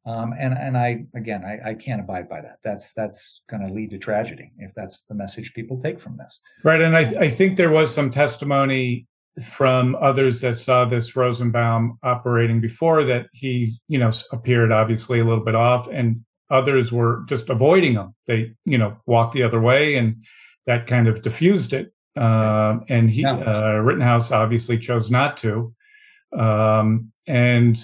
Um, 0.07 0.33
and 0.39 0.55
and 0.55 0.79
I 0.79 1.05
again 1.15 1.45
I, 1.45 1.71
I 1.71 1.75
can't 1.75 2.01
abide 2.01 2.29
by 2.29 2.41
that. 2.41 2.59
That's 2.65 2.93
that's 2.95 3.43
going 3.51 3.67
to 3.67 3.73
lead 3.73 3.91
to 3.91 3.99
tragedy 3.99 4.51
if 4.59 4.73
that's 4.75 5.05
the 5.05 5.15
message 5.15 5.53
people 5.53 5.79
take 5.79 6.01
from 6.01 6.17
this. 6.17 6.41
Right, 6.65 6.81
and 6.81 6.97
I 6.97 7.01
I 7.21 7.29
think 7.29 7.57
there 7.57 7.71
was 7.71 7.95
some 7.95 8.11
testimony 8.11 9.07
from 9.53 9.95
others 9.97 10.41
that 10.41 10.59
saw 10.59 10.85
this 10.87 11.15
Rosenbaum 11.15 11.99
operating 12.03 12.61
before 12.61 13.05
that 13.05 13.27
he 13.35 13.79
you 13.89 13.99
know 13.99 14.11
appeared 14.33 14.73
obviously 14.73 15.21
a 15.21 15.25
little 15.25 15.45
bit 15.45 15.55
off, 15.55 15.87
and 15.89 16.25
others 16.49 16.91
were 16.91 17.23
just 17.29 17.51
avoiding 17.51 17.93
him. 17.93 18.15
They 18.27 18.55
you 18.65 18.79
know 18.79 18.97
walked 19.05 19.35
the 19.35 19.43
other 19.43 19.61
way, 19.61 19.97
and 19.97 20.25
that 20.67 20.87
kind 20.87 21.09
of 21.09 21.21
diffused 21.21 21.75
it. 21.75 21.93
Um, 22.21 22.85
and 22.89 23.11
he 23.11 23.23
yeah. 23.23 23.37
uh, 23.37 23.79
Rittenhouse 23.79 24.31
obviously 24.31 24.79
chose 24.79 25.11
not 25.11 25.39
to, 25.39 25.75
um, 26.37 27.11
and 27.27 27.83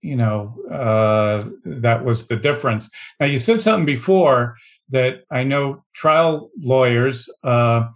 you 0.00 0.16
know, 0.16 0.56
uh, 0.70 1.44
that 1.64 2.04
was 2.04 2.26
the 2.26 2.36
difference. 2.36 2.90
Now, 3.20 3.26
you 3.26 3.38
said 3.38 3.60
something 3.60 3.86
before 3.86 4.56
that 4.90 5.24
I 5.30 5.44
know 5.44 5.84
trial 5.94 6.50
lawyers, 6.60 7.28
uh, 7.44 7.88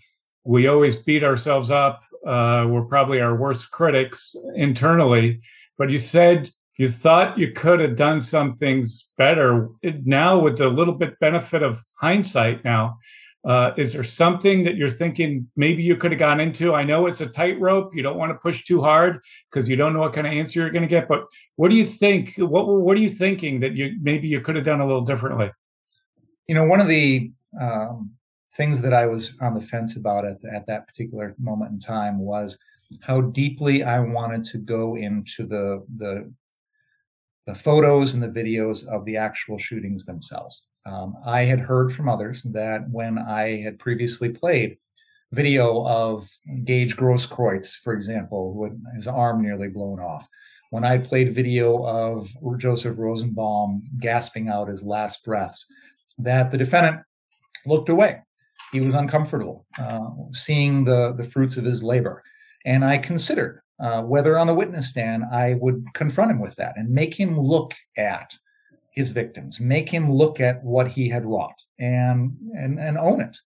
we 0.45 0.69
always 0.69 0.97
beat 0.97 1.25
ourselves 1.25 1.71
up. 1.71 2.05
Uh, 2.25 2.66
we're 2.69 2.85
probably 2.85 3.21
our 3.21 3.35
worst 3.35 3.71
critics 3.71 4.37
internally. 4.55 5.40
But 5.79 5.90
you 5.90 5.99
said 5.99 6.51
you 6.77 6.88
thought 6.88 7.38
you 7.38 7.53
could 7.53 7.81
have 7.81 7.97
done 7.97 8.21
some 8.21 8.55
things 8.55 9.09
better. 9.16 9.71
Now, 9.83 10.38
with 10.38 10.59
the 10.59 10.69
little 10.69 10.95
bit 10.95 11.19
benefit 11.19 11.62
of 11.62 11.83
hindsight, 12.01 12.64
now, 12.64 12.99
uh, 13.47 13.73
is 13.77 13.93
there 13.93 14.03
something 14.03 14.65
that 14.65 14.75
you're 14.75 14.91
thinking 14.91 15.49
maybe 15.55 15.81
you 15.81 15.97
could 15.97 16.11
have 16.11 16.19
gone 16.19 16.41
into? 16.41 16.75
I 16.75 16.83
know 16.83 17.07
it's 17.07 17.21
a 17.21 17.27
tightrope. 17.27 17.95
You 17.95 18.03
don't 18.03 18.19
want 18.19 18.31
to 18.31 18.39
push 18.39 18.65
too 18.65 18.83
hard 18.83 19.21
because 19.49 19.69
you 19.69 19.77
don't 19.77 19.93
know 19.93 20.01
what 20.01 20.15
kind 20.15 20.27
of 20.27 20.33
answer 20.33 20.61
you're 20.61 20.71
going 20.71 20.83
to 20.83 20.89
get. 20.89 21.07
But 21.07 21.27
what 21.55 21.71
do 21.71 21.77
you 21.77 21.87
think? 21.87 22.35
What 22.39 22.67
What 22.67 22.97
are 22.97 23.01
you 23.01 23.09
thinking 23.09 23.61
that 23.61 23.75
you 23.75 23.97
maybe 24.03 24.27
you 24.27 24.41
could 24.41 24.57
have 24.57 24.65
done 24.65 24.81
a 24.81 24.87
little 24.87 25.05
differently? 25.05 25.53
You 26.49 26.57
know, 26.57 26.65
one 26.65 26.81
of 26.81 26.89
the 26.89 27.31
um, 27.61 28.11
things 28.55 28.81
that 28.83 28.93
I 28.93 29.07
was 29.07 29.35
on 29.41 29.55
the 29.55 29.61
fence 29.61 29.97
about 29.97 30.25
at, 30.25 30.39
at 30.53 30.67
that 30.67 30.89
particular 30.89 31.37
moment 31.39 31.71
in 31.71 31.79
time 31.79 32.19
was 32.19 32.59
how 33.01 33.21
deeply 33.21 33.85
I 33.85 34.01
wanted 34.01 34.43
to 34.45 34.59
go 34.59 34.97
into 34.97 35.47
the 35.47 35.87
the 35.97 36.33
the 37.47 37.55
photos 37.55 38.13
and 38.13 38.23
the 38.25 38.41
videos 38.41 38.89
of 38.89 39.05
the 39.05 39.17
actual 39.17 39.57
shootings 39.57 40.05
themselves. 40.05 40.65
Um, 40.87 41.16
I 41.25 41.44
had 41.44 41.61
heard 41.61 41.92
from 41.92 42.09
others 42.09 42.42
that 42.44 42.88
when 42.90 43.18
I 43.18 43.61
had 43.61 43.79
previously 43.79 44.29
played 44.29 44.79
video 45.33 45.85
of 45.85 46.29
Gage 46.64 46.96
Grosskreutz, 46.96 47.77
for 47.77 47.92
example, 47.92 48.55
had 48.55 48.79
his 48.94 49.09
arm 49.09 49.42
nearly 49.42 49.68
blown 49.68 49.99
off, 49.99 50.29
when 50.70 50.85
I 50.85 50.99
played 50.99 51.35
video 51.35 51.85
of 51.85 52.29
Joseph 52.59 52.99
Rosenbaum 52.99 53.83
gasping 54.01 54.49
out 54.49 54.68
his 54.68 54.85
last 54.85 55.25
breaths, 55.25 55.66
that 56.18 56.51
the 56.51 56.59
defendant 56.59 57.03
looked 57.66 57.88
away. 57.88 58.22
He 58.72 58.81
was 58.81 58.94
uncomfortable 58.94 59.66
uh, 59.79 60.09
seeing 60.33 60.85
the, 60.85 61.14
the 61.16 61.25
fruits 61.25 61.57
of 61.57 61.64
his 61.64 61.83
labor. 61.83 62.22
And 62.64 62.85
I 62.85 62.99
considered 62.99 63.61
uh, 63.81 64.03
whether 64.03 64.38
on 64.38 64.46
the 64.46 64.55
witness 64.55 64.88
stand 64.88 65.25
I 65.33 65.55
would 65.55 65.85
confront 65.94 66.31
him 66.31 66.40
with 66.40 66.57
that 66.57 66.75
and 66.77 66.88
make 66.90 67.18
him 67.18 67.38
look 67.38 67.75
at 67.96 68.37
his 68.97 69.11
victims, 69.11 69.61
make 69.61 69.89
him 69.89 70.11
look 70.11 70.41
at 70.41 70.65
what 70.65 70.89
he 70.89 71.09
had 71.09 71.25
wrought 71.25 71.63
and 71.79 72.35
and 72.55 72.81
and 72.81 72.99
own 72.99 73.21
it. 73.21 73.37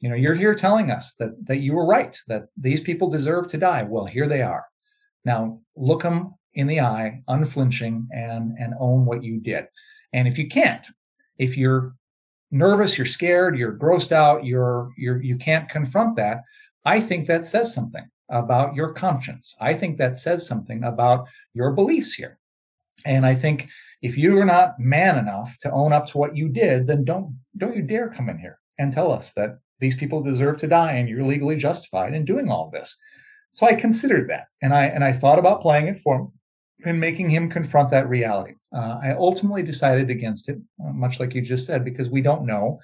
You 0.00 0.10
know, 0.10 0.14
you're 0.14 0.34
here 0.34 0.54
telling 0.54 0.90
us 0.90 1.14
that 1.18 1.32
that 1.46 1.58
you 1.58 1.74
were 1.74 1.86
right, 1.86 2.16
that 2.28 2.48
these 2.56 2.80
people 2.80 3.08
deserve 3.10 3.48
to 3.48 3.58
die. 3.58 3.82
Well, 3.82 4.04
here 4.04 4.28
they 4.28 4.42
are. 4.42 4.64
Now 5.24 5.60
look 5.74 6.02
them 6.02 6.34
in 6.54 6.66
the 6.66 6.80
eye, 6.80 7.22
unflinching, 7.26 8.08
and 8.12 8.56
and 8.58 8.74
own 8.78 9.06
what 9.06 9.24
you 9.24 9.40
did. 9.40 9.64
And 10.12 10.28
if 10.28 10.38
you 10.38 10.46
can't, 10.46 10.86
if 11.38 11.56
you're 11.56 11.94
nervous, 12.50 12.96
you're 12.96 13.06
scared, 13.06 13.58
you're 13.58 13.76
grossed 13.76 14.12
out, 14.12 14.44
you're 14.44 14.90
you're 14.98 15.22
you 15.22 15.36
can't 15.36 15.68
confront 15.68 16.16
that, 16.16 16.42
I 16.84 17.00
think 17.00 17.26
that 17.26 17.44
says 17.44 17.72
something 17.74 18.08
about 18.30 18.74
your 18.74 18.92
conscience. 18.92 19.54
I 19.60 19.72
think 19.74 19.96
that 19.98 20.16
says 20.16 20.46
something 20.46 20.84
about 20.84 21.28
your 21.54 21.72
beliefs 21.72 22.14
here. 22.14 22.37
And 23.04 23.24
I 23.24 23.34
think 23.34 23.68
if 24.02 24.16
you 24.16 24.38
are 24.38 24.44
not 24.44 24.78
man 24.78 25.18
enough 25.18 25.58
to 25.60 25.70
own 25.70 25.92
up 25.92 26.06
to 26.06 26.18
what 26.18 26.36
you 26.36 26.48
did, 26.48 26.86
then 26.86 27.04
don't 27.04 27.38
don't 27.56 27.76
you 27.76 27.82
dare 27.82 28.08
come 28.08 28.28
in 28.28 28.38
here 28.38 28.58
and 28.78 28.92
tell 28.92 29.12
us 29.12 29.32
that 29.32 29.58
these 29.80 29.94
people 29.94 30.22
deserve 30.22 30.58
to 30.58 30.66
die 30.66 30.92
and 30.92 31.08
you're 31.08 31.24
legally 31.24 31.56
justified 31.56 32.14
in 32.14 32.24
doing 32.24 32.50
all 32.50 32.66
of 32.66 32.72
this. 32.72 32.96
So 33.52 33.66
I 33.66 33.74
considered 33.74 34.28
that, 34.30 34.46
and 34.62 34.74
I 34.74 34.84
and 34.86 35.04
I 35.04 35.12
thought 35.12 35.38
about 35.38 35.62
playing 35.62 35.88
it 35.88 36.00
for 36.00 36.16
him 36.16 36.32
and 36.84 37.00
making 37.00 37.28
him 37.28 37.50
confront 37.50 37.90
that 37.90 38.08
reality. 38.08 38.54
Uh, 38.74 38.98
I 39.02 39.14
ultimately 39.18 39.62
decided 39.62 40.10
against 40.10 40.48
it, 40.48 40.58
uh, 40.84 40.92
much 40.92 41.18
like 41.18 41.34
you 41.34 41.42
just 41.42 41.66
said, 41.66 41.84
because 41.84 42.10
we 42.10 42.20
don't 42.20 42.46
know, 42.46 42.78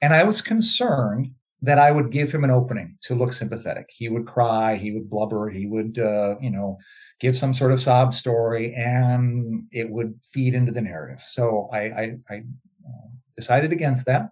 and 0.00 0.14
I 0.14 0.24
was 0.24 0.40
concerned 0.40 1.32
that 1.64 1.78
I 1.78 1.90
would 1.90 2.10
give 2.10 2.32
him 2.32 2.44
an 2.44 2.50
opening 2.50 2.98
to 3.02 3.14
look 3.14 3.32
sympathetic. 3.32 3.86
He 3.88 4.10
would 4.10 4.26
cry, 4.26 4.76
he 4.76 4.92
would 4.92 5.08
blubber, 5.08 5.48
he 5.48 5.66
would, 5.66 5.98
uh, 5.98 6.36
you 6.40 6.50
know, 6.50 6.78
give 7.20 7.34
some 7.34 7.54
sort 7.54 7.72
of 7.72 7.80
sob 7.80 8.12
story, 8.12 8.74
and 8.74 9.64
it 9.72 9.88
would 9.88 10.20
feed 10.22 10.54
into 10.54 10.72
the 10.72 10.82
narrative. 10.82 11.20
So 11.20 11.70
I, 11.72 11.78
I, 11.78 12.16
I 12.28 12.36
uh, 12.86 13.08
decided 13.34 13.72
against 13.72 14.04
that. 14.06 14.30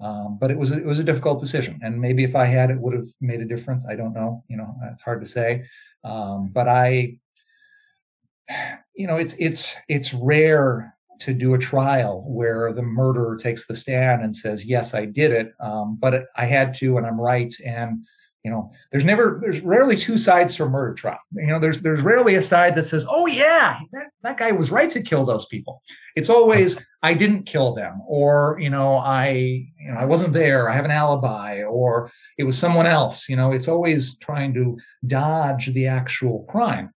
Um, 0.00 0.38
but 0.40 0.52
it 0.52 0.56
was 0.56 0.70
it 0.70 0.84
was 0.84 1.00
a 1.00 1.04
difficult 1.04 1.40
decision, 1.40 1.80
and 1.82 2.00
maybe 2.00 2.22
if 2.22 2.36
I 2.36 2.44
had, 2.44 2.70
it 2.70 2.78
would 2.78 2.94
have 2.94 3.08
made 3.20 3.40
a 3.40 3.44
difference. 3.44 3.84
I 3.84 3.96
don't 3.96 4.14
know. 4.14 4.44
You 4.46 4.56
know, 4.56 4.76
it's 4.92 5.02
hard 5.02 5.20
to 5.20 5.26
say. 5.26 5.64
Um, 6.04 6.50
but 6.52 6.68
I, 6.68 7.18
you 8.94 9.08
know, 9.08 9.16
it's 9.16 9.34
it's 9.40 9.74
it's 9.88 10.14
rare 10.14 10.94
to 11.20 11.32
do 11.32 11.54
a 11.54 11.58
trial 11.58 12.24
where 12.26 12.72
the 12.72 12.82
murderer 12.82 13.36
takes 13.36 13.66
the 13.66 13.74
stand 13.74 14.22
and 14.22 14.34
says, 14.34 14.64
"Yes, 14.64 14.94
I 14.94 15.04
did 15.04 15.32
it, 15.32 15.52
um, 15.60 15.96
but 16.00 16.26
I 16.36 16.46
had 16.46 16.74
to, 16.74 16.98
and 16.98 17.06
I'm 17.06 17.20
right." 17.20 17.52
And 17.64 18.06
you 18.44 18.50
know, 18.52 18.70
there's 18.90 19.04
never, 19.04 19.38
there's 19.42 19.60
rarely 19.60 19.96
two 19.96 20.16
sides 20.16 20.54
to 20.54 20.64
a 20.64 20.68
murder 20.68 20.94
trial. 20.94 21.18
You 21.32 21.48
know, 21.48 21.58
there's 21.58 21.80
there's 21.82 22.00
rarely 22.00 22.36
a 22.36 22.42
side 22.42 22.76
that 22.76 22.84
says, 22.84 23.04
"Oh 23.08 23.26
yeah, 23.26 23.80
that, 23.92 24.06
that 24.22 24.38
guy 24.38 24.52
was 24.52 24.70
right 24.70 24.90
to 24.90 25.02
kill 25.02 25.24
those 25.24 25.44
people." 25.46 25.82
It's 26.14 26.30
always, 26.30 26.82
"I 27.02 27.14
didn't 27.14 27.44
kill 27.44 27.74
them," 27.74 28.00
or 28.06 28.56
you 28.60 28.70
know, 28.70 28.96
"I 28.96 29.30
you 29.30 29.90
know 29.92 29.98
I 29.98 30.04
wasn't 30.04 30.32
there. 30.32 30.70
I 30.70 30.74
have 30.74 30.84
an 30.84 30.90
alibi," 30.90 31.62
or 31.62 32.10
"It 32.38 32.44
was 32.44 32.56
someone 32.56 32.86
else." 32.86 33.28
You 33.28 33.36
know, 33.36 33.52
it's 33.52 33.68
always 33.68 34.16
trying 34.18 34.54
to 34.54 34.78
dodge 35.06 35.66
the 35.74 35.86
actual 35.88 36.44
crime 36.48 36.92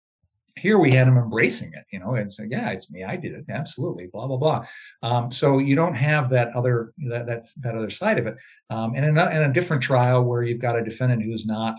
here 0.62 0.78
we 0.78 0.92
had 0.92 1.08
him 1.08 1.18
embracing 1.18 1.72
it 1.74 1.84
you 1.92 2.00
know 2.00 2.16
and 2.16 2.32
saying 2.32 2.52
yeah 2.52 2.70
it's 2.70 2.92
me 2.92 3.04
i 3.04 3.16
did 3.16 3.34
it 3.34 3.46
absolutely 3.50 4.08
blah 4.08 4.28
blah 4.28 4.38
blah. 4.38 4.66
Um, 5.04 5.32
so 5.32 5.60
you 5.60 5.76
don't 5.76 5.94
have 5.94 6.30
that 6.30 6.56
other 6.56 6.94
that 7.10 7.26
that's 7.26 7.54
that 7.56 7.76
other 7.76 7.90
side 7.90 8.20
of 8.20 8.28
it. 8.28 8.38
Um, 8.70 8.94
and 8.96 9.06
in 9.06 9.18
a, 9.18 9.30
in 9.30 9.44
a, 9.44 9.54
different 9.54 9.84
trial 9.84 10.24
where 10.24 10.44
you've 10.44 10.62
got 10.62 10.78
a 10.78 10.84
defendant 10.84 11.24
who's 11.24 11.46
not 11.46 11.76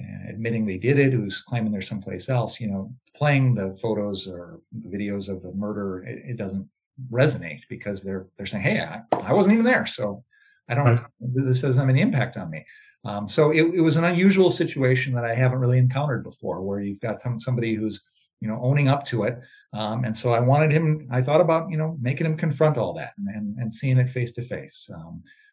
uh, 0.00 0.28
admitting 0.28 0.66
they 0.66 0.78
did 0.78 0.98
it 0.98 1.12
who's 1.12 1.40
claiming 1.40 1.72
they're 1.72 1.80
someplace 1.80 2.28
else 2.28 2.60
you 2.60 2.68
know 2.68 2.92
playing 3.16 3.54
the 3.54 3.74
photos 3.74 4.26
or 4.26 4.60
the 4.72 4.88
videos 4.88 5.28
of 5.28 5.42
the 5.42 5.52
murder 5.52 6.02
it, 6.04 6.30
it 6.30 6.36
doesn't 6.36 6.68
resonate 7.10 7.60
because 7.68 8.02
they're 8.02 8.26
they're 8.36 8.46
saying 8.46 8.64
hey 8.64 8.80
I, 8.80 9.02
I 9.18 9.32
wasn't 9.32 9.54
even 9.54 9.64
there 9.64 9.86
so 9.86 10.24
i 10.68 10.74
don't 10.74 10.86
right. 10.86 11.04
this 11.20 11.62
doesn't 11.62 11.80
have 11.80 11.88
any 11.88 12.00
impact 12.00 12.36
on 12.36 12.50
me. 12.50 12.64
Um, 13.04 13.28
so 13.28 13.50
it, 13.50 13.62
it, 13.74 13.80
was 13.82 13.96
an 13.96 14.04
unusual 14.04 14.50
situation 14.50 15.12
that 15.14 15.26
I 15.26 15.34
haven't 15.34 15.58
really 15.58 15.76
encountered 15.76 16.24
before, 16.24 16.62
where 16.62 16.80
you've 16.80 17.00
got 17.00 17.20
some, 17.20 17.38
somebody 17.38 17.74
who's 17.74 18.02
you 18.44 18.50
know 18.50 18.60
owning 18.62 18.88
up 18.88 19.04
to 19.06 19.22
it, 19.24 19.40
um, 19.72 20.04
and 20.04 20.14
so 20.14 20.34
I 20.34 20.40
wanted 20.40 20.70
him. 20.70 21.08
I 21.10 21.22
thought 21.22 21.40
about 21.40 21.70
you 21.70 21.78
know 21.78 21.96
making 22.00 22.26
him 22.26 22.36
confront 22.36 22.76
all 22.76 22.92
that 22.94 23.14
and 23.16 23.58
and, 23.58 23.72
seeing 23.72 23.96
it 23.96 24.10
face 24.10 24.32
to 24.32 24.42
face. 24.42 24.90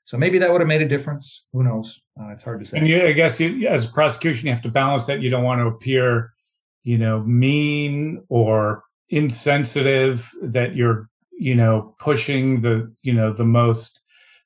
So 0.03 0.17
maybe 0.17 0.39
that 0.39 0.51
would 0.51 0.59
have 0.59 0.67
made 0.67 0.81
a 0.81 0.87
difference. 0.87 1.45
Who 1.53 1.63
knows? 1.63 2.01
Uh, 2.19 2.29
it's 2.29 2.43
hard 2.43 2.59
to 2.59 2.65
say. 2.65 2.79
And 2.79 2.89
you, 2.89 3.05
I 3.05 3.13
guess 3.13 3.39
you, 3.39 3.65
as 3.69 3.85
a 3.85 3.89
prosecution, 3.89 4.47
you 4.47 4.53
have 4.53 4.63
to 4.63 4.69
balance 4.69 5.05
that. 5.05 5.21
You 5.21 5.29
don't 5.29 5.45
want 5.45 5.61
to 5.61 5.67
appear, 5.67 6.33
you 6.83 6.97
know, 6.97 7.21
mean 7.21 8.21
or 8.27 8.83
insensitive. 9.09 10.29
That 10.41 10.75
you're, 10.75 11.07
you 11.31 11.55
know, 11.55 11.95
pushing 11.97 12.59
the, 12.59 12.93
you 13.03 13.13
know, 13.13 13.31
the 13.31 13.45
most 13.45 14.00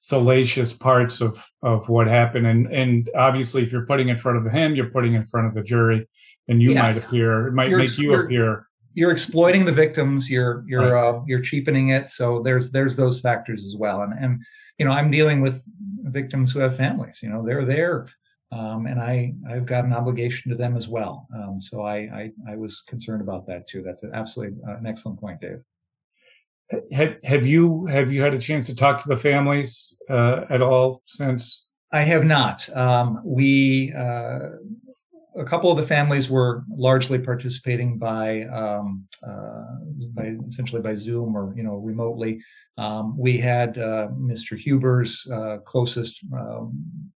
salacious 0.08 0.72
parts 0.72 1.20
of 1.20 1.44
of 1.63 1.89
what 1.89 2.08
happened. 2.08 2.46
And 2.46 2.68
and 2.72 3.10
obviously 3.18 3.63
if 3.63 3.72
you're 3.72 3.88
putting 3.88 4.10
in 4.10 4.17
front 4.17 4.38
of 4.38 4.52
him 4.52 4.75
you're 4.75 4.92
putting 4.92 5.13
in 5.15 5.25
front 5.25 5.48
of 5.48 5.56
the 5.56 5.63
jury 5.63 6.08
and 6.48 6.62
you 6.62 6.73
yeah. 6.73 6.82
might 6.84 6.98
appear 6.98 7.48
it 7.48 7.54
might 7.54 7.69
you're, 7.69 7.79
make 7.79 7.98
you 7.98 8.13
appear. 8.13 8.67
you're 8.94 9.12
exploiting 9.12 9.65
the 9.65 9.71
victims 9.71 10.29
you're 10.29 10.63
you're 10.67 10.94
right. 10.94 11.15
uh, 11.15 11.21
you're 11.25 11.42
cheapening 11.42 11.90
it. 11.90 12.06
So 12.06 12.44
there's 12.44 12.71
there's 12.71 12.96
those 12.96 13.19
factors 13.19 13.65
as 13.65 13.75
well. 13.75 14.04
And 14.04 14.13
and 14.13 14.44
you 14.77 14.86
know 14.86 14.92
i'm 14.92 15.10
dealing 15.10 15.42
with 15.42 15.65
victims 16.19 16.52
who 16.52 16.60
have 16.60 16.75
families 16.75 17.21
you 17.23 17.29
know 17.29 17.44
they're 17.44 17.65
there 17.65 18.08
um, 18.52 18.86
and 18.86 19.00
i 19.00 19.34
i've 19.50 19.65
got 19.65 19.86
an 19.86 19.94
obligation 19.94 20.52
to 20.52 20.58
them 20.58 20.77
as 20.77 20.88
well. 20.88 21.27
Um, 21.36 21.60
so 21.60 21.82
I, 21.82 21.98
I 22.19 22.32
i 22.52 22.56
was 22.56 22.82
concerned 22.82 23.21
about 23.21 23.48
that 23.48 23.67
too. 23.67 23.82
That's 23.82 24.04
an 24.04 24.12
absolutely 24.13 24.58
uh, 24.67 24.77
an 24.77 24.86
excellent 24.86 25.19
point 25.19 25.42
dave 25.42 25.63
have 26.92 27.18
have 27.24 27.46
you 27.46 27.86
have 27.86 28.12
you 28.12 28.22
had 28.22 28.34
a 28.34 28.40
chance 28.40 28.68
to 28.68 28.76
talk 28.76 29.02
to 29.04 29.08
the 29.08 29.18
families 29.18 29.96
uh, 30.10 30.46
at 30.50 30.62
all 30.62 31.02
since? 31.06 31.68
I 31.92 32.02
have 32.04 32.26
not. 32.26 32.68
Um, 32.76 33.22
we 33.24 33.94
uh, 33.94 34.50
a 35.38 35.46
couple 35.46 35.72
of 35.72 35.78
the 35.78 35.84
families 35.84 36.30
were 36.30 36.63
largely 36.70 37.20
participating 37.20 37.98
by, 37.98 38.44
um, 38.44 39.06
uh, 39.28 39.63
by 40.13 40.36
essentially 40.48 40.82
by 40.82 40.96
Zoom 40.96 41.36
or 41.36 41.54
you 41.56 41.63
know 41.63 41.76
remotely. 41.76 42.42
Um, 42.78 43.18
we 43.18 43.38
had 43.38 43.78
uh, 43.78 44.08
Mr. 44.13 44.58
Huber's 44.58 45.28
uh, 45.32 45.58
closest 45.66 46.24
um, 46.34 47.12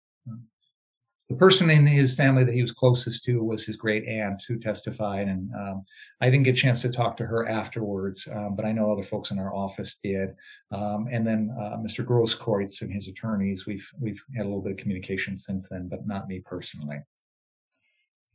the 1.30 1.36
person 1.36 1.70
in 1.70 1.86
his 1.86 2.16
family 2.16 2.46
that 2.46 2.54
he 2.54 2.62
was 2.62 2.72
closest 2.72 3.26
to 3.26 3.44
was 3.44 3.66
his 3.66 3.76
great 3.76 4.08
aunt 4.08 4.42
who 4.48 4.58
testified 4.58 5.28
and 5.28 5.50
um, 5.56 5.84
i 6.22 6.30
didn't 6.30 6.44
get 6.44 6.58
a 6.58 6.62
chance 6.62 6.82
to 6.82 6.90
talk 6.90 7.18
to 7.18 7.26
her 7.26 7.48
afterwards 7.48 8.28
um, 8.34 8.56
but 8.56 8.66
i 8.66 8.72
know 8.72 8.92
other 8.92 9.04
folks 9.04 9.32
in 9.32 9.40
our 9.40 9.54
office 9.54 9.98
did. 10.02 10.30
Um, 10.72 11.08
and 11.12 11.26
then 11.26 11.56
uh, 11.60 11.78
mr 11.78 12.06
grosskreutz 12.06 12.82
and 12.82 12.92
his 12.92 13.08
attorneys 13.08 13.66
we've 13.66 13.90
we've 14.00 14.24
had 14.36 14.46
a 14.46 14.50
little 14.50 14.64
bit 14.64 14.74
of 14.74 14.78
communication 14.78 15.36
since 15.38 15.70
then 15.70 15.88
but 15.90 16.08
not 16.08 16.28
me 16.28 16.40
personally. 16.40 17.00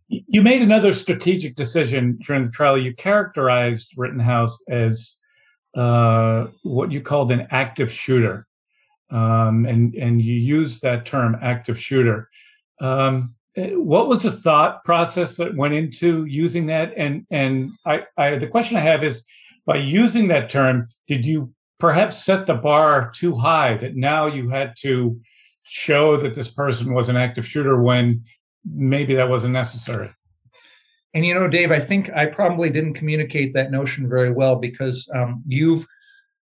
You 0.08 0.42
made 0.42 0.60
another 0.60 0.92
strategic 0.92 1.56
decision 1.56 2.18
during 2.22 2.44
the 2.44 2.50
trial. 2.50 2.76
You 2.76 2.94
characterized 2.94 3.94
rittenhouse 3.96 4.62
as 4.68 5.16
uh, 5.74 6.48
what 6.64 6.92
you 6.92 7.00
called 7.00 7.32
an 7.32 7.46
active 7.50 7.90
shooter. 7.90 8.46
Um, 9.10 9.64
and 9.64 9.94
and 9.94 10.20
you 10.20 10.34
used 10.34 10.82
that 10.82 11.06
term 11.06 11.38
active 11.40 11.78
shooter 11.78 12.28
um, 12.82 13.34
eh, 13.56 13.70
what 13.70 14.08
was 14.08 14.24
the 14.24 14.32
thought 14.32 14.84
process 14.84 15.36
that 15.36 15.56
went 15.56 15.74
into 15.74 16.24
using 16.26 16.66
that? 16.66 16.92
And 16.96 17.26
and 17.30 17.70
I, 17.86 18.02
I 18.16 18.36
the 18.36 18.48
question 18.48 18.76
I 18.76 18.80
have 18.80 19.04
is, 19.04 19.24
by 19.64 19.76
using 19.76 20.28
that 20.28 20.50
term, 20.50 20.88
did 21.06 21.24
you 21.24 21.52
perhaps 21.78 22.24
set 22.24 22.46
the 22.46 22.54
bar 22.54 23.10
too 23.14 23.34
high 23.34 23.76
that 23.76 23.96
now 23.96 24.26
you 24.26 24.50
had 24.50 24.74
to 24.80 25.18
show 25.62 26.16
that 26.16 26.34
this 26.34 26.50
person 26.50 26.92
was 26.92 27.08
an 27.08 27.16
active 27.16 27.46
shooter 27.46 27.80
when 27.80 28.24
maybe 28.64 29.14
that 29.14 29.28
wasn't 29.28 29.52
necessary? 29.52 30.10
And 31.14 31.24
you 31.24 31.34
know, 31.34 31.48
Dave, 31.48 31.70
I 31.70 31.78
think 31.78 32.10
I 32.10 32.26
probably 32.26 32.70
didn't 32.70 32.94
communicate 32.94 33.52
that 33.54 33.70
notion 33.70 34.08
very 34.08 34.32
well 34.32 34.56
because 34.56 35.10
um, 35.14 35.42
you've 35.46 35.86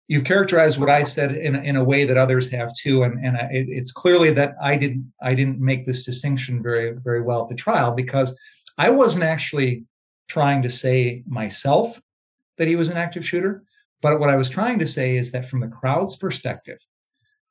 you've 0.07 0.23
characterized 0.23 0.79
what 0.79 0.89
I 0.89 1.05
said 1.05 1.35
in, 1.35 1.55
in 1.55 1.75
a 1.75 1.83
way 1.83 2.05
that 2.05 2.17
others 2.17 2.49
have 2.51 2.73
too, 2.73 3.03
and 3.03 3.23
and 3.23 3.37
I, 3.37 3.47
it's 3.51 3.91
clearly 3.91 4.31
that 4.33 4.55
I 4.61 4.75
didn't 4.75 5.11
I 5.21 5.33
didn't 5.33 5.59
make 5.59 5.85
this 5.85 6.03
distinction 6.03 6.63
very 6.63 6.93
very 6.93 7.21
well 7.21 7.43
at 7.43 7.49
the 7.49 7.55
trial 7.55 7.91
because 7.91 8.37
I 8.77 8.89
wasn't 8.89 9.23
actually 9.23 9.85
trying 10.27 10.61
to 10.61 10.69
say 10.69 11.23
myself 11.27 12.01
that 12.57 12.67
he 12.67 12.75
was 12.75 12.89
an 12.89 12.97
active 12.97 13.25
shooter, 13.25 13.63
but 14.01 14.19
what 14.19 14.29
I 14.29 14.35
was 14.35 14.49
trying 14.49 14.79
to 14.79 14.85
say 14.85 15.17
is 15.17 15.31
that 15.31 15.47
from 15.47 15.59
the 15.59 15.67
crowd's 15.67 16.15
perspective, 16.15 16.79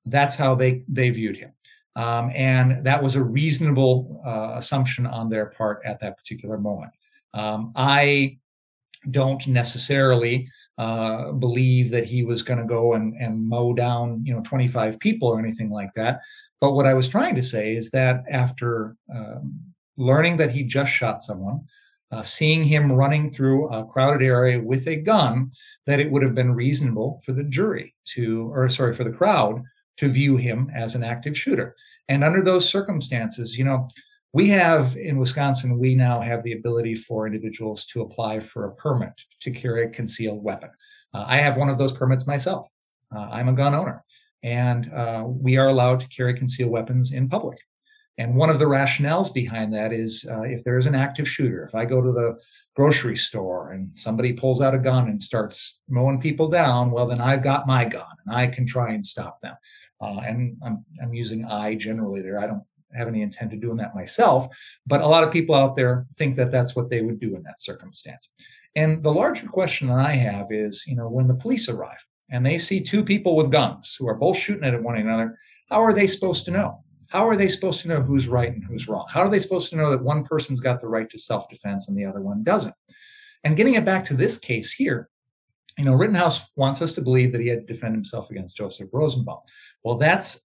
that's 0.05 0.35
how 0.35 0.55
they 0.55 0.83
they 0.89 1.11
viewed 1.11 1.37
him, 1.37 1.53
um, 1.95 2.33
and 2.35 2.85
that 2.85 3.03
was 3.03 3.17
a 3.17 3.23
reasonable 3.23 4.23
uh, 4.27 4.53
assumption 4.57 5.07
on 5.07 5.29
their 5.29 5.47
part 5.47 5.83
at 5.85 6.01
that 6.01 6.17
particular 6.17 6.59
moment. 6.59 6.93
Um, 7.35 7.73
I 7.77 8.39
don't 9.11 9.47
necessarily 9.47 10.49
uh, 10.79 11.33
believe 11.33 11.91
that 11.91 12.05
he 12.05 12.23
was 12.23 12.43
going 12.43 12.59
to 12.59 12.65
go 12.65 12.95
and, 12.95 13.15
and 13.15 13.49
mow 13.49 13.73
down, 13.73 14.23
you 14.25 14.35
know, 14.35 14.43
25 14.43 14.99
people 14.99 15.29
or 15.29 15.39
anything 15.39 15.71
like 15.71 15.91
that. 15.95 16.21
But 16.61 16.73
what 16.73 16.87
I 16.87 16.95
was 16.95 17.09
trying 17.09 17.35
to 17.37 17.43
say 17.43 17.77
is 17.77 17.91
that 17.91 18.25
after 18.31 18.97
um, 19.15 19.59
learning 19.97 20.37
that 20.39 20.51
he 20.51 20.63
just 20.63 20.93
shot 20.93 21.23
someone, 21.23 21.61
uh, 22.11 22.23
seeing 22.23 22.63
him 22.63 22.93
running 22.93 23.29
through 23.29 23.69
a 23.69 23.85
crowded 23.85 24.25
area 24.25 24.61
with 24.61 24.87
a 24.87 24.97
gun, 24.97 25.51
that 25.87 25.99
it 25.99 26.11
would 26.11 26.23
have 26.23 26.35
been 26.35 26.55
reasonable 26.55 27.21
for 27.25 27.33
the 27.33 27.43
jury 27.43 27.95
to, 28.05 28.51
or 28.53 28.69
sorry, 28.69 28.95
for 28.95 29.05
the 29.05 29.11
crowd 29.11 29.63
to 29.97 30.09
view 30.09 30.37
him 30.37 30.71
as 30.75 30.95
an 30.95 31.03
active 31.03 31.37
shooter. 31.37 31.75
And 32.09 32.23
under 32.23 32.43
those 32.43 32.69
circumstances, 32.69 33.59
you 33.59 33.65
know, 33.65 33.89
we 34.37 34.51
have 34.51 34.99
in 34.99 35.17
Wisconsin, 35.17 35.79
we 35.79 35.95
now 35.95 36.21
have 36.21 36.43
the 36.43 36.53
ability 36.53 36.95
for 36.95 37.27
individuals 37.27 37.87
to 37.87 38.03
apply 38.03 38.39
for 38.39 38.67
a 38.67 38.75
permit 38.75 39.19
to 39.41 39.51
carry 39.51 39.85
a 39.85 39.89
concealed 39.89 40.45
weapon. 40.45 40.69
Uh, 41.15 41.25
I 41.27 41.39
have 41.39 41.57
one 41.57 41.71
of 41.71 41.79
those 41.79 41.95
permits 41.95 42.27
myself. 42.27 42.69
Uh, 43.17 43.21
I'm 43.21 43.49
a 43.49 43.55
gun 43.55 43.75
owner, 43.75 44.05
and 44.43 44.93
uh, 44.93 45.25
we 45.27 45.57
are 45.57 45.69
allowed 45.69 46.01
to 46.01 46.09
carry 46.09 46.37
concealed 46.37 46.71
weapons 46.71 47.13
in 47.13 47.31
public. 47.31 47.59
And 48.19 48.37
one 48.37 48.51
of 48.51 48.59
the 48.59 48.67
rationales 48.67 49.33
behind 49.33 49.73
that 49.73 49.91
is 49.91 50.29
uh, 50.31 50.43
if 50.43 50.63
there's 50.65 50.85
an 50.85 50.95
active 50.95 51.27
shooter, 51.27 51.65
if 51.65 51.75
I 51.75 51.87
go 51.87 52.03
to 52.03 52.13
the 52.13 52.39
grocery 52.75 53.17
store 53.17 53.73
and 53.73 53.97
somebody 53.97 54.35
pulls 54.35 54.61
out 54.61 54.75
a 54.75 54.79
gun 54.79 55.09
and 55.09 55.23
starts 55.23 55.79
mowing 55.89 56.21
people 56.21 56.49
down, 56.49 56.91
well, 56.91 57.07
then 57.07 57.23
I've 57.23 57.43
got 57.43 57.67
my 57.67 57.87
gun 57.87 58.15
and 58.27 58.37
I 58.37 58.49
can 58.49 58.67
try 58.67 58.93
and 58.93 59.05
stop 59.05 59.41
them. 59.41 59.55
Uh, 59.99 60.19
and 60.27 60.59
I'm, 60.63 60.85
I'm 61.03 61.15
using 61.15 61.47
I 61.47 61.75
generally 61.75 62.21
there. 62.21 62.39
I 62.39 62.47
don't 62.47 62.63
have 62.97 63.09
any 63.09 63.23
intent 63.23 63.53
of 63.53 63.61
doing 63.61 63.77
that 63.77 63.95
myself, 63.95 64.47
but 64.87 65.01
a 65.01 65.07
lot 65.07 65.25
of 65.25 65.33
people 65.33 65.55
out 65.55 65.77
there 65.77 66.07
think 66.15 66.37
that 66.37 66.51
that's 66.51 66.75
what 66.75 66.91
they 66.91 67.03
would 67.03 67.21
do 67.21 67.37
in 67.37 67.43
that 67.43 67.61
circumstance. 67.61 68.31
And 68.75 69.03
the 69.03 69.13
larger 69.13 69.47
question 69.49 69.89
that 69.89 69.99
I 69.99 70.13
have 70.17 70.49
is, 70.51 70.85
you 70.87 70.97
know, 70.97 71.09
when 71.09 71.27
the 71.27 71.35
police 71.35 71.69
arrive 71.69 72.05
and 72.31 72.45
they 72.45 72.59
see 72.59 72.81
two 72.81 73.03
people 73.03 73.37
with 73.37 73.51
guns 73.51 73.97
who 73.99 74.07
are 74.09 74.15
both 74.15 74.37
shooting 74.37 74.65
at 74.65 74.83
one 74.83 74.97
another, 74.99 75.39
how 75.71 75.83
are 75.83 75.93
they 75.93 76.07
supposed 76.07 76.45
to 76.45 76.51
know? 76.51 76.83
How 77.09 77.27
are 77.29 77.37
they 77.37 77.49
supposed 77.49 77.81
to 77.83 77.89
know 77.89 78.03
who's 78.03 78.29
right 78.29 78.53
and 78.53 78.65
who's 78.65 78.89
wrong? 78.89 79.07
How 79.09 79.21
are 79.21 79.31
they 79.31 79.39
supposed 79.39 79.71
to 79.71 79.77
know 79.77 79.91
that 79.91 80.03
one 80.03 80.25
person's 80.25 80.61
got 80.61 80.81
the 80.81 80.89
right 80.89 81.09
to 81.09 81.19
self 81.19 81.49
defense 81.49 81.89
and 81.89 81.97
the 81.97 82.05
other 82.05 82.21
one 82.21 82.43
doesn't? 82.43 82.75
And 83.45 83.57
getting 83.57 83.75
it 83.75 83.85
back 83.85 84.05
to 84.07 84.15
this 84.15 84.39
case 84.39 84.73
here, 84.73 85.09
you 85.79 85.85
know, 85.85 85.95
Rittenhouse 85.95 86.41
wants 86.57 86.83
us 86.83 86.95
to 86.95 87.03
believe 87.03 87.33
that 87.33 87.41
he 87.41 87.49
had 87.49 87.67
to 87.67 87.73
defend 87.73 87.95
himself 87.95 88.31
against 88.31 88.57
Joseph 88.57 88.89
Rosenbaum. 88.93 89.41
Well, 89.85 89.97
that's 89.97 90.45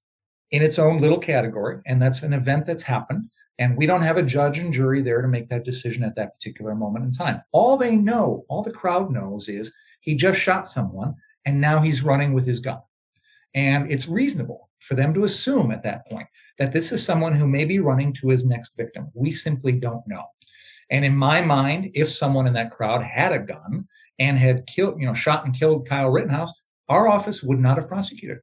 in 0.51 0.61
its 0.61 0.79
own 0.79 1.01
little 1.01 1.19
category. 1.19 1.79
And 1.85 2.01
that's 2.01 2.23
an 2.23 2.33
event 2.33 2.65
that's 2.65 2.83
happened. 2.83 3.29
And 3.59 3.77
we 3.77 3.85
don't 3.85 4.01
have 4.01 4.17
a 4.17 4.23
judge 4.23 4.59
and 4.59 4.73
jury 4.73 5.01
there 5.01 5.21
to 5.21 5.27
make 5.27 5.49
that 5.49 5.65
decision 5.65 6.03
at 6.03 6.15
that 6.15 6.33
particular 6.33 6.75
moment 6.75 7.05
in 7.05 7.11
time. 7.11 7.41
All 7.51 7.77
they 7.77 7.95
know, 7.95 8.45
all 8.49 8.63
the 8.63 8.71
crowd 8.71 9.11
knows 9.11 9.49
is 9.49 9.73
he 10.01 10.15
just 10.15 10.39
shot 10.39 10.67
someone 10.67 11.15
and 11.45 11.61
now 11.61 11.81
he's 11.81 12.03
running 12.03 12.33
with 12.33 12.45
his 12.45 12.59
gun. 12.59 12.79
And 13.53 13.91
it's 13.91 14.07
reasonable 14.07 14.69
for 14.79 14.95
them 14.95 15.13
to 15.13 15.25
assume 15.25 15.71
at 15.71 15.83
that 15.83 16.07
point 16.09 16.27
that 16.57 16.71
this 16.71 16.91
is 16.91 17.05
someone 17.05 17.35
who 17.35 17.47
may 17.47 17.65
be 17.65 17.79
running 17.79 18.13
to 18.13 18.29
his 18.29 18.45
next 18.45 18.75
victim. 18.75 19.09
We 19.13 19.31
simply 19.31 19.73
don't 19.73 20.07
know. 20.07 20.25
And 20.89 21.05
in 21.05 21.15
my 21.15 21.41
mind, 21.41 21.91
if 21.93 22.09
someone 22.09 22.47
in 22.47 22.53
that 22.53 22.71
crowd 22.71 23.03
had 23.03 23.31
a 23.31 23.39
gun 23.39 23.87
and 24.19 24.37
had 24.37 24.67
killed, 24.67 24.99
you 24.99 25.05
know, 25.05 25.13
shot 25.13 25.45
and 25.45 25.57
killed 25.57 25.87
Kyle 25.87 26.09
Rittenhouse, 26.09 26.51
our 26.89 27.07
office 27.07 27.41
would 27.41 27.59
not 27.59 27.77
have 27.77 27.87
prosecuted 27.87 28.39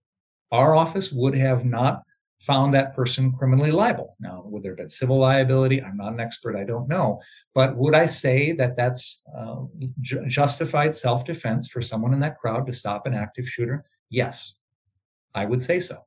our 0.50 0.74
office 0.74 1.12
would 1.12 1.34
have 1.34 1.64
not 1.64 2.02
found 2.40 2.72
that 2.72 2.94
person 2.94 3.32
criminally 3.32 3.72
liable. 3.72 4.16
Now, 4.20 4.42
would 4.46 4.62
there 4.62 4.72
have 4.72 4.78
been 4.78 4.88
civil 4.88 5.18
liability? 5.18 5.82
I'm 5.82 5.96
not 5.96 6.12
an 6.12 6.20
expert. 6.20 6.56
I 6.56 6.64
don't 6.64 6.88
know. 6.88 7.20
But 7.54 7.76
would 7.76 7.94
I 7.94 8.06
say 8.06 8.52
that 8.52 8.76
that's 8.76 9.22
uh, 9.36 9.62
ju- 10.00 10.24
justified 10.26 10.94
self 10.94 11.24
defense 11.24 11.68
for 11.68 11.82
someone 11.82 12.14
in 12.14 12.20
that 12.20 12.38
crowd 12.38 12.66
to 12.66 12.72
stop 12.72 13.06
an 13.06 13.14
active 13.14 13.48
shooter? 13.48 13.84
Yes, 14.08 14.54
I 15.34 15.46
would 15.46 15.60
say 15.60 15.80
so. 15.80 15.98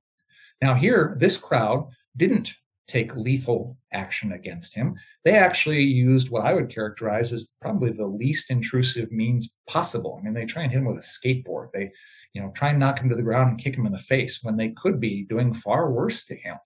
Now, 0.61 0.73
here, 0.73 1.15
this 1.19 1.37
crowd 1.37 1.89
didn't 2.15 2.53
take 2.87 3.15
lethal 3.15 3.77
action 3.93 4.33
against 4.33 4.75
him. 4.75 4.95
They 5.23 5.37
actually 5.37 5.81
used 5.81 6.29
what 6.29 6.45
I 6.45 6.53
would 6.53 6.69
characterize 6.69 7.31
as 7.31 7.55
probably 7.61 7.91
the 7.91 8.05
least 8.05 8.51
intrusive 8.51 9.11
means 9.11 9.53
possible. 9.67 10.17
I 10.19 10.23
mean, 10.23 10.33
they 10.33 10.45
try 10.45 10.63
and 10.63 10.71
hit 10.71 10.79
him 10.79 10.85
with 10.85 10.97
a 10.97 11.27
skateboard. 11.27 11.69
They 11.73 11.91
you 12.33 12.41
know, 12.41 12.51
try 12.55 12.69
and 12.69 12.79
knock 12.79 12.99
him 12.99 13.09
to 13.09 13.15
the 13.15 13.21
ground 13.21 13.49
and 13.49 13.59
kick 13.59 13.75
him 13.75 13.85
in 13.85 13.91
the 13.91 13.97
face 13.97 14.39
when 14.41 14.57
they 14.57 14.69
could 14.69 14.99
be 14.99 15.23
doing 15.23 15.53
far 15.53 15.91
worse 15.91 16.25
to 16.25 16.35
him. 16.35 16.57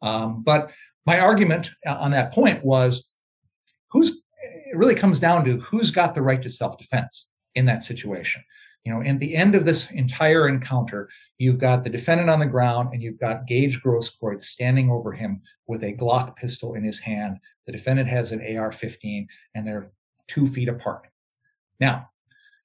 Um, 0.00 0.42
but 0.44 0.70
my 1.06 1.18
argument 1.18 1.70
on 1.86 2.12
that 2.12 2.32
point 2.32 2.64
was 2.64 3.10
who's 3.90 4.22
it 4.70 4.76
really 4.76 4.94
comes 4.94 5.18
down 5.18 5.44
to 5.46 5.58
who's 5.58 5.90
got 5.90 6.14
the 6.14 6.22
right 6.22 6.42
to 6.42 6.50
self-defense 6.50 7.28
in 7.54 7.66
that 7.66 7.82
situation. 7.82 8.42
You 8.84 8.94
know, 8.94 9.00
in 9.00 9.18
the 9.18 9.34
end 9.34 9.54
of 9.54 9.64
this 9.64 9.90
entire 9.90 10.48
encounter, 10.48 11.08
you've 11.36 11.58
got 11.58 11.84
the 11.84 11.90
defendant 11.90 12.30
on 12.30 12.38
the 12.38 12.46
ground 12.46 12.90
and 12.92 13.02
you've 13.02 13.18
got 13.18 13.46
Gage 13.46 13.82
Grosskreutz 13.82 14.42
standing 14.42 14.90
over 14.90 15.12
him 15.12 15.42
with 15.66 15.82
a 15.82 15.92
Glock 15.92 16.36
pistol 16.36 16.74
in 16.74 16.84
his 16.84 17.00
hand. 17.00 17.38
The 17.66 17.72
defendant 17.72 18.08
has 18.08 18.32
an 18.32 18.56
AR 18.56 18.72
15 18.72 19.26
and 19.54 19.66
they're 19.66 19.90
two 20.26 20.46
feet 20.46 20.68
apart. 20.68 21.08
Now, 21.80 22.08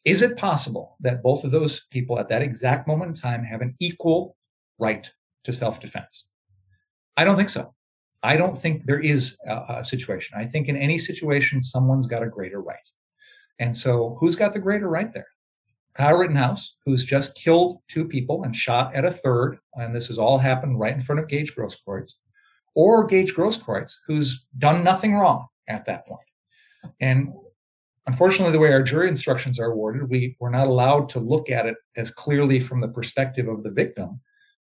is 0.05 0.21
it 0.21 0.37
possible 0.37 0.97
that 0.99 1.23
both 1.23 1.43
of 1.43 1.51
those 1.51 1.85
people 1.91 2.19
at 2.19 2.29
that 2.29 2.41
exact 2.41 2.87
moment 2.87 3.09
in 3.09 3.15
time 3.15 3.43
have 3.43 3.61
an 3.61 3.75
equal 3.79 4.35
right 4.79 5.09
to 5.45 5.51
self 5.51 5.79
defense? 5.79 6.25
I 7.15 7.23
don't 7.23 7.35
think 7.35 7.49
so. 7.49 7.73
I 8.21 8.37
don't 8.37 8.57
think 8.57 8.85
there 8.85 8.99
is 8.99 9.37
a, 9.45 9.77
a, 9.77 9.83
situation. 9.83 10.37
I 10.37 10.45
think 10.45 10.69
in 10.69 10.77
any 10.77 10.97
situation, 10.97 11.61
someone's 11.61 12.07
got 12.07 12.23
a 12.23 12.29
greater 12.29 12.61
right. 12.61 12.89
And 13.59 13.75
so, 13.75 14.17
who's 14.19 14.35
got 14.35 14.53
the 14.53 14.59
greater 14.59 14.89
right 14.89 15.13
there? 15.13 15.27
Kyle 15.95 16.17
Rittenhouse, 16.17 16.75
who's 16.85 17.05
just 17.05 17.35
killed 17.35 17.79
two 17.87 18.05
people 18.05 18.43
and 18.43 18.55
shot 18.55 18.95
at 18.95 19.05
a 19.05 19.11
third, 19.11 19.59
and 19.75 19.95
this 19.95 20.07
has 20.07 20.17
all 20.17 20.37
happened 20.37 20.79
right 20.79 20.93
in 20.93 21.01
front 21.01 21.19
of 21.19 21.27
Gage 21.27 21.55
Grosskreutz, 21.55 22.15
or 22.73 23.05
Gage 23.05 23.35
Grosskreutz, 23.35 23.95
who's 24.07 24.47
done 24.57 24.83
nothing 24.83 25.15
wrong 25.15 25.47
at 25.67 25.85
that 25.85 26.07
point. 26.07 26.27
And 26.99 27.33
Unfortunately, 28.05 28.51
the 28.51 28.59
way 28.59 28.71
our 28.73 28.83
jury 28.83 29.07
instructions 29.07 29.59
are 29.59 29.75
worded, 29.75 30.09
we, 30.09 30.35
we're 30.39 30.49
not 30.49 30.67
allowed 30.67 31.07
to 31.09 31.19
look 31.19 31.49
at 31.49 31.65
it 31.65 31.75
as 31.95 32.11
clearly 32.11 32.59
from 32.59 32.81
the 32.81 32.89
perspective 32.89 33.47
of 33.47 33.63
the 33.63 33.71
victim. 33.71 34.19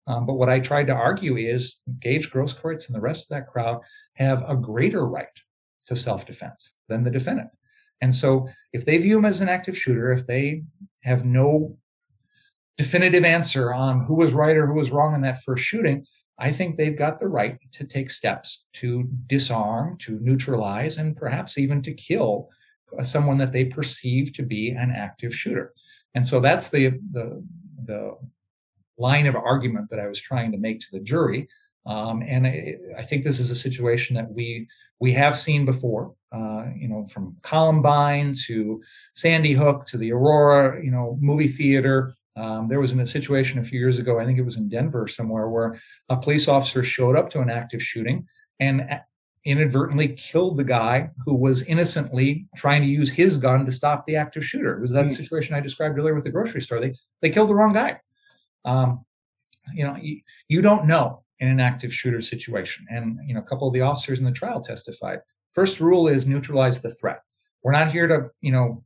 Um, 0.07 0.25
but 0.25 0.33
what 0.33 0.49
I 0.49 0.59
tried 0.59 0.87
to 0.87 0.93
argue 0.93 1.37
is 1.37 1.79
Gage 1.99 2.31
Grosskreutz 2.31 2.87
and 2.87 2.95
the 2.95 3.01
rest 3.01 3.23
of 3.23 3.29
that 3.29 3.47
crowd 3.47 3.79
have 4.15 4.43
a 4.47 4.55
greater 4.55 5.05
right 5.05 5.27
to 5.85 5.95
self-defense 5.95 6.75
than 6.89 7.03
the 7.03 7.11
defendant. 7.11 7.49
And 8.01 8.13
so 8.13 8.47
if 8.73 8.85
they 8.85 8.97
view 8.97 9.17
him 9.17 9.25
as 9.25 9.41
an 9.41 9.49
active 9.49 9.77
shooter, 9.77 10.11
if 10.11 10.25
they 10.25 10.63
have 11.03 11.25
no 11.25 11.77
definitive 12.77 13.25
answer 13.25 13.73
on 13.73 14.01
who 14.01 14.15
was 14.15 14.31
right 14.33 14.55
or 14.55 14.67
who 14.67 14.75
was 14.75 14.91
wrong 14.91 15.13
in 15.13 15.21
that 15.21 15.43
first 15.43 15.63
shooting, 15.63 16.05
I 16.39 16.51
think 16.51 16.77
they've 16.77 16.97
got 16.97 17.19
the 17.19 17.27
right 17.27 17.59
to 17.73 17.85
take 17.85 18.09
steps 18.09 18.63
to 18.73 19.09
disarm, 19.27 19.97
to 19.99 20.17
neutralize, 20.21 20.97
and 20.97 21.15
perhaps 21.15 21.57
even 21.57 21.81
to 21.81 21.93
kill 21.93 22.49
someone 23.01 23.37
that 23.39 23.51
they 23.51 23.65
perceive 23.65 24.33
to 24.33 24.43
be 24.43 24.69
an 24.69 24.91
active 24.95 25.35
shooter. 25.35 25.73
And 26.15 26.25
so 26.25 26.39
that's 26.39 26.69
the 26.69 26.99
the 27.11 27.43
the 27.85 28.17
line 28.97 29.27
of 29.27 29.35
argument 29.35 29.89
that 29.89 29.99
I 29.99 30.07
was 30.07 30.19
trying 30.19 30.51
to 30.51 30.57
make 30.57 30.79
to 30.81 30.91
the 30.91 30.99
jury. 30.99 31.47
Um, 31.89 32.21
and 32.21 32.45
I, 32.45 32.75
I, 32.99 33.03
think 33.03 33.23
this 33.23 33.39
is 33.39 33.49
a 33.49 33.55
situation 33.55 34.15
that 34.15 34.31
we 34.31 34.67
we 34.99 35.11
have 35.13 35.35
seen 35.35 35.65
before. 35.65 36.13
Uh, 36.31 36.65
you 36.77 36.87
know, 36.87 37.07
from 37.07 37.35
Columbine 37.41 38.35
to 38.45 38.79
Sandy 39.15 39.53
Hook 39.53 39.85
to 39.85 39.97
the 39.97 40.11
Aurora, 40.11 40.83
you 40.85 40.91
know, 40.91 41.17
movie 41.19 41.47
theater. 41.47 42.13
Um, 42.35 42.67
there 42.67 42.79
was 42.79 42.91
in 42.91 42.99
a 42.99 43.07
situation 43.07 43.57
a 43.57 43.63
few 43.63 43.79
years 43.79 43.97
ago, 43.97 44.19
I 44.19 44.25
think 44.25 44.37
it 44.37 44.45
was 44.45 44.57
in 44.57 44.69
Denver 44.69 45.07
somewhere, 45.07 45.49
where 45.49 45.79
a 46.09 46.15
police 46.15 46.47
officer 46.47 46.83
showed 46.83 47.17
up 47.17 47.31
to 47.31 47.39
an 47.39 47.49
active 47.49 47.81
shooting 47.81 48.27
and 48.59 48.87
inadvertently 49.43 50.09
killed 50.09 50.57
the 50.57 50.63
guy 50.63 51.09
who 51.25 51.33
was 51.33 51.63
innocently 51.63 52.45
trying 52.55 52.83
to 52.83 52.87
use 52.87 53.09
his 53.09 53.35
gun 53.35 53.65
to 53.65 53.71
stop 53.71 54.05
the 54.05 54.15
active 54.15 54.45
shooter. 54.45 54.77
It 54.77 54.81
was 54.81 54.91
that 54.91 55.05
mm. 55.05 55.09
situation 55.09 55.55
I 55.55 55.59
described 55.59 55.97
earlier 55.97 56.13
with 56.13 56.25
the 56.25 56.29
grocery 56.29 56.61
store. 56.61 56.79
They 56.79 56.93
they 57.23 57.31
killed 57.31 57.49
the 57.49 57.55
wrong 57.55 57.73
guy. 57.73 57.99
Um, 58.63 59.03
you 59.73 59.83
know, 59.83 59.95
you, 59.99 60.21
you 60.47 60.61
don't 60.61 60.85
know 60.85 61.23
in 61.39 61.47
an 61.47 61.59
active 61.59 61.93
shooter 61.93 62.21
situation. 62.21 62.85
And 62.89 63.19
you 63.25 63.33
know, 63.33 63.39
a 63.39 63.43
couple 63.43 63.67
of 63.67 63.73
the 63.73 63.81
officers 63.81 64.19
in 64.19 64.25
the 64.25 64.31
trial 64.31 64.61
testified. 64.61 65.19
First 65.53 65.79
rule 65.79 66.07
is 66.07 66.27
neutralize 66.27 66.81
the 66.81 66.89
threat. 66.89 67.21
We're 67.63 67.71
not 67.71 67.91
here 67.91 68.07
to, 68.07 68.29
you 68.41 68.51
know, 68.51 68.83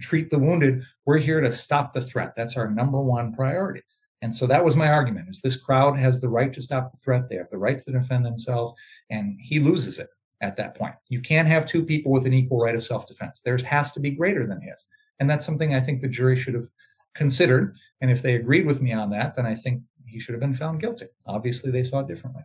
treat 0.00 0.30
the 0.30 0.38
wounded. 0.38 0.82
We're 1.04 1.18
here 1.18 1.40
to 1.40 1.50
stop 1.50 1.92
the 1.92 2.00
threat. 2.00 2.32
That's 2.36 2.56
our 2.56 2.68
number 2.68 3.00
one 3.00 3.34
priority. 3.34 3.82
And 4.22 4.34
so 4.34 4.46
that 4.46 4.64
was 4.64 4.76
my 4.76 4.88
argument 4.88 5.28
is 5.28 5.40
this 5.40 5.56
crowd 5.56 5.98
has 5.98 6.20
the 6.20 6.28
right 6.28 6.52
to 6.52 6.62
stop 6.62 6.90
the 6.90 6.98
threat. 6.98 7.28
They 7.28 7.36
have 7.36 7.50
the 7.50 7.58
right 7.58 7.78
to 7.78 7.92
defend 7.92 8.24
themselves. 8.24 8.72
And 9.10 9.38
he 9.40 9.60
loses 9.60 9.98
it 9.98 10.08
at 10.40 10.56
that 10.56 10.74
point. 10.76 10.94
You 11.08 11.20
can't 11.20 11.48
have 11.48 11.66
two 11.66 11.84
people 11.84 12.12
with 12.12 12.26
an 12.26 12.34
equal 12.34 12.58
right 12.58 12.74
of 12.74 12.82
self-defense. 12.82 13.42
Theirs 13.42 13.62
has 13.62 13.92
to 13.92 14.00
be 14.00 14.10
greater 14.10 14.46
than 14.46 14.60
his. 14.60 14.84
And 15.20 15.30
that's 15.30 15.44
something 15.44 15.74
I 15.74 15.80
think 15.80 16.00
the 16.00 16.08
jury 16.08 16.36
should 16.36 16.54
have 16.54 16.68
considered. 17.14 17.76
And 18.00 18.10
if 18.10 18.22
they 18.22 18.34
agreed 18.34 18.66
with 18.66 18.82
me 18.82 18.92
on 18.92 19.10
that, 19.10 19.36
then 19.36 19.46
I 19.46 19.54
think 19.54 19.82
he 20.16 20.20
should 20.20 20.32
have 20.32 20.40
been 20.40 20.54
found 20.54 20.80
guilty. 20.80 21.08
Obviously, 21.26 21.70
they 21.70 21.82
saw 21.82 22.00
it 22.00 22.08
differently. 22.08 22.42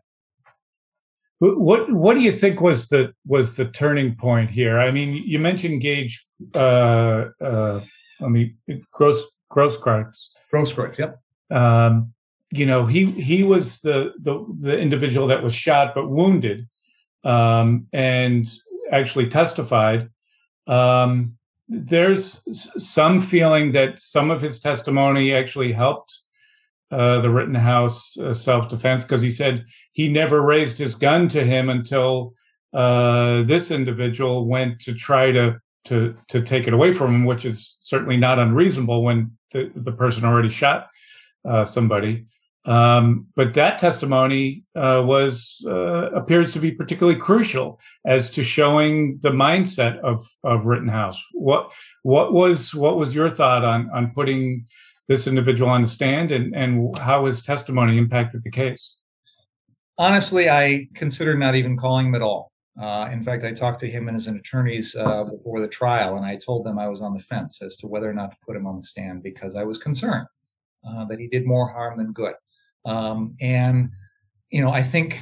What 1.39 1.89
What 1.89 2.15
do 2.15 2.19
you 2.19 2.33
think 2.33 2.59
was 2.59 2.89
the 2.89 3.13
was 3.25 3.55
the 3.55 3.65
turning 3.65 4.15
point 4.15 4.49
here? 4.49 4.77
I 4.77 4.91
mean, 4.91 5.23
you 5.25 5.39
mentioned 5.39 5.79
Gage. 5.79 6.27
Uh, 6.53 7.29
uh, 7.49 7.79
I 8.19 8.27
mean, 8.27 8.57
Gross 8.91 9.21
Grosskreutz. 9.49 10.31
Grosskreutz. 10.53 10.97
Yep. 10.97 11.19
Um, 11.49 12.13
you 12.51 12.65
know, 12.65 12.85
he 12.85 13.05
he 13.05 13.43
was 13.43 13.79
the 13.79 14.11
the 14.19 14.45
the 14.59 14.77
individual 14.77 15.27
that 15.27 15.41
was 15.41 15.55
shot 15.55 15.95
but 15.95 16.09
wounded, 16.09 16.67
um, 17.23 17.87
and 17.93 18.45
actually 18.91 19.29
testified. 19.29 20.09
Um, 20.67 21.37
there's 21.69 22.41
some 22.77 23.21
feeling 23.21 23.71
that 23.71 24.01
some 24.01 24.29
of 24.29 24.41
his 24.41 24.59
testimony 24.59 25.33
actually 25.33 25.71
helped 25.71 26.11
uh, 26.91 27.21
the 27.21 27.29
Rittenhouse 27.29 28.17
uh, 28.17 28.33
self 28.33 28.67
defense 28.67 29.05
because 29.05 29.21
he 29.21 29.31
said 29.31 29.65
he 29.93 30.09
never 30.09 30.41
raised 30.41 30.77
his 30.77 30.93
gun 30.93 31.29
to 31.29 31.43
him 31.43 31.69
until 31.69 32.33
uh, 32.73 33.43
this 33.43 33.71
individual 33.71 34.45
went 34.45 34.81
to 34.81 34.93
try 34.93 35.31
to 35.31 35.57
to 35.85 36.15
to 36.27 36.41
take 36.41 36.67
it 36.67 36.73
away 36.73 36.91
from 36.91 37.15
him, 37.15 37.25
which 37.25 37.45
is 37.45 37.77
certainly 37.79 38.17
not 38.17 38.39
unreasonable 38.39 39.03
when 39.03 39.37
the, 39.51 39.71
the 39.73 39.93
person 39.93 40.25
already 40.25 40.49
shot 40.49 40.89
uh, 41.47 41.63
somebody. 41.63 42.25
Um, 42.65 43.27
but 43.35 43.55
that 43.55 43.79
testimony 43.79 44.65
uh, 44.75 45.01
was 45.03 45.65
appears 45.65 46.51
to 46.51 46.59
be 46.59 46.71
particularly 46.71 47.17
crucial 47.17 47.79
as 48.05 48.29
to 48.31 48.43
showing 48.43 49.17
the 49.21 49.31
mindset 49.31 49.97
of 49.99 50.27
of 50.43 50.65
Rittenhouse. 50.65 51.23
What 51.31 51.71
what 52.03 52.33
was 52.33 52.73
what 52.73 52.97
was 52.97 53.15
your 53.15 53.29
thought 53.29 53.63
on 53.63 53.89
on 53.95 54.11
putting 54.13 54.67
this 55.11 55.27
individual 55.27 55.69
on 55.69 55.81
the 55.81 55.87
stand 55.87 56.31
and, 56.31 56.55
and 56.55 56.97
how 56.97 57.25
his 57.25 57.41
testimony 57.41 57.97
impacted 57.97 58.43
the 58.43 58.49
case? 58.49 58.97
Honestly, 59.97 60.49
I 60.49 60.87
considered 60.95 61.37
not 61.37 61.55
even 61.55 61.77
calling 61.77 62.07
him 62.07 62.15
at 62.15 62.21
all. 62.21 62.51
Uh, 62.81 63.09
in 63.11 63.21
fact, 63.21 63.43
I 63.43 63.51
talked 63.51 63.81
to 63.81 63.89
him 63.89 64.07
and 64.07 64.15
his 64.15 64.27
attorneys 64.27 64.95
uh, 64.95 65.25
before 65.25 65.59
the 65.59 65.67
trial, 65.67 66.15
and 66.15 66.25
I 66.25 66.37
told 66.37 66.65
them 66.65 66.79
I 66.79 66.87
was 66.87 67.01
on 67.01 67.13
the 67.13 67.19
fence 67.19 67.61
as 67.61 67.75
to 67.77 67.87
whether 67.87 68.09
or 68.09 68.13
not 68.13 68.31
to 68.31 68.37
put 68.45 68.55
him 68.55 68.65
on 68.65 68.77
the 68.77 68.83
stand 68.83 69.21
because 69.21 69.55
I 69.55 69.63
was 69.63 69.77
concerned 69.77 70.27
uh, 70.87 71.05
that 71.05 71.19
he 71.19 71.27
did 71.27 71.45
more 71.45 71.67
harm 71.67 71.97
than 71.97 72.13
good. 72.13 72.33
Um, 72.85 73.35
and, 73.41 73.89
you 74.49 74.61
know, 74.63 74.71
I 74.71 74.81
think 74.81 75.21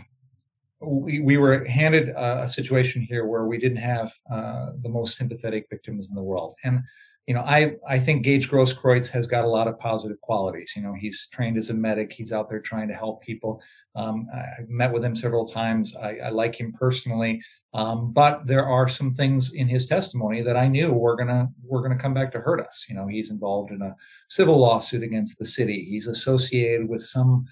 we, 0.80 1.20
we 1.20 1.38
were 1.38 1.66
handed 1.66 2.10
a, 2.10 2.44
a 2.44 2.48
situation 2.48 3.02
here 3.02 3.26
where 3.26 3.46
we 3.46 3.58
didn't 3.58 3.84
have 3.94 4.14
uh, 4.32 4.68
the 4.84 4.90
most 4.90 5.18
sympathetic 5.18 5.66
victims 5.70 6.10
in 6.10 6.16
the 6.16 6.24
world. 6.24 6.54
And 6.64 6.82
you 7.30 7.36
know, 7.36 7.42
I, 7.42 7.76
I 7.88 8.00
think 8.00 8.24
Gage 8.24 8.50
Grosskreutz 8.50 9.08
has 9.10 9.28
got 9.28 9.46
a 9.46 9.48
lot 9.48 9.68
of 9.68 9.78
positive 9.78 10.20
qualities. 10.20 10.74
You 10.76 10.82
know, 10.82 10.96
he's 10.96 11.28
trained 11.32 11.58
as 11.58 11.70
a 11.70 11.76
medic. 11.76 12.12
He's 12.12 12.34
out 12.34 12.50
there 12.50 12.60
trying 12.60 12.88
to 12.88 12.96
help 12.96 13.22
people. 13.22 13.62
Um, 13.96 14.28
I've 14.34 14.68
met 14.68 14.92
with 14.92 15.06
him 15.06 15.16
several 15.16 15.46
times. 15.46 15.96
I, 15.96 16.18
I 16.26 16.30
like 16.30 16.60
him 16.60 16.74
personally, 16.74 17.40
um, 17.76 18.14
but 18.14 18.48
there 18.48 18.68
are 18.68 18.88
some 18.88 19.14
things 19.14 19.54
in 19.54 19.68
his 19.68 19.86
testimony 19.86 20.42
that 20.42 20.58
I 20.58 20.68
knew 20.68 20.92
were 20.92 21.16
gonna 21.16 21.50
were 21.64 21.84
gonna 21.84 22.00
come 22.00 22.16
back 22.16 22.32
to 22.32 22.40
hurt 22.40 22.66
us. 22.66 22.88
You 22.90 22.96
know, 22.96 23.06
he's 23.06 23.30
involved 23.30 23.70
in 23.70 23.84
a 23.84 23.96
civil 24.28 24.58
lawsuit 24.58 25.04
against 25.04 25.38
the 25.38 25.46
city. 25.46 25.86
He's 25.88 26.08
associated 26.08 26.90
with 26.90 27.04
some 27.04 27.46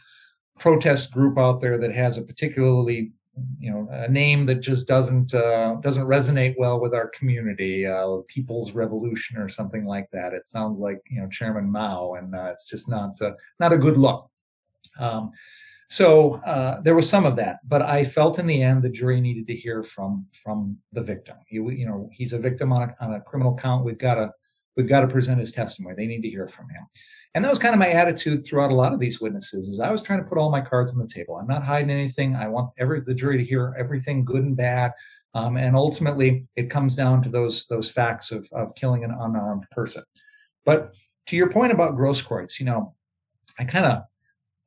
protest 0.57 1.11
group 1.11 1.37
out 1.37 1.61
there 1.61 1.77
that 1.77 1.93
has 1.93 2.17
a 2.17 2.23
particularly 2.23 3.11
you 3.59 3.71
know 3.71 3.87
a 3.91 4.07
name 4.07 4.45
that 4.45 4.61
just 4.61 4.87
doesn't 4.87 5.33
uh, 5.33 5.75
doesn't 5.81 6.05
resonate 6.05 6.55
well 6.57 6.79
with 6.79 6.93
our 6.93 7.09
community 7.09 7.85
uh, 7.85 8.17
people's 8.27 8.71
revolution 8.73 9.37
or 9.37 9.47
something 9.47 9.85
like 9.85 10.09
that. 10.11 10.33
It 10.33 10.45
sounds 10.45 10.79
like 10.79 10.99
you 11.09 11.21
know 11.21 11.27
chairman 11.29 11.69
mao 11.71 12.13
and 12.13 12.35
uh, 12.35 12.49
it's 12.51 12.67
just 12.67 12.89
not 12.89 13.21
uh, 13.21 13.31
not 13.59 13.73
a 13.73 13.77
good 13.77 13.97
look. 13.97 14.29
Um, 14.99 15.31
so 15.89 16.35
uh, 16.45 16.81
there 16.81 16.95
was 16.95 17.09
some 17.09 17.25
of 17.25 17.37
that 17.37 17.59
but 17.65 17.81
i 17.81 18.03
felt 18.03 18.39
in 18.39 18.47
the 18.47 18.61
end 18.61 18.83
the 18.83 18.89
jury 18.89 19.21
needed 19.21 19.47
to 19.47 19.55
hear 19.55 19.83
from 19.83 20.25
from 20.33 20.77
the 20.91 21.01
victim. 21.01 21.37
He, 21.45 21.57
you 21.57 21.85
know 21.85 22.09
he's 22.11 22.33
a 22.33 22.39
victim 22.39 22.73
on 22.73 22.89
a, 22.89 22.95
on 22.99 23.13
a 23.13 23.21
criminal 23.21 23.55
count. 23.55 23.85
We've 23.85 23.97
got 23.97 24.15
to 24.15 24.31
we've 24.77 24.87
got 24.87 25.01
to 25.01 25.07
present 25.07 25.39
his 25.39 25.51
testimony. 25.51 25.95
They 25.95 26.05
need 26.05 26.21
to 26.21 26.29
hear 26.29 26.47
from 26.47 26.69
him. 26.69 26.85
And 27.35 27.43
that 27.43 27.49
was 27.49 27.59
kind 27.59 27.73
of 27.73 27.79
my 27.79 27.89
attitude 27.89 28.45
throughout 28.45 28.71
a 28.71 28.75
lot 28.75 28.93
of 28.93 28.99
these 28.99 29.19
witnesses 29.19 29.67
is 29.67 29.79
i 29.79 29.91
was 29.91 30.01
trying 30.01 30.19
to 30.19 30.25
put 30.25 30.37
all 30.37 30.49
my 30.49 30.61
cards 30.61 30.93
on 30.93 30.99
the 30.99 31.07
table. 31.07 31.35
I'm 31.35 31.47
not 31.47 31.63
hiding 31.63 31.89
anything. 31.89 32.35
I 32.35 32.47
want 32.47 32.71
every 32.77 33.01
the 33.01 33.13
jury 33.13 33.37
to 33.37 33.43
hear 33.43 33.75
everything 33.77 34.23
good 34.23 34.43
and 34.43 34.55
bad. 34.55 34.91
Um, 35.33 35.57
and 35.57 35.75
ultimately 35.75 36.47
it 36.55 36.69
comes 36.69 36.95
down 36.95 37.21
to 37.23 37.29
those 37.29 37.65
those 37.67 37.89
facts 37.89 38.31
of, 38.31 38.47
of 38.53 38.73
killing 38.75 39.03
an 39.03 39.11
unarmed 39.11 39.65
person. 39.71 40.03
But 40.65 40.93
to 41.27 41.35
your 41.35 41.49
point 41.49 41.73
about 41.73 41.97
grosskreutz 41.97 42.57
you 42.57 42.65
know 42.65 42.95
i 43.59 43.65
kind 43.65 43.85
of 43.85 44.03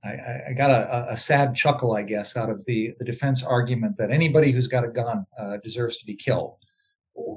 I, 0.05 0.49
I, 0.49 0.53
got 0.55 0.71
a, 0.71 1.13
a, 1.13 1.17
sad 1.17 1.55
chuckle, 1.55 1.95
I 1.95 2.01
guess, 2.01 2.35
out 2.35 2.49
of 2.49 2.65
the, 2.65 2.95
the 2.99 3.05
defense 3.05 3.43
argument 3.43 3.99
that 3.99 4.11
anybody 4.11 4.51
who's 4.51 4.67
got 4.67 4.83
a 4.83 4.89
gun 4.89 5.27
uh, 5.39 5.59
deserves 5.63 5.99
to 5.99 6.07
be 6.07 6.15
killed. 6.15 6.57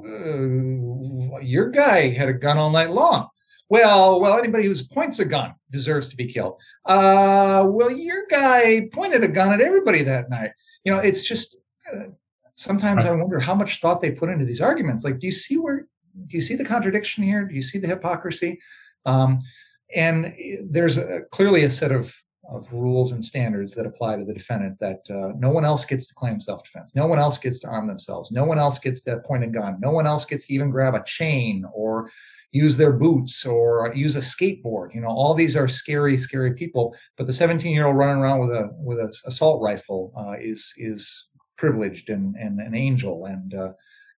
Uh, 0.06 1.40
your 1.40 1.70
guy 1.70 2.10
had 2.10 2.30
a 2.30 2.34
gun 2.34 2.58
all 2.58 2.70
night 2.70 2.92
long. 2.92 3.28
Well, 3.70 4.20
well, 4.22 4.38
anybody 4.38 4.68
who 4.68 4.76
points 4.92 5.20
a 5.20 5.26
gun 5.26 5.56
deserves 5.72 6.08
to 6.10 6.16
be 6.16 6.28
killed. 6.28 6.62
Uh, 6.86 7.64
well, 7.66 7.92
your 7.92 8.26
guy 8.30 8.90
pointed 8.94 9.24
a 9.24 9.28
gun 9.28 9.54
at 9.54 9.62
everybody 9.62 10.04
that 10.04 10.30
night. 10.30 10.52
You 10.84 10.94
know, 10.94 11.00
it's 11.00 11.24
just 11.24 11.58
uh, 11.92 12.10
sometimes 12.56 13.06
I 13.06 13.12
wonder 13.12 13.40
how 13.40 13.56
much 13.56 13.82
thought 13.82 14.02
they 14.02 14.12
put 14.12 14.30
into 14.30 14.46
these 14.46 14.62
arguments. 14.62 15.04
Like, 15.04 15.20
do 15.20 15.28
you 15.28 15.32
see 15.32 15.58
where? 15.58 15.88
Do 16.28 16.38
you 16.38 16.42
see 16.42 16.56
the 16.56 16.66
contradiction 16.66 17.24
here? 17.24 17.46
Do 17.46 17.56
you 17.56 17.64
see 17.64 17.80
the 17.80 17.88
hypocrisy? 17.88 18.60
Um, 19.06 19.40
and 19.96 20.36
there's 20.64 20.98
a, 20.98 21.22
clearly 21.32 21.64
a 21.64 21.70
set 21.70 21.92
of 21.92 22.16
of 22.50 22.72
rules 22.72 23.14
and 23.14 23.24
standards 23.24 23.74
that 23.74 23.86
apply 23.86 24.16
to 24.16 24.26
the 24.26 24.34
defendant 24.34 24.78
that 24.80 25.02
uh, 25.10 25.32
no 25.38 25.50
one 25.50 25.64
else 25.66 25.86
gets 25.86 26.08
to 26.08 26.14
claim 26.14 26.40
self-defense 26.40 26.96
no 26.96 27.08
one 27.08 27.20
else 27.20 27.38
gets 27.38 27.60
to 27.60 27.68
arm 27.68 27.88
themselves 27.88 28.32
no 28.32 28.44
one 28.44 28.60
else 28.60 28.80
gets 28.80 29.02
to 29.02 29.18
point 29.20 29.44
a 29.44 29.48
gun 29.48 29.78
no 29.80 29.92
one 29.92 30.06
else 30.06 30.26
gets 30.26 30.48
to 30.48 30.54
even 30.54 30.70
grab 30.70 30.94
a 30.94 31.04
chain 31.06 31.66
or 31.74 32.10
use 32.54 32.78
their 32.78 32.94
boots 32.94 33.46
or 33.46 33.92
use 33.96 34.16
a 34.16 34.20
skateboard. 34.20 34.94
You 34.94 35.02
know, 35.02 35.08
all 35.08 35.34
these 35.34 35.58
are 35.58 35.68
scary, 35.68 36.16
scary 36.16 36.54
people. 36.54 36.96
But 37.18 37.28
the 37.28 37.34
17 37.34 37.74
year 37.74 37.88
old 37.88 37.98
running 37.98 38.22
around 38.22 38.40
with 38.40 38.52
a 38.52 38.70
with 38.78 39.00
an 39.00 39.12
assault 39.26 39.62
rifle 39.62 40.14
uh, 40.16 40.36
is 40.40 40.74
is 40.78 41.28
privileged 41.58 42.10
and, 42.10 42.36
and 42.36 42.60
an 42.60 42.76
angel, 42.76 43.26
and 43.26 43.54
uh, 43.54 43.74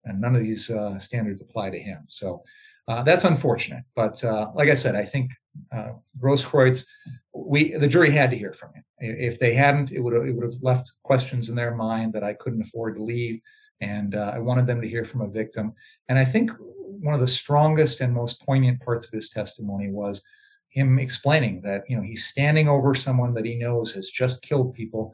and 0.04 0.20
none 0.20 0.34
of 0.34 0.42
these 0.42 0.68
uh, 0.68 0.98
standards 0.98 1.40
apply 1.40 1.70
to 1.70 1.78
him. 1.78 2.02
So 2.08 2.42
uh, 2.88 3.02
that's 3.04 3.24
unfortunate. 3.24 3.84
But 3.94 4.22
uh, 4.24 4.50
like 4.54 4.68
I 4.68 4.74
said, 4.74 4.96
I 4.96 5.04
think 5.04 5.30
uh, 5.72 5.92
Grosskreutz, 6.20 6.86
we 7.34 7.76
the 7.76 7.88
jury 7.88 8.10
had 8.10 8.30
to 8.30 8.38
hear 8.38 8.52
from 8.52 8.72
him. 8.74 8.84
If 8.98 9.38
they 9.38 9.54
hadn't, 9.54 9.92
it 9.92 10.00
would 10.00 10.14
have, 10.14 10.26
it 10.26 10.32
would 10.32 10.44
have 10.44 10.62
left 10.62 10.92
questions 11.02 11.48
in 11.48 11.56
their 11.56 11.74
mind 11.74 12.12
that 12.12 12.24
I 12.24 12.34
couldn't 12.34 12.62
afford 12.62 12.96
to 12.96 13.02
leave. 13.02 13.40
and 13.80 14.14
uh, 14.14 14.32
I 14.34 14.38
wanted 14.38 14.66
them 14.66 14.80
to 14.80 14.88
hear 14.88 15.04
from 15.04 15.22
a 15.22 15.28
victim. 15.28 15.72
And 16.08 16.18
I 16.18 16.24
think 16.24 16.50
one 16.58 17.14
of 17.14 17.20
the 17.20 17.26
strongest 17.26 18.00
and 18.00 18.12
most 18.12 18.40
poignant 18.44 18.80
parts 18.80 19.06
of 19.06 19.12
his 19.12 19.28
testimony 19.28 19.90
was 19.90 20.22
him 20.68 20.98
explaining 20.98 21.60
that 21.62 21.82
you 21.88 21.96
know 21.96 22.02
he's 22.02 22.26
standing 22.26 22.68
over 22.68 22.94
someone 22.94 23.34
that 23.34 23.44
he 23.44 23.54
knows 23.54 23.92
has 23.94 24.08
just 24.10 24.42
killed 24.42 24.74
people. 24.74 25.12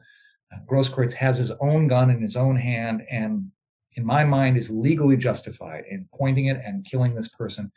Uh, 0.53 0.59
Grosskreutz 0.69 1.13
has 1.13 1.37
his 1.37 1.51
own 1.59 1.87
gun 1.87 2.09
in 2.09 2.21
his 2.21 2.35
own 2.35 2.55
hand, 2.55 3.03
and 3.09 3.51
in 3.95 4.05
my 4.05 4.23
mind, 4.23 4.57
is 4.57 4.71
legally 4.71 5.17
justified 5.17 5.83
in 5.89 6.07
pointing 6.13 6.45
it 6.45 6.61
and 6.65 6.85
killing 6.85 7.13
this 7.13 7.27
person. 7.27 7.71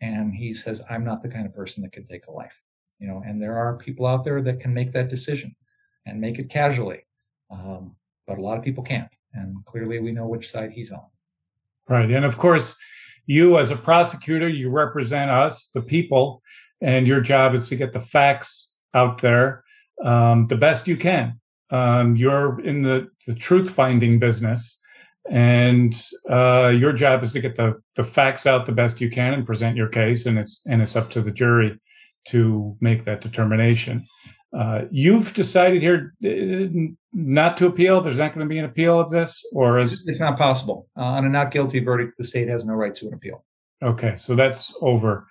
And 0.00 0.34
he 0.34 0.52
says, 0.52 0.82
"I'm 0.88 1.04
not 1.04 1.22
the 1.22 1.28
kind 1.28 1.46
of 1.46 1.54
person 1.54 1.82
that 1.82 1.92
can 1.92 2.04
take 2.04 2.26
a 2.26 2.32
life." 2.32 2.62
You 2.98 3.08
know, 3.08 3.22
and 3.26 3.40
there 3.40 3.56
are 3.56 3.76
people 3.76 4.06
out 4.06 4.24
there 4.24 4.42
that 4.42 4.60
can 4.60 4.74
make 4.74 4.92
that 4.92 5.08
decision 5.08 5.54
and 6.06 6.20
make 6.20 6.38
it 6.38 6.50
casually, 6.50 7.06
um, 7.50 7.96
but 8.26 8.38
a 8.38 8.42
lot 8.42 8.58
of 8.58 8.64
people 8.64 8.84
can't. 8.84 9.10
And 9.32 9.64
clearly, 9.64 10.00
we 10.00 10.12
know 10.12 10.26
which 10.26 10.50
side 10.50 10.72
he's 10.72 10.92
on. 10.92 11.06
Right, 11.88 12.10
and 12.10 12.24
of 12.24 12.38
course, 12.38 12.76
you 13.26 13.58
as 13.58 13.70
a 13.70 13.76
prosecutor, 13.76 14.48
you 14.48 14.70
represent 14.70 15.30
us, 15.30 15.70
the 15.72 15.82
people, 15.82 16.42
and 16.80 17.06
your 17.06 17.20
job 17.20 17.54
is 17.54 17.68
to 17.68 17.76
get 17.76 17.92
the 17.92 18.00
facts 18.00 18.74
out 18.94 19.20
there 19.20 19.64
um, 20.04 20.46
the 20.46 20.56
best 20.56 20.88
you 20.88 20.96
can. 20.96 21.40
Um, 21.70 22.16
you're 22.16 22.60
in 22.60 22.82
the, 22.82 23.08
the 23.26 23.34
truth 23.34 23.70
finding 23.70 24.18
business, 24.18 24.78
and 25.30 25.94
uh, 26.28 26.68
your 26.68 26.92
job 26.92 27.22
is 27.22 27.32
to 27.32 27.40
get 27.40 27.54
the, 27.54 27.80
the 27.94 28.02
facts 28.02 28.46
out 28.46 28.66
the 28.66 28.72
best 28.72 29.00
you 29.00 29.08
can 29.08 29.32
and 29.32 29.46
present 29.46 29.76
your 29.76 29.88
case, 29.88 30.26
and 30.26 30.38
it's 30.38 30.62
and 30.66 30.82
it's 30.82 30.96
up 30.96 31.08
to 31.10 31.22
the 31.22 31.30
jury 31.30 31.78
to 32.26 32.76
make 32.80 33.04
that 33.04 33.20
determination. 33.20 34.06
Uh, 34.52 34.82
you've 34.90 35.32
decided 35.32 35.80
here 35.80 36.12
uh, 36.24 36.66
not 37.12 37.56
to 37.56 37.66
appeal. 37.66 38.00
There's 38.00 38.16
not 38.16 38.34
going 38.34 38.44
to 38.44 38.50
be 38.50 38.58
an 38.58 38.64
appeal 38.64 38.98
of 38.98 39.10
this, 39.10 39.44
or 39.52 39.78
is 39.78 40.02
it's 40.06 40.18
not 40.18 40.36
possible 40.36 40.88
uh, 40.98 41.02
on 41.02 41.24
a 41.24 41.28
not 41.28 41.52
guilty 41.52 41.78
verdict? 41.78 42.18
The 42.18 42.24
state 42.24 42.48
has 42.48 42.64
no 42.64 42.74
right 42.74 42.94
to 42.96 43.06
an 43.06 43.14
appeal. 43.14 43.44
Okay, 43.82 44.16
so 44.16 44.34
that's 44.34 44.74
over. 44.80 45.28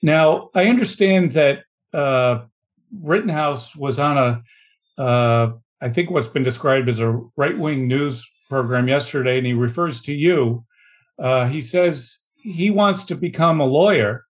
Now 0.00 0.50
I 0.54 0.66
understand 0.66 1.32
that 1.32 1.64
uh, 1.92 2.42
Rittenhouse 3.02 3.74
was 3.74 3.98
on 3.98 4.16
a, 4.16 5.02
uh, 5.02 5.52
I 5.80 5.88
think 5.88 6.10
what's 6.10 6.28
been 6.28 6.44
described 6.44 6.88
as 6.88 7.00
a 7.00 7.20
right-wing 7.36 7.88
news 7.88 8.26
program 8.50 8.88
yesterday, 8.88 9.38
and 9.38 9.46
he 9.46 9.54
refers 9.54 10.02
to 10.02 10.12
you. 10.12 10.64
Uh, 11.18 11.46
he 11.46 11.60
says 11.62 12.18
he 12.36 12.70
wants 12.70 13.04
to 13.04 13.14
become 13.14 13.60
a 13.60 13.64
lawyer 13.64 14.24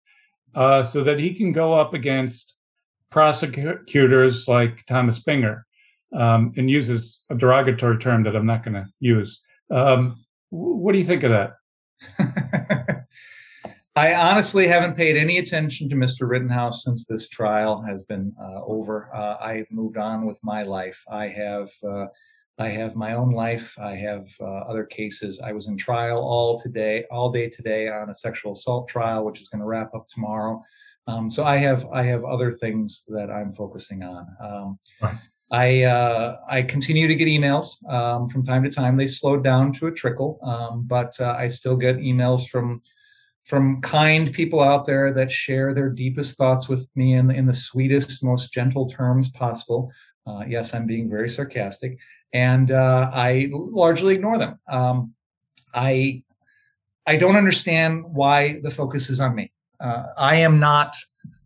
so 0.54 1.02
that 1.04 1.20
he 1.20 1.34
can 1.34 1.52
go 1.52 1.74
up 1.74 1.92
against 1.92 2.56
prosecutors 3.10 4.48
like 4.48 4.84
Thomas 4.86 5.22
Binger 5.22 5.62
um, 6.14 6.52
and 6.56 6.70
uses 6.70 7.22
a 7.30 7.34
derogatory 7.34 7.98
term 7.98 8.22
that 8.24 8.36
I'm 8.36 8.46
not 8.46 8.64
going 8.64 8.74
to 8.74 8.86
use. 9.00 9.42
Um, 9.70 10.24
what 10.50 10.92
do 10.92 10.98
you 10.98 11.04
think 11.04 11.22
of 11.22 11.30
that? 11.30 11.52
I 13.96 14.14
honestly 14.14 14.68
haven't 14.68 14.96
paid 14.96 15.16
any 15.16 15.38
attention 15.38 15.88
to 15.88 15.96
Mr. 15.96 16.28
Rittenhouse 16.28 16.84
since 16.84 17.06
this 17.06 17.28
trial 17.28 17.82
has 17.82 18.02
been 18.02 18.34
uh, 18.38 18.62
over. 18.64 19.08
Uh, 19.14 19.36
I've 19.40 19.70
moved 19.70 19.96
on 19.96 20.26
with 20.26 20.38
my 20.44 20.62
life. 20.62 21.02
I 21.10 21.28
have. 21.28 21.70
Uh, 21.82 22.06
I 22.58 22.68
have 22.68 22.96
my 22.96 23.14
own 23.14 23.32
life. 23.32 23.78
I 23.78 23.94
have 23.96 24.26
uh, 24.40 24.44
other 24.44 24.84
cases. 24.84 25.40
I 25.40 25.52
was 25.52 25.68
in 25.68 25.76
trial 25.76 26.18
all 26.18 26.58
today, 26.58 27.04
all 27.10 27.30
day 27.30 27.48
today 27.48 27.88
on 27.88 28.08
a 28.08 28.14
sexual 28.14 28.52
assault 28.52 28.88
trial, 28.88 29.24
which 29.24 29.40
is 29.40 29.48
going 29.48 29.60
to 29.60 29.66
wrap 29.66 29.94
up 29.94 30.08
tomorrow. 30.08 30.62
Um, 31.06 31.28
so 31.30 31.44
I 31.44 31.58
have 31.58 31.86
I 31.92 32.02
have 32.02 32.24
other 32.24 32.50
things 32.50 33.04
that 33.08 33.30
I'm 33.30 33.52
focusing 33.52 34.02
on. 34.02 34.26
Um, 34.42 34.78
right. 35.00 35.14
I 35.52 35.82
uh, 35.84 36.38
I 36.48 36.62
continue 36.62 37.06
to 37.06 37.14
get 37.14 37.28
emails 37.28 37.86
um, 37.90 38.28
from 38.28 38.42
time 38.42 38.64
to 38.64 38.70
time. 38.70 38.96
They've 38.96 39.08
slowed 39.08 39.44
down 39.44 39.72
to 39.74 39.86
a 39.86 39.92
trickle, 39.92 40.40
um, 40.42 40.84
but 40.86 41.14
uh, 41.20 41.36
I 41.38 41.46
still 41.46 41.76
get 41.76 41.98
emails 41.98 42.48
from 42.48 42.80
from 43.44 43.80
kind 43.80 44.32
people 44.32 44.60
out 44.60 44.86
there 44.86 45.12
that 45.12 45.30
share 45.30 45.72
their 45.72 45.88
deepest 45.88 46.36
thoughts 46.36 46.68
with 46.68 46.88
me 46.96 47.14
in, 47.14 47.30
in 47.30 47.46
the 47.46 47.52
sweetest, 47.52 48.24
most 48.24 48.52
gentle 48.52 48.86
terms 48.86 49.28
possible. 49.28 49.92
Uh, 50.26 50.44
yes, 50.46 50.74
I'm 50.74 50.86
being 50.86 51.08
very 51.08 51.28
sarcastic, 51.28 51.98
and 52.32 52.70
uh, 52.70 53.10
I 53.12 53.48
largely 53.52 54.14
ignore 54.14 54.38
them. 54.38 54.58
Um, 54.68 55.14
I 55.72 56.24
I 57.06 57.16
don't 57.16 57.36
understand 57.36 58.04
why 58.04 58.60
the 58.62 58.70
focus 58.70 59.08
is 59.08 59.20
on 59.20 59.36
me. 59.36 59.52
Uh, 59.78 60.06
I 60.16 60.36
am 60.36 60.58
not 60.58 60.96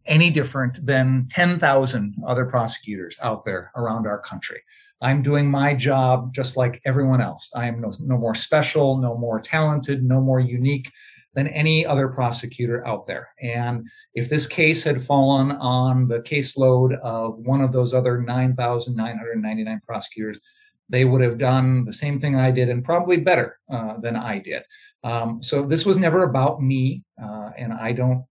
any 0.07 0.31
different 0.31 0.85
than 0.85 1.29
10,000 1.31 2.15
other 2.27 2.47
prosecutors 2.47 3.19
out 3.23 3.45
there 3.45 3.71
around 3.77 4.07
our 4.07 4.19
country. 4.19 4.63
I'm 5.03 5.23
doing 5.23 5.51
my 5.51 5.75
job 5.75 6.33
just 6.33 6.57
like 6.57 6.81
everyone 6.85 7.21
else. 7.21 7.53
I 7.55 7.67
am 7.67 7.81
no, 7.81 7.93
no 8.01 8.17
more 8.17 8.35
special, 8.35 8.97
no 8.97 9.17
more 9.17 9.39
talented, 9.41 10.03
no 10.03 10.21
more 10.21 10.41
unique 10.41 10.91
than 11.35 11.47
any 11.49 11.87
other 11.87 12.09
prosecutor 12.09 12.87
out 12.87 13.07
there. 13.07 13.29
And 13.41 13.89
if 14.15 14.29
this 14.29 14.47
case 14.47 14.83
had 14.83 15.03
fallen 15.03 15.53
on 15.53 16.09
the 16.09 16.21
caseload 16.21 16.99
of 17.01 17.39
one 17.39 17.61
of 17.61 17.73
those 17.73 17.95
other 17.95 18.21
9,999 18.21 19.81
prosecutors, 19.87 20.41
they 20.89 21.05
would 21.05 21.23
have 21.23 21.39
done 21.39 21.85
the 21.85 21.93
same 21.93 22.21
thing 22.21 22.35
I 22.35 22.51
did 22.51 22.69
and 22.69 22.85
probably 22.85 23.17
better 23.17 23.59
uh, 23.73 23.99
than 23.99 24.17
I 24.17 24.41
did. 24.41 24.65
Um, 25.05 25.41
so 25.41 25.63
this 25.63 25.87
was 25.87 25.99
never 25.99 26.25
about 26.25 26.61
me, 26.61 27.05
uh, 27.23 27.51
and 27.57 27.73
I 27.73 27.93
don't. 27.93 28.25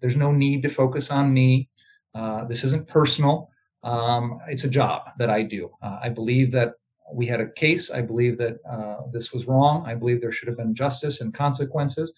There's 0.00 0.16
no 0.16 0.32
need 0.32 0.62
to 0.64 0.68
focus 0.68 1.10
on 1.10 1.32
me. 1.32 1.70
Uh, 2.14 2.44
this 2.44 2.62
isn't 2.62 2.86
personal. 2.88 3.48
Um, 3.82 4.38
it's 4.48 4.64
a 4.64 4.68
job 4.68 5.02
that 5.18 5.30
I 5.30 5.42
do. 5.42 5.70
Uh, 5.82 5.98
I 6.02 6.10
believe 6.10 6.52
that 6.52 6.74
we 7.12 7.26
had 7.26 7.40
a 7.40 7.50
case. 7.50 7.90
I 7.90 8.00
believe 8.00 8.38
that 8.38 8.58
uh, 8.70 9.02
this 9.12 9.32
was 9.32 9.46
wrong. 9.46 9.84
I 9.86 9.94
believe 9.94 10.20
there 10.20 10.32
should 10.32 10.48
have 10.48 10.56
been 10.56 10.74
justice 10.74 11.20
and 11.20 11.32
consequences. 11.34 12.12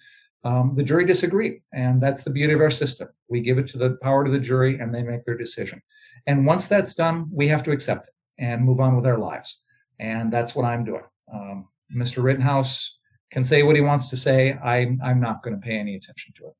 Um, 0.44 0.74
the 0.74 0.82
jury 0.82 1.04
disagreed, 1.04 1.62
and 1.72 2.00
that's 2.00 2.22
the 2.22 2.30
beauty 2.30 2.52
of 2.52 2.60
our 2.60 2.70
system. 2.70 3.08
We 3.28 3.40
give 3.40 3.58
it 3.58 3.66
to 3.68 3.78
the 3.78 3.98
power 4.02 4.24
to 4.24 4.30
the 4.30 4.38
jury, 4.38 4.78
and 4.78 4.94
they 4.94 5.02
make 5.02 5.24
their 5.24 5.36
decision. 5.36 5.82
And 6.26 6.46
once 6.46 6.68
that's 6.68 6.94
done, 6.94 7.28
we 7.32 7.48
have 7.48 7.62
to 7.64 7.72
accept 7.72 8.08
it 8.08 8.14
and 8.38 8.64
move 8.64 8.80
on 8.80 8.94
with 8.94 9.06
our 9.06 9.18
lives. 9.18 9.60
And 9.98 10.32
that's 10.32 10.54
what 10.54 10.64
I'm 10.64 10.84
doing. 10.84 11.02
Um, 11.32 11.68
Mr. 11.94 12.22
Rittenhouse 12.22 12.96
can 13.30 13.42
say 13.42 13.62
what 13.62 13.76
he 13.76 13.82
wants 13.82 14.08
to 14.08 14.16
say. 14.16 14.52
I'm, 14.54 15.00
I'm 15.02 15.20
not 15.20 15.42
going 15.42 15.58
to 15.58 15.60
pay 15.60 15.78
any 15.78 15.96
attention 15.96 16.32
to 16.36 16.46
it. 16.46 16.54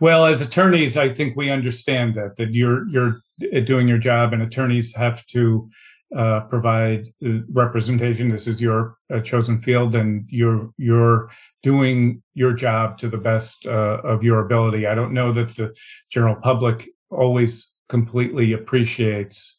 Well, 0.00 0.26
as 0.26 0.40
attorneys, 0.40 0.96
I 0.96 1.12
think 1.12 1.36
we 1.36 1.50
understand 1.50 2.14
that 2.14 2.36
that 2.36 2.54
you're 2.54 2.88
you're 2.88 3.20
doing 3.64 3.88
your 3.88 3.98
job, 3.98 4.32
and 4.32 4.40
attorneys 4.40 4.94
have 4.94 5.26
to 5.26 5.68
uh, 6.16 6.40
provide 6.40 7.06
uh, 7.26 7.40
representation. 7.50 8.28
This 8.28 8.46
is 8.46 8.60
your 8.60 8.96
uh, 9.12 9.20
chosen 9.20 9.60
field, 9.60 9.94
and 9.94 10.26
you're 10.28 10.70
you're 10.76 11.30
doing 11.62 12.22
your 12.34 12.52
job 12.52 12.98
to 12.98 13.08
the 13.08 13.18
best 13.18 13.66
uh, 13.66 14.00
of 14.04 14.22
your 14.22 14.40
ability. 14.40 14.86
I 14.86 14.94
don't 14.94 15.12
know 15.12 15.32
that 15.32 15.50
the 15.56 15.74
general 16.10 16.36
public 16.36 16.88
always 17.10 17.70
completely 17.88 18.52
appreciates 18.52 19.58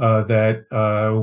uh, 0.00 0.22
that 0.24 0.64
uh, 0.70 1.18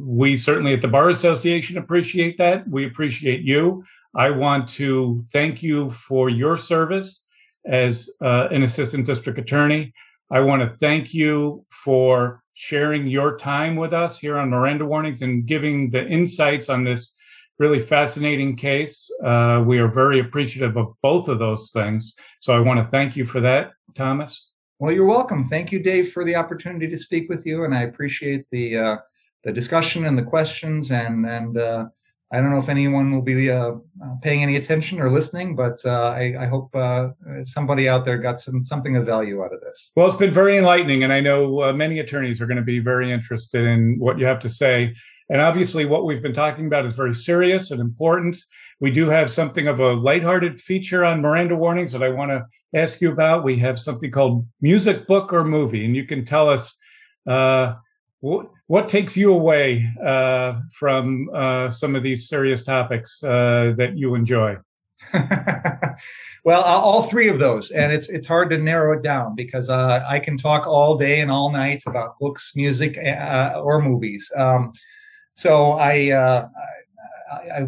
we 0.00 0.36
certainly 0.36 0.72
at 0.72 0.80
the 0.80 0.88
Bar 0.88 1.10
Association 1.10 1.76
appreciate 1.76 2.38
that. 2.38 2.66
We 2.68 2.86
appreciate 2.86 3.42
you. 3.42 3.84
I 4.14 4.30
want 4.30 4.68
to 4.70 5.22
thank 5.32 5.62
you 5.62 5.90
for 5.90 6.30
your 6.30 6.56
service 6.56 7.26
as 7.66 8.10
uh, 8.22 8.48
an 8.50 8.62
assistant 8.62 9.06
district 9.06 9.38
attorney. 9.38 9.92
I 10.30 10.40
want 10.40 10.62
to 10.62 10.76
thank 10.78 11.12
you 11.12 11.66
for 11.70 12.42
sharing 12.58 13.06
your 13.06 13.36
time 13.36 13.76
with 13.76 13.92
us 13.92 14.18
here 14.18 14.38
on 14.38 14.48
Miranda 14.48 14.86
Warnings 14.86 15.20
and 15.20 15.44
giving 15.44 15.90
the 15.90 16.06
insights 16.06 16.70
on 16.70 16.84
this 16.84 17.14
really 17.58 17.78
fascinating 17.78 18.56
case. 18.56 19.10
Uh, 19.22 19.62
we 19.64 19.78
are 19.78 19.88
very 19.88 20.20
appreciative 20.20 20.78
of 20.78 20.94
both 21.02 21.28
of 21.28 21.38
those 21.38 21.70
things. 21.70 22.14
So 22.40 22.56
I 22.56 22.60
want 22.60 22.82
to 22.82 22.84
thank 22.84 23.14
you 23.14 23.26
for 23.26 23.40
that, 23.42 23.72
Thomas. 23.94 24.48
Well, 24.78 24.90
you're 24.90 25.04
welcome. 25.04 25.44
Thank 25.44 25.70
you, 25.70 25.78
Dave, 25.80 26.12
for 26.12 26.24
the 26.24 26.34
opportunity 26.34 26.88
to 26.88 26.96
speak 26.96 27.28
with 27.28 27.44
you, 27.44 27.64
and 27.64 27.74
I 27.74 27.82
appreciate 27.82 28.46
the 28.50 28.76
uh, 28.78 28.96
the 29.44 29.52
discussion 29.52 30.06
and 30.06 30.16
the 30.16 30.22
questions. 30.22 30.90
And 30.90 31.26
and 31.26 31.58
uh, 31.58 31.84
I 32.32 32.40
don't 32.40 32.50
know 32.50 32.58
if 32.58 32.68
anyone 32.68 33.14
will 33.14 33.22
be 33.22 33.50
uh, 33.50 33.72
paying 34.20 34.42
any 34.42 34.56
attention 34.56 35.00
or 35.00 35.12
listening, 35.12 35.54
but 35.54 35.78
uh, 35.84 36.08
I, 36.10 36.34
I, 36.40 36.46
hope 36.46 36.74
uh, 36.74 37.10
somebody 37.44 37.88
out 37.88 38.04
there 38.04 38.18
got 38.18 38.40
some 38.40 38.60
something 38.60 38.96
of 38.96 39.06
value 39.06 39.44
out 39.44 39.54
of 39.54 39.60
this. 39.60 39.92
Well, 39.94 40.08
it's 40.08 40.16
been 40.16 40.34
very 40.34 40.58
enlightening, 40.58 41.04
and 41.04 41.12
I 41.12 41.20
know 41.20 41.62
uh, 41.62 41.72
many 41.72 42.00
attorneys 42.00 42.40
are 42.40 42.46
going 42.46 42.56
to 42.56 42.64
be 42.64 42.80
very 42.80 43.12
interested 43.12 43.64
in 43.64 43.96
what 44.00 44.18
you 44.18 44.26
have 44.26 44.40
to 44.40 44.48
say. 44.48 44.92
And 45.28 45.40
obviously, 45.40 45.84
what 45.84 46.04
we've 46.04 46.22
been 46.22 46.34
talking 46.34 46.66
about 46.66 46.84
is 46.84 46.94
very 46.94 47.12
serious 47.12 47.70
and 47.70 47.80
important. 47.80 48.38
We 48.80 48.90
do 48.90 49.08
have 49.08 49.30
something 49.30 49.68
of 49.68 49.78
a 49.78 49.92
lighthearted 49.92 50.60
feature 50.60 51.04
on 51.04 51.20
Miranda 51.20 51.54
Warnings 51.54 51.92
that 51.92 52.02
I 52.02 52.08
want 52.08 52.32
to 52.32 52.44
ask 52.78 53.00
you 53.00 53.12
about. 53.12 53.44
We 53.44 53.58
have 53.60 53.78
something 53.78 54.10
called 54.10 54.46
Music, 54.60 55.06
Book, 55.06 55.32
or 55.32 55.44
Movie, 55.44 55.84
and 55.84 55.94
you 55.94 56.04
can 56.04 56.24
tell 56.24 56.48
us 56.48 56.76
uh, 57.28 57.74
what, 58.26 58.50
what 58.66 58.88
takes 58.88 59.16
you 59.16 59.32
away 59.32 59.88
uh, 60.04 60.60
from 60.72 61.30
uh, 61.32 61.68
some 61.70 61.94
of 61.94 62.02
these 62.02 62.28
serious 62.28 62.64
topics 62.64 63.22
uh, 63.22 63.72
that 63.76 63.96
you 63.96 64.16
enjoy. 64.16 64.56
well, 66.44 66.62
all 66.62 67.02
three 67.02 67.28
of 67.28 67.38
those, 67.38 67.70
and 67.70 67.92
it's 67.92 68.08
it's 68.08 68.26
hard 68.26 68.50
to 68.50 68.58
narrow 68.58 68.96
it 68.96 69.02
down 69.02 69.34
because 69.36 69.68
uh, 69.68 70.02
I 70.08 70.18
can 70.18 70.36
talk 70.38 70.66
all 70.66 70.96
day 70.96 71.20
and 71.20 71.30
all 71.30 71.52
night 71.52 71.82
about 71.86 72.18
books, 72.18 72.52
music, 72.56 72.98
uh, 72.98 73.60
or 73.62 73.80
movies. 73.82 74.32
Um, 74.34 74.72
so 75.34 75.72
I, 75.72 76.10
uh, 76.10 76.48
I, 77.30 77.66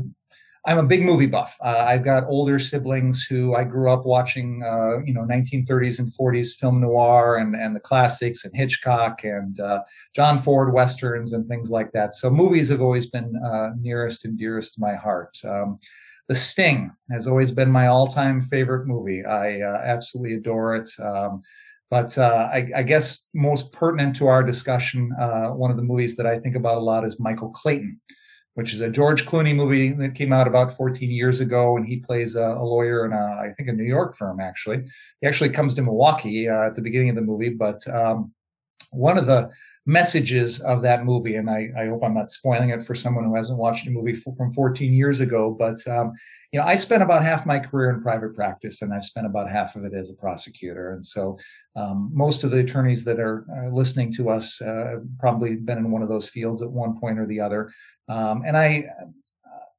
I'm 0.69 0.77
a 0.77 0.83
big 0.83 1.03
movie 1.03 1.25
buff. 1.25 1.57
Uh, 1.65 1.79
I've 1.79 2.05
got 2.05 2.29
older 2.29 2.59
siblings 2.59 3.25
who 3.25 3.55
I 3.55 3.65
grew 3.65 3.91
up 3.91 4.05
watching, 4.05 4.63
uh, 4.63 5.03
you 5.03 5.15
know, 5.15 5.23
1930s 5.23 5.99
and 5.99 6.13
40s 6.13 6.53
film 6.53 6.83
noir 6.83 7.39
and, 7.39 7.57
and 7.57 7.75
the 7.75 7.81
classics 7.81 8.45
and 8.45 8.55
Hitchcock 8.55 9.25
and 9.25 9.59
uh, 9.61 9.81
John 10.15 10.39
Ford 10.39 10.75
westerns 10.75 11.33
and 11.33 11.49
things 11.49 11.71
like 11.71 11.91
that. 11.93 12.13
So 12.13 12.29
movies 12.29 12.69
have 12.69 12.83
always 12.83 13.07
been 13.07 13.35
uh, 13.43 13.71
nearest 13.81 14.27
and 14.27 14.39
dearest 14.39 14.75
to 14.75 14.81
my 14.83 14.95
heart. 14.95 15.39
Um, 15.43 15.79
the 16.29 16.35
Sting 16.35 16.91
has 17.11 17.27
always 17.27 17.51
been 17.51 17.71
my 17.71 17.87
all-time 17.87 18.43
favorite 18.43 18.87
movie. 18.87 19.25
I 19.25 19.63
uh, 19.63 19.81
absolutely 19.83 20.35
adore 20.35 20.77
it. 20.77 20.91
Um, 21.03 21.41
but 21.91 22.19
uh, 22.19 22.51
I, 22.53 22.69
I, 22.77 22.83
guess 22.83 23.25
most 23.33 23.73
pertinent 23.73 24.15
to 24.17 24.27
our 24.27 24.43
discussion, 24.43 25.11
one 25.17 25.71
of 25.71 25.79
the 25.79 25.83
movies 25.83 26.17
that 26.17 26.27
I 26.27 26.39
think 26.39 26.57
about 26.57 26.77
a 26.77 26.85
lot 26.85 27.07
is 27.07 27.19
Michael 27.19 27.49
Clayton 27.49 27.99
which 28.59 28.73
is 28.73 28.81
a 28.81 28.91
George 28.91 29.25
Clooney 29.25 29.55
movie 29.55 29.93
that 29.93 30.17
came 30.17 30.33
out 30.33 30.49
about 30.49 30.73
14 30.73 31.13
years 31.13 31.39
ago, 31.39 31.77
and 31.77 31.87
he 31.87 31.99
plays 31.99 32.35
a, 32.35 32.43
a 32.43 32.65
lawyer 32.65 33.07
in 33.07 33.13
a, 33.13 33.39
I 33.41 33.53
think, 33.57 33.69
a 33.69 33.73
New 33.73 33.85
York 33.85 34.17
firm. 34.17 34.41
Actually, 34.41 34.85
he 35.21 35.29
actually 35.29 35.51
comes 35.51 35.75
to 35.75 35.83
Milwaukee 35.83 36.49
uh, 36.49 36.67
at 36.67 36.75
the 36.75 36.83
beginning 36.83 37.11
of 37.11 37.15
the 37.15 37.23
movie. 37.23 37.51
But 37.51 37.87
um, 37.87 38.35
one 38.91 39.19
of 39.19 39.27
the 39.27 39.51
messages 39.89 40.61
of 40.61 40.83
that 40.83 41.05
movie, 41.05 41.37
and 41.37 41.49
I, 41.49 41.71
I, 41.79 41.87
hope 41.87 42.03
I'm 42.05 42.15
not 42.15 42.29
spoiling 42.29 42.71
it 42.71 42.83
for 42.83 42.95
someone 42.95 43.25
who 43.25 43.35
hasn't 43.35 43.59
watched 43.59 43.87
a 43.87 43.91
movie 43.91 44.15
from 44.15 44.51
14 44.51 44.93
years 44.93 45.21
ago, 45.21 45.51
but 45.59 45.87
um, 45.89 46.13
you 46.53 46.61
know, 46.61 46.67
I 46.67 46.77
spent 46.77 47.03
about 47.03 47.23
half 47.23 47.47
my 47.47 47.59
career 47.59 47.91
in 47.91 48.03
private 48.03 48.35
practice, 48.35 48.83
and 48.83 48.93
I've 48.93 49.05
spent 49.05 49.27
about 49.27 49.51
half 49.51 49.77
of 49.77 49.85
it 49.85 49.95
as 49.95 50.11
a 50.11 50.15
prosecutor. 50.15 50.93
And 50.93 51.05
so, 51.05 51.39
um, 51.75 52.11
most 52.13 52.45
of 52.45 52.51
the 52.51 52.59
attorneys 52.59 53.03
that 53.05 53.19
are, 53.19 53.47
are 53.51 53.73
listening 53.73 54.13
to 54.15 54.29
us 54.29 54.61
uh, 54.61 54.97
probably 55.19 55.57
been 55.57 55.79
in 55.79 55.91
one 55.91 56.03
of 56.03 56.11
those 56.11 56.29
fields 56.29 56.61
at 56.61 56.71
one 56.71 57.01
point 57.01 57.19
or 57.19 57.27
the 57.27 57.41
other. 57.41 57.73
Um, 58.09 58.43
and 58.47 58.59
I, 58.59 58.85
uh, 59.01 59.07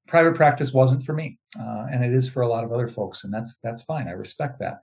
private 0.08 0.34
practice 0.36 0.74
wasn't 0.74 1.04
for 1.04 1.14
me, 1.14 1.38
uh, 1.60 1.86
and 1.92 2.04
it 2.04 2.14
is 2.14 2.28
for 2.28 2.42
a 2.42 2.48
lot 2.48 2.64
of 2.64 2.72
other 2.72 2.88
folks, 2.88 3.26
and 3.26 3.34
that's 3.34 3.60
that's 3.60 3.84
fine. 3.84 4.08
I 4.08 4.12
respect 4.12 4.60
that. 4.60 4.80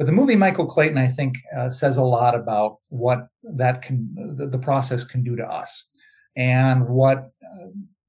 But 0.00 0.06
the 0.06 0.12
movie 0.12 0.34
Michael 0.34 0.64
Clayton, 0.64 0.96
I 0.96 1.08
think, 1.08 1.36
uh, 1.54 1.68
says 1.68 1.98
a 1.98 2.02
lot 2.02 2.34
about 2.34 2.78
what 2.88 3.26
that 3.42 3.82
can, 3.82 4.34
the, 4.38 4.46
the 4.46 4.56
process 4.56 5.04
can 5.04 5.22
do 5.22 5.36
to 5.36 5.44
us, 5.44 5.90
and 6.34 6.88
what 6.88 7.18
uh, 7.44 7.66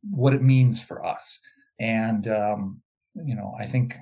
what 0.10 0.34
it 0.34 0.42
means 0.42 0.82
for 0.82 1.06
us. 1.06 1.42
And 1.82 2.30
um, 2.30 2.82
you 3.26 3.36
know, 3.36 3.54
I 3.60 3.66
think 3.66 3.98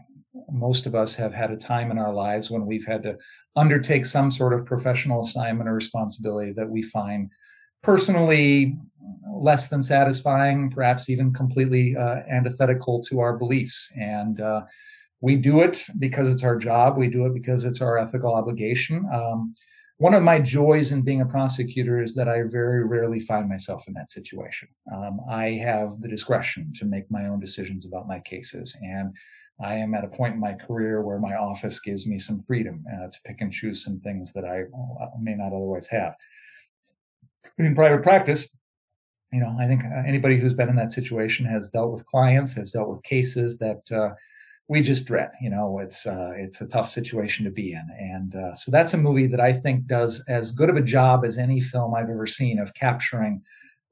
most 0.52 0.86
of 0.86 0.94
us 0.94 1.16
have 1.16 1.34
had 1.34 1.50
a 1.50 1.58
time 1.58 1.90
in 1.90 1.98
our 1.98 2.14
lives 2.14 2.52
when 2.52 2.68
we've 2.68 2.86
had 2.86 3.02
to 3.02 3.18
undertake 3.56 4.06
some 4.06 4.30
sort 4.30 4.54
of 4.54 4.68
professional 4.68 5.22
assignment 5.22 5.68
or 5.68 5.74
responsibility 5.74 6.52
that 6.52 6.70
we 6.70 6.84
find 6.84 7.32
personally 7.82 8.78
less 9.34 9.68
than 9.68 9.82
satisfying, 9.82 10.70
perhaps 10.70 11.10
even 11.10 11.34
completely 11.34 11.98
uh, 11.98 12.18
antithetical 12.30 13.02
to 13.02 13.20
our 13.20 13.36
beliefs. 13.36 13.92
And 13.96 14.40
uh, 14.40 14.62
we 15.22 15.36
do 15.36 15.62
it 15.62 15.86
because 15.98 16.30
it's 16.30 16.44
our 16.44 16.58
job. 16.58 16.98
We 16.98 17.10
do 17.10 17.26
it 17.26 17.34
because 17.34 17.66
it's 17.66 17.82
our 17.82 17.98
ethical 17.98 18.34
obligation. 18.34 19.08
Um, 19.14 19.56
one 19.98 20.14
of 20.14 20.24
my 20.24 20.40
joys 20.40 20.94
in 20.94 21.02
being 21.02 21.20
a 21.20 21.26
prosecutor 21.26 22.02
is 22.02 22.16
that 22.16 22.30
I 22.30 22.44
very 22.46 22.86
rarely 22.86 23.20
find 23.20 23.50
myself 23.50 23.86
in 23.88 23.94
that 23.96 24.10
situation. 24.10 24.70
Um, 24.94 25.20
I 25.30 25.60
have 25.64 26.00
the 26.00 26.08
discretion 26.08 26.72
to 26.76 26.86
make 26.86 27.12
my 27.12 27.26
own 27.26 27.42
decisions 27.42 27.86
about 27.86 28.08
my 28.08 28.20
cases. 28.20 28.78
And 28.82 29.14
I 29.62 29.76
am 29.76 29.94
at 29.94 30.06
a 30.06 30.08
point 30.08 30.36
in 30.36 30.40
my 30.40 30.54
career 30.54 31.02
where 31.02 31.20
my 31.20 31.36
office 31.36 31.82
gives 31.82 32.08
me 32.08 32.18
some 32.18 32.42
freedom 32.44 32.86
uh, 32.94 33.08
to 33.08 33.20
pick 33.26 33.42
and 33.42 33.52
choose 33.52 33.84
some 33.84 34.00
things 34.00 34.32
that 34.32 34.46
I 34.46 34.62
uh, 34.62 35.10
may 35.20 35.36
not 35.36 35.48
otherwise 35.48 35.88
have 35.88 36.16
in 37.60 37.76
private 37.76 38.04
practice, 38.04 38.56
you 39.32 39.40
know, 39.40 39.56
I 39.60 39.68
think 39.68 39.84
uh, 39.84 40.02
anybody 40.08 40.40
who's 40.40 40.54
been 40.54 40.70
in 40.70 40.76
that 40.78 40.92
situation 40.92 41.46
has 41.46 41.70
dealt 41.70 41.92
with 41.92 42.06
clients, 42.06 42.54
has 42.54 42.72
dealt 42.72 42.90
with 42.90 43.04
cases 43.04 43.58
that 43.60 43.82
uh, 43.92 44.16
we 44.70 44.82
just 44.82 45.06
dread. 45.06 45.32
You 45.42 45.50
know, 45.50 45.80
it's 45.80 46.06
uh, 46.06 46.32
it's 46.38 46.62
a 46.62 46.68
tough 46.68 46.88
situation 46.88 47.44
to 47.44 47.52
be 47.52 47.74
in, 47.74 47.88
and 48.00 48.36
uh, 48.36 48.56
so 48.56 48.72
that's 48.72 48.94
a 48.94 48.98
movie 48.98 49.28
that 49.28 49.40
I 49.42 49.52
think 49.52 49.88
does 49.88 50.24
as 50.30 50.52
good 50.52 50.70
of 50.70 50.78
a 50.78 50.82
job 50.82 51.26
as 51.26 51.38
any 51.38 51.60
film 51.60 51.96
I've 51.96 52.10
ever 52.10 52.28
seen 52.28 52.60
of 52.60 52.74
capturing 52.76 53.42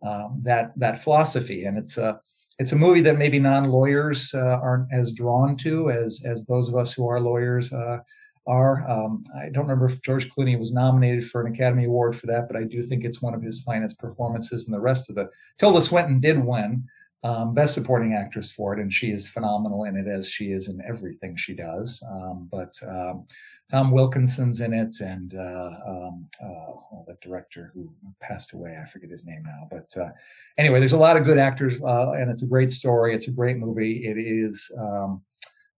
um, 0.05 0.39
that 0.43 0.71
that 0.77 1.03
philosophy. 1.03 1.65
And 1.65 1.77
it's 1.77 1.97
a 1.97 2.21
it's 2.59 2.71
a 2.71 2.75
movie 2.75 3.01
that 3.01 3.17
maybe 3.17 3.39
non 3.39 3.65
lawyers 3.65 4.31
uh, 4.35 4.59
aren't 4.61 4.93
as 4.93 5.11
drawn 5.11 5.55
to 5.57 5.89
as 5.89 6.23
as 6.25 6.45
those 6.45 6.69
of 6.69 6.75
us 6.75 6.93
who 6.93 7.07
are 7.07 7.19
lawyers 7.19 7.73
uh, 7.73 7.97
are. 8.45 8.87
Um, 8.87 9.23
I 9.35 9.49
don't 9.49 9.63
remember 9.63 9.87
if 9.87 10.03
George 10.03 10.29
Clooney 10.29 10.59
was 10.59 10.73
nominated 10.73 11.27
for 11.27 11.41
an 11.41 11.51
Academy 11.51 11.85
Award 11.85 12.15
for 12.15 12.27
that, 12.27 12.47
but 12.47 12.55
I 12.55 12.63
do 12.63 12.83
think 12.83 13.03
it's 13.03 13.21
one 13.21 13.33
of 13.33 13.41
his 13.41 13.61
finest 13.61 13.97
performances. 13.97 14.67
And 14.67 14.75
the 14.75 14.79
rest 14.79 15.09
of 15.09 15.15
the 15.15 15.27
Tilda 15.57 15.81
Swinton 15.81 16.19
did 16.19 16.37
win 16.37 16.87
um, 17.23 17.53
Best 17.53 17.73
Supporting 17.73 18.13
Actress 18.13 18.51
for 18.51 18.73
it, 18.73 18.79
and 18.79 18.93
she 18.93 19.11
is 19.11 19.27
phenomenal 19.27 19.85
in 19.85 19.95
it 19.97 20.07
as 20.07 20.29
she 20.29 20.51
is 20.51 20.69
in 20.69 20.79
everything 20.87 21.35
she 21.35 21.53
does. 21.53 22.03
Um, 22.11 22.47
but 22.51 22.73
um, 22.87 23.25
Tom 23.71 23.91
Wilkinson's 23.91 24.61
in 24.61 24.73
it, 24.73 24.99
and 25.01 25.33
uh, 25.33 25.71
um, 25.87 26.27
uh, 26.41 26.45
oh, 26.45 27.05
the 27.07 27.17
director 27.21 27.71
who 27.73 27.91
passed 28.21 28.53
away, 28.53 28.77
I 28.81 28.85
forget 28.85 29.09
his 29.09 29.25
name 29.25 29.43
now. 29.43 29.67
But 29.69 29.89
uh, 29.99 30.09
anyway, 30.57 30.79
there's 30.79 30.93
a 30.93 30.97
lot 30.97 31.17
of 31.17 31.23
good 31.23 31.37
actors, 31.37 31.81
uh, 31.81 32.11
and 32.11 32.29
it's 32.29 32.43
a 32.43 32.47
great 32.47 32.71
story. 32.71 33.15
It's 33.15 33.27
a 33.27 33.31
great 33.31 33.57
movie. 33.57 34.05
It 34.05 34.17
is. 34.17 34.71
Um, 34.79 35.23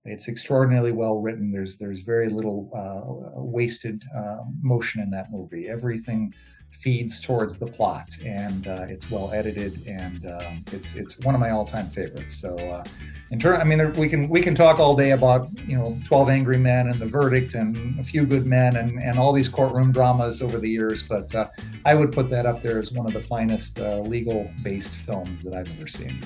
it's 0.05 0.29
extraordinarily 0.29 0.91
well 0.91 1.19
written. 1.19 1.51
There's 1.51 1.77
there's 1.77 2.01
very 2.01 2.29
little 2.29 2.71
uh, 2.75 3.41
wasted 3.41 4.03
uh, 4.15 4.37
motion 4.61 5.01
in 5.01 5.09
that 5.11 5.31
movie. 5.31 5.67
Everything 5.67 6.33
feeds 6.71 7.19
towards 7.19 7.59
the 7.59 7.65
plot, 7.65 8.09
and 8.25 8.67
uh, 8.67 8.85
it's 8.87 9.11
well 9.11 9.31
edited, 9.33 9.85
and 9.87 10.25
um, 10.25 10.63
it's 10.71 10.95
it's 10.95 11.19
one 11.19 11.35
of 11.35 11.41
my 11.41 11.49
all-time 11.49 11.89
favorites. 11.89 12.35
So, 12.35 12.55
uh, 12.57 12.83
in 13.31 13.39
turn, 13.39 13.59
I 13.59 13.63
mean, 13.63 13.91
we 13.93 14.07
can 14.07 14.29
we 14.29 14.41
can 14.41 14.55
talk 14.55 14.79
all 14.79 14.95
day 14.95 15.11
about 15.11 15.49
you 15.67 15.77
know 15.77 15.97
Twelve 16.05 16.29
Angry 16.29 16.57
Men 16.57 16.87
and 16.87 16.95
The 16.95 17.05
Verdict 17.05 17.55
and 17.55 17.99
A 17.99 18.03
Few 18.03 18.25
Good 18.25 18.45
Men 18.45 18.77
and 18.77 19.01
and 19.01 19.19
all 19.19 19.33
these 19.33 19.49
courtroom 19.49 19.91
dramas 19.91 20.41
over 20.41 20.57
the 20.57 20.69
years, 20.69 21.03
but 21.03 21.33
uh, 21.35 21.49
I 21.85 21.95
would 21.95 22.11
put 22.11 22.29
that 22.29 22.45
up 22.45 22.61
there 22.61 22.79
as 22.79 22.91
one 22.91 23.05
of 23.05 23.13
the 23.13 23.21
finest 23.21 23.79
uh, 23.79 23.99
legal-based 23.99 24.95
films 24.95 25.43
that 25.43 25.53
I've 25.53 25.69
ever 25.77 25.87
seen. 25.87 26.21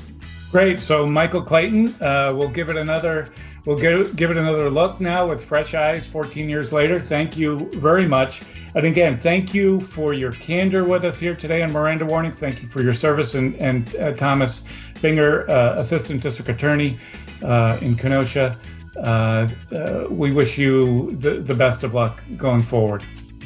Great. 0.51 0.79
So, 0.79 1.07
Michael 1.07 1.41
Clayton, 1.41 1.95
we'll 1.99 2.47
give 2.47 2.69
it 2.69 2.77
another 2.77 3.29
We'll 3.65 3.77
give, 3.77 4.15
give 4.17 4.29
it 4.29 4.37
another 4.37 4.69
look 4.69 4.99
now 4.99 5.27
with 5.27 5.43
fresh 5.43 5.73
eyes 5.73 6.05
14 6.05 6.49
years 6.49 6.73
later. 6.73 6.99
Thank 6.99 7.37
you 7.37 7.71
very 7.75 8.05
much. 8.05 8.41
And 8.75 8.85
again, 8.85 9.19
thank 9.19 9.53
you 9.53 9.79
for 9.79 10.13
your 10.13 10.33
candor 10.33 10.83
with 10.83 11.05
us 11.05 11.17
here 11.17 11.33
today 11.33 11.61
on 11.61 11.71
Miranda 11.71 12.05
Warnings. 12.05 12.39
Thank 12.39 12.61
you 12.61 12.67
for 12.67 12.81
your 12.81 12.93
service. 12.93 13.35
And, 13.35 13.55
and 13.55 13.95
uh, 13.95 14.13
Thomas 14.13 14.65
Binger, 14.95 15.47
uh, 15.47 15.79
Assistant 15.79 16.21
District 16.21 16.49
Attorney 16.49 16.97
uh, 17.41 17.77
in 17.81 17.95
Kenosha, 17.95 18.57
uh, 18.97 19.47
uh, 19.71 20.07
we 20.09 20.31
wish 20.31 20.57
you 20.57 21.15
the, 21.17 21.35
the 21.35 21.55
best 21.55 21.83
of 21.83 21.93
luck 21.93 22.21
going 22.35 22.61
forward. 22.61 23.01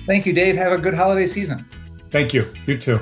Thank 0.08 0.26
you, 0.26 0.34
Dave. 0.34 0.56
Have 0.56 0.72
a 0.72 0.78
good 0.80 0.94
holiday 0.96 1.28
season. 1.28 1.64
Thank 2.12 2.34
you. 2.34 2.52
You 2.66 2.78
too. 2.78 3.00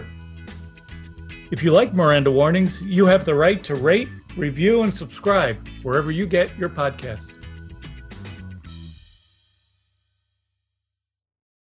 If 1.51 1.63
you 1.63 1.71
like 1.71 1.93
Miranda 1.93 2.31
Warnings, 2.31 2.81
you 2.81 3.05
have 3.05 3.23
the 3.23 3.35
right 3.35 3.63
to 3.63 3.75
rate 3.75 4.09
review, 4.37 4.83
and 4.83 4.95
subscribe 4.95 5.57
wherever 5.83 6.11
you 6.11 6.25
get 6.25 6.55
your 6.57 6.69
podcasts. 6.69 7.34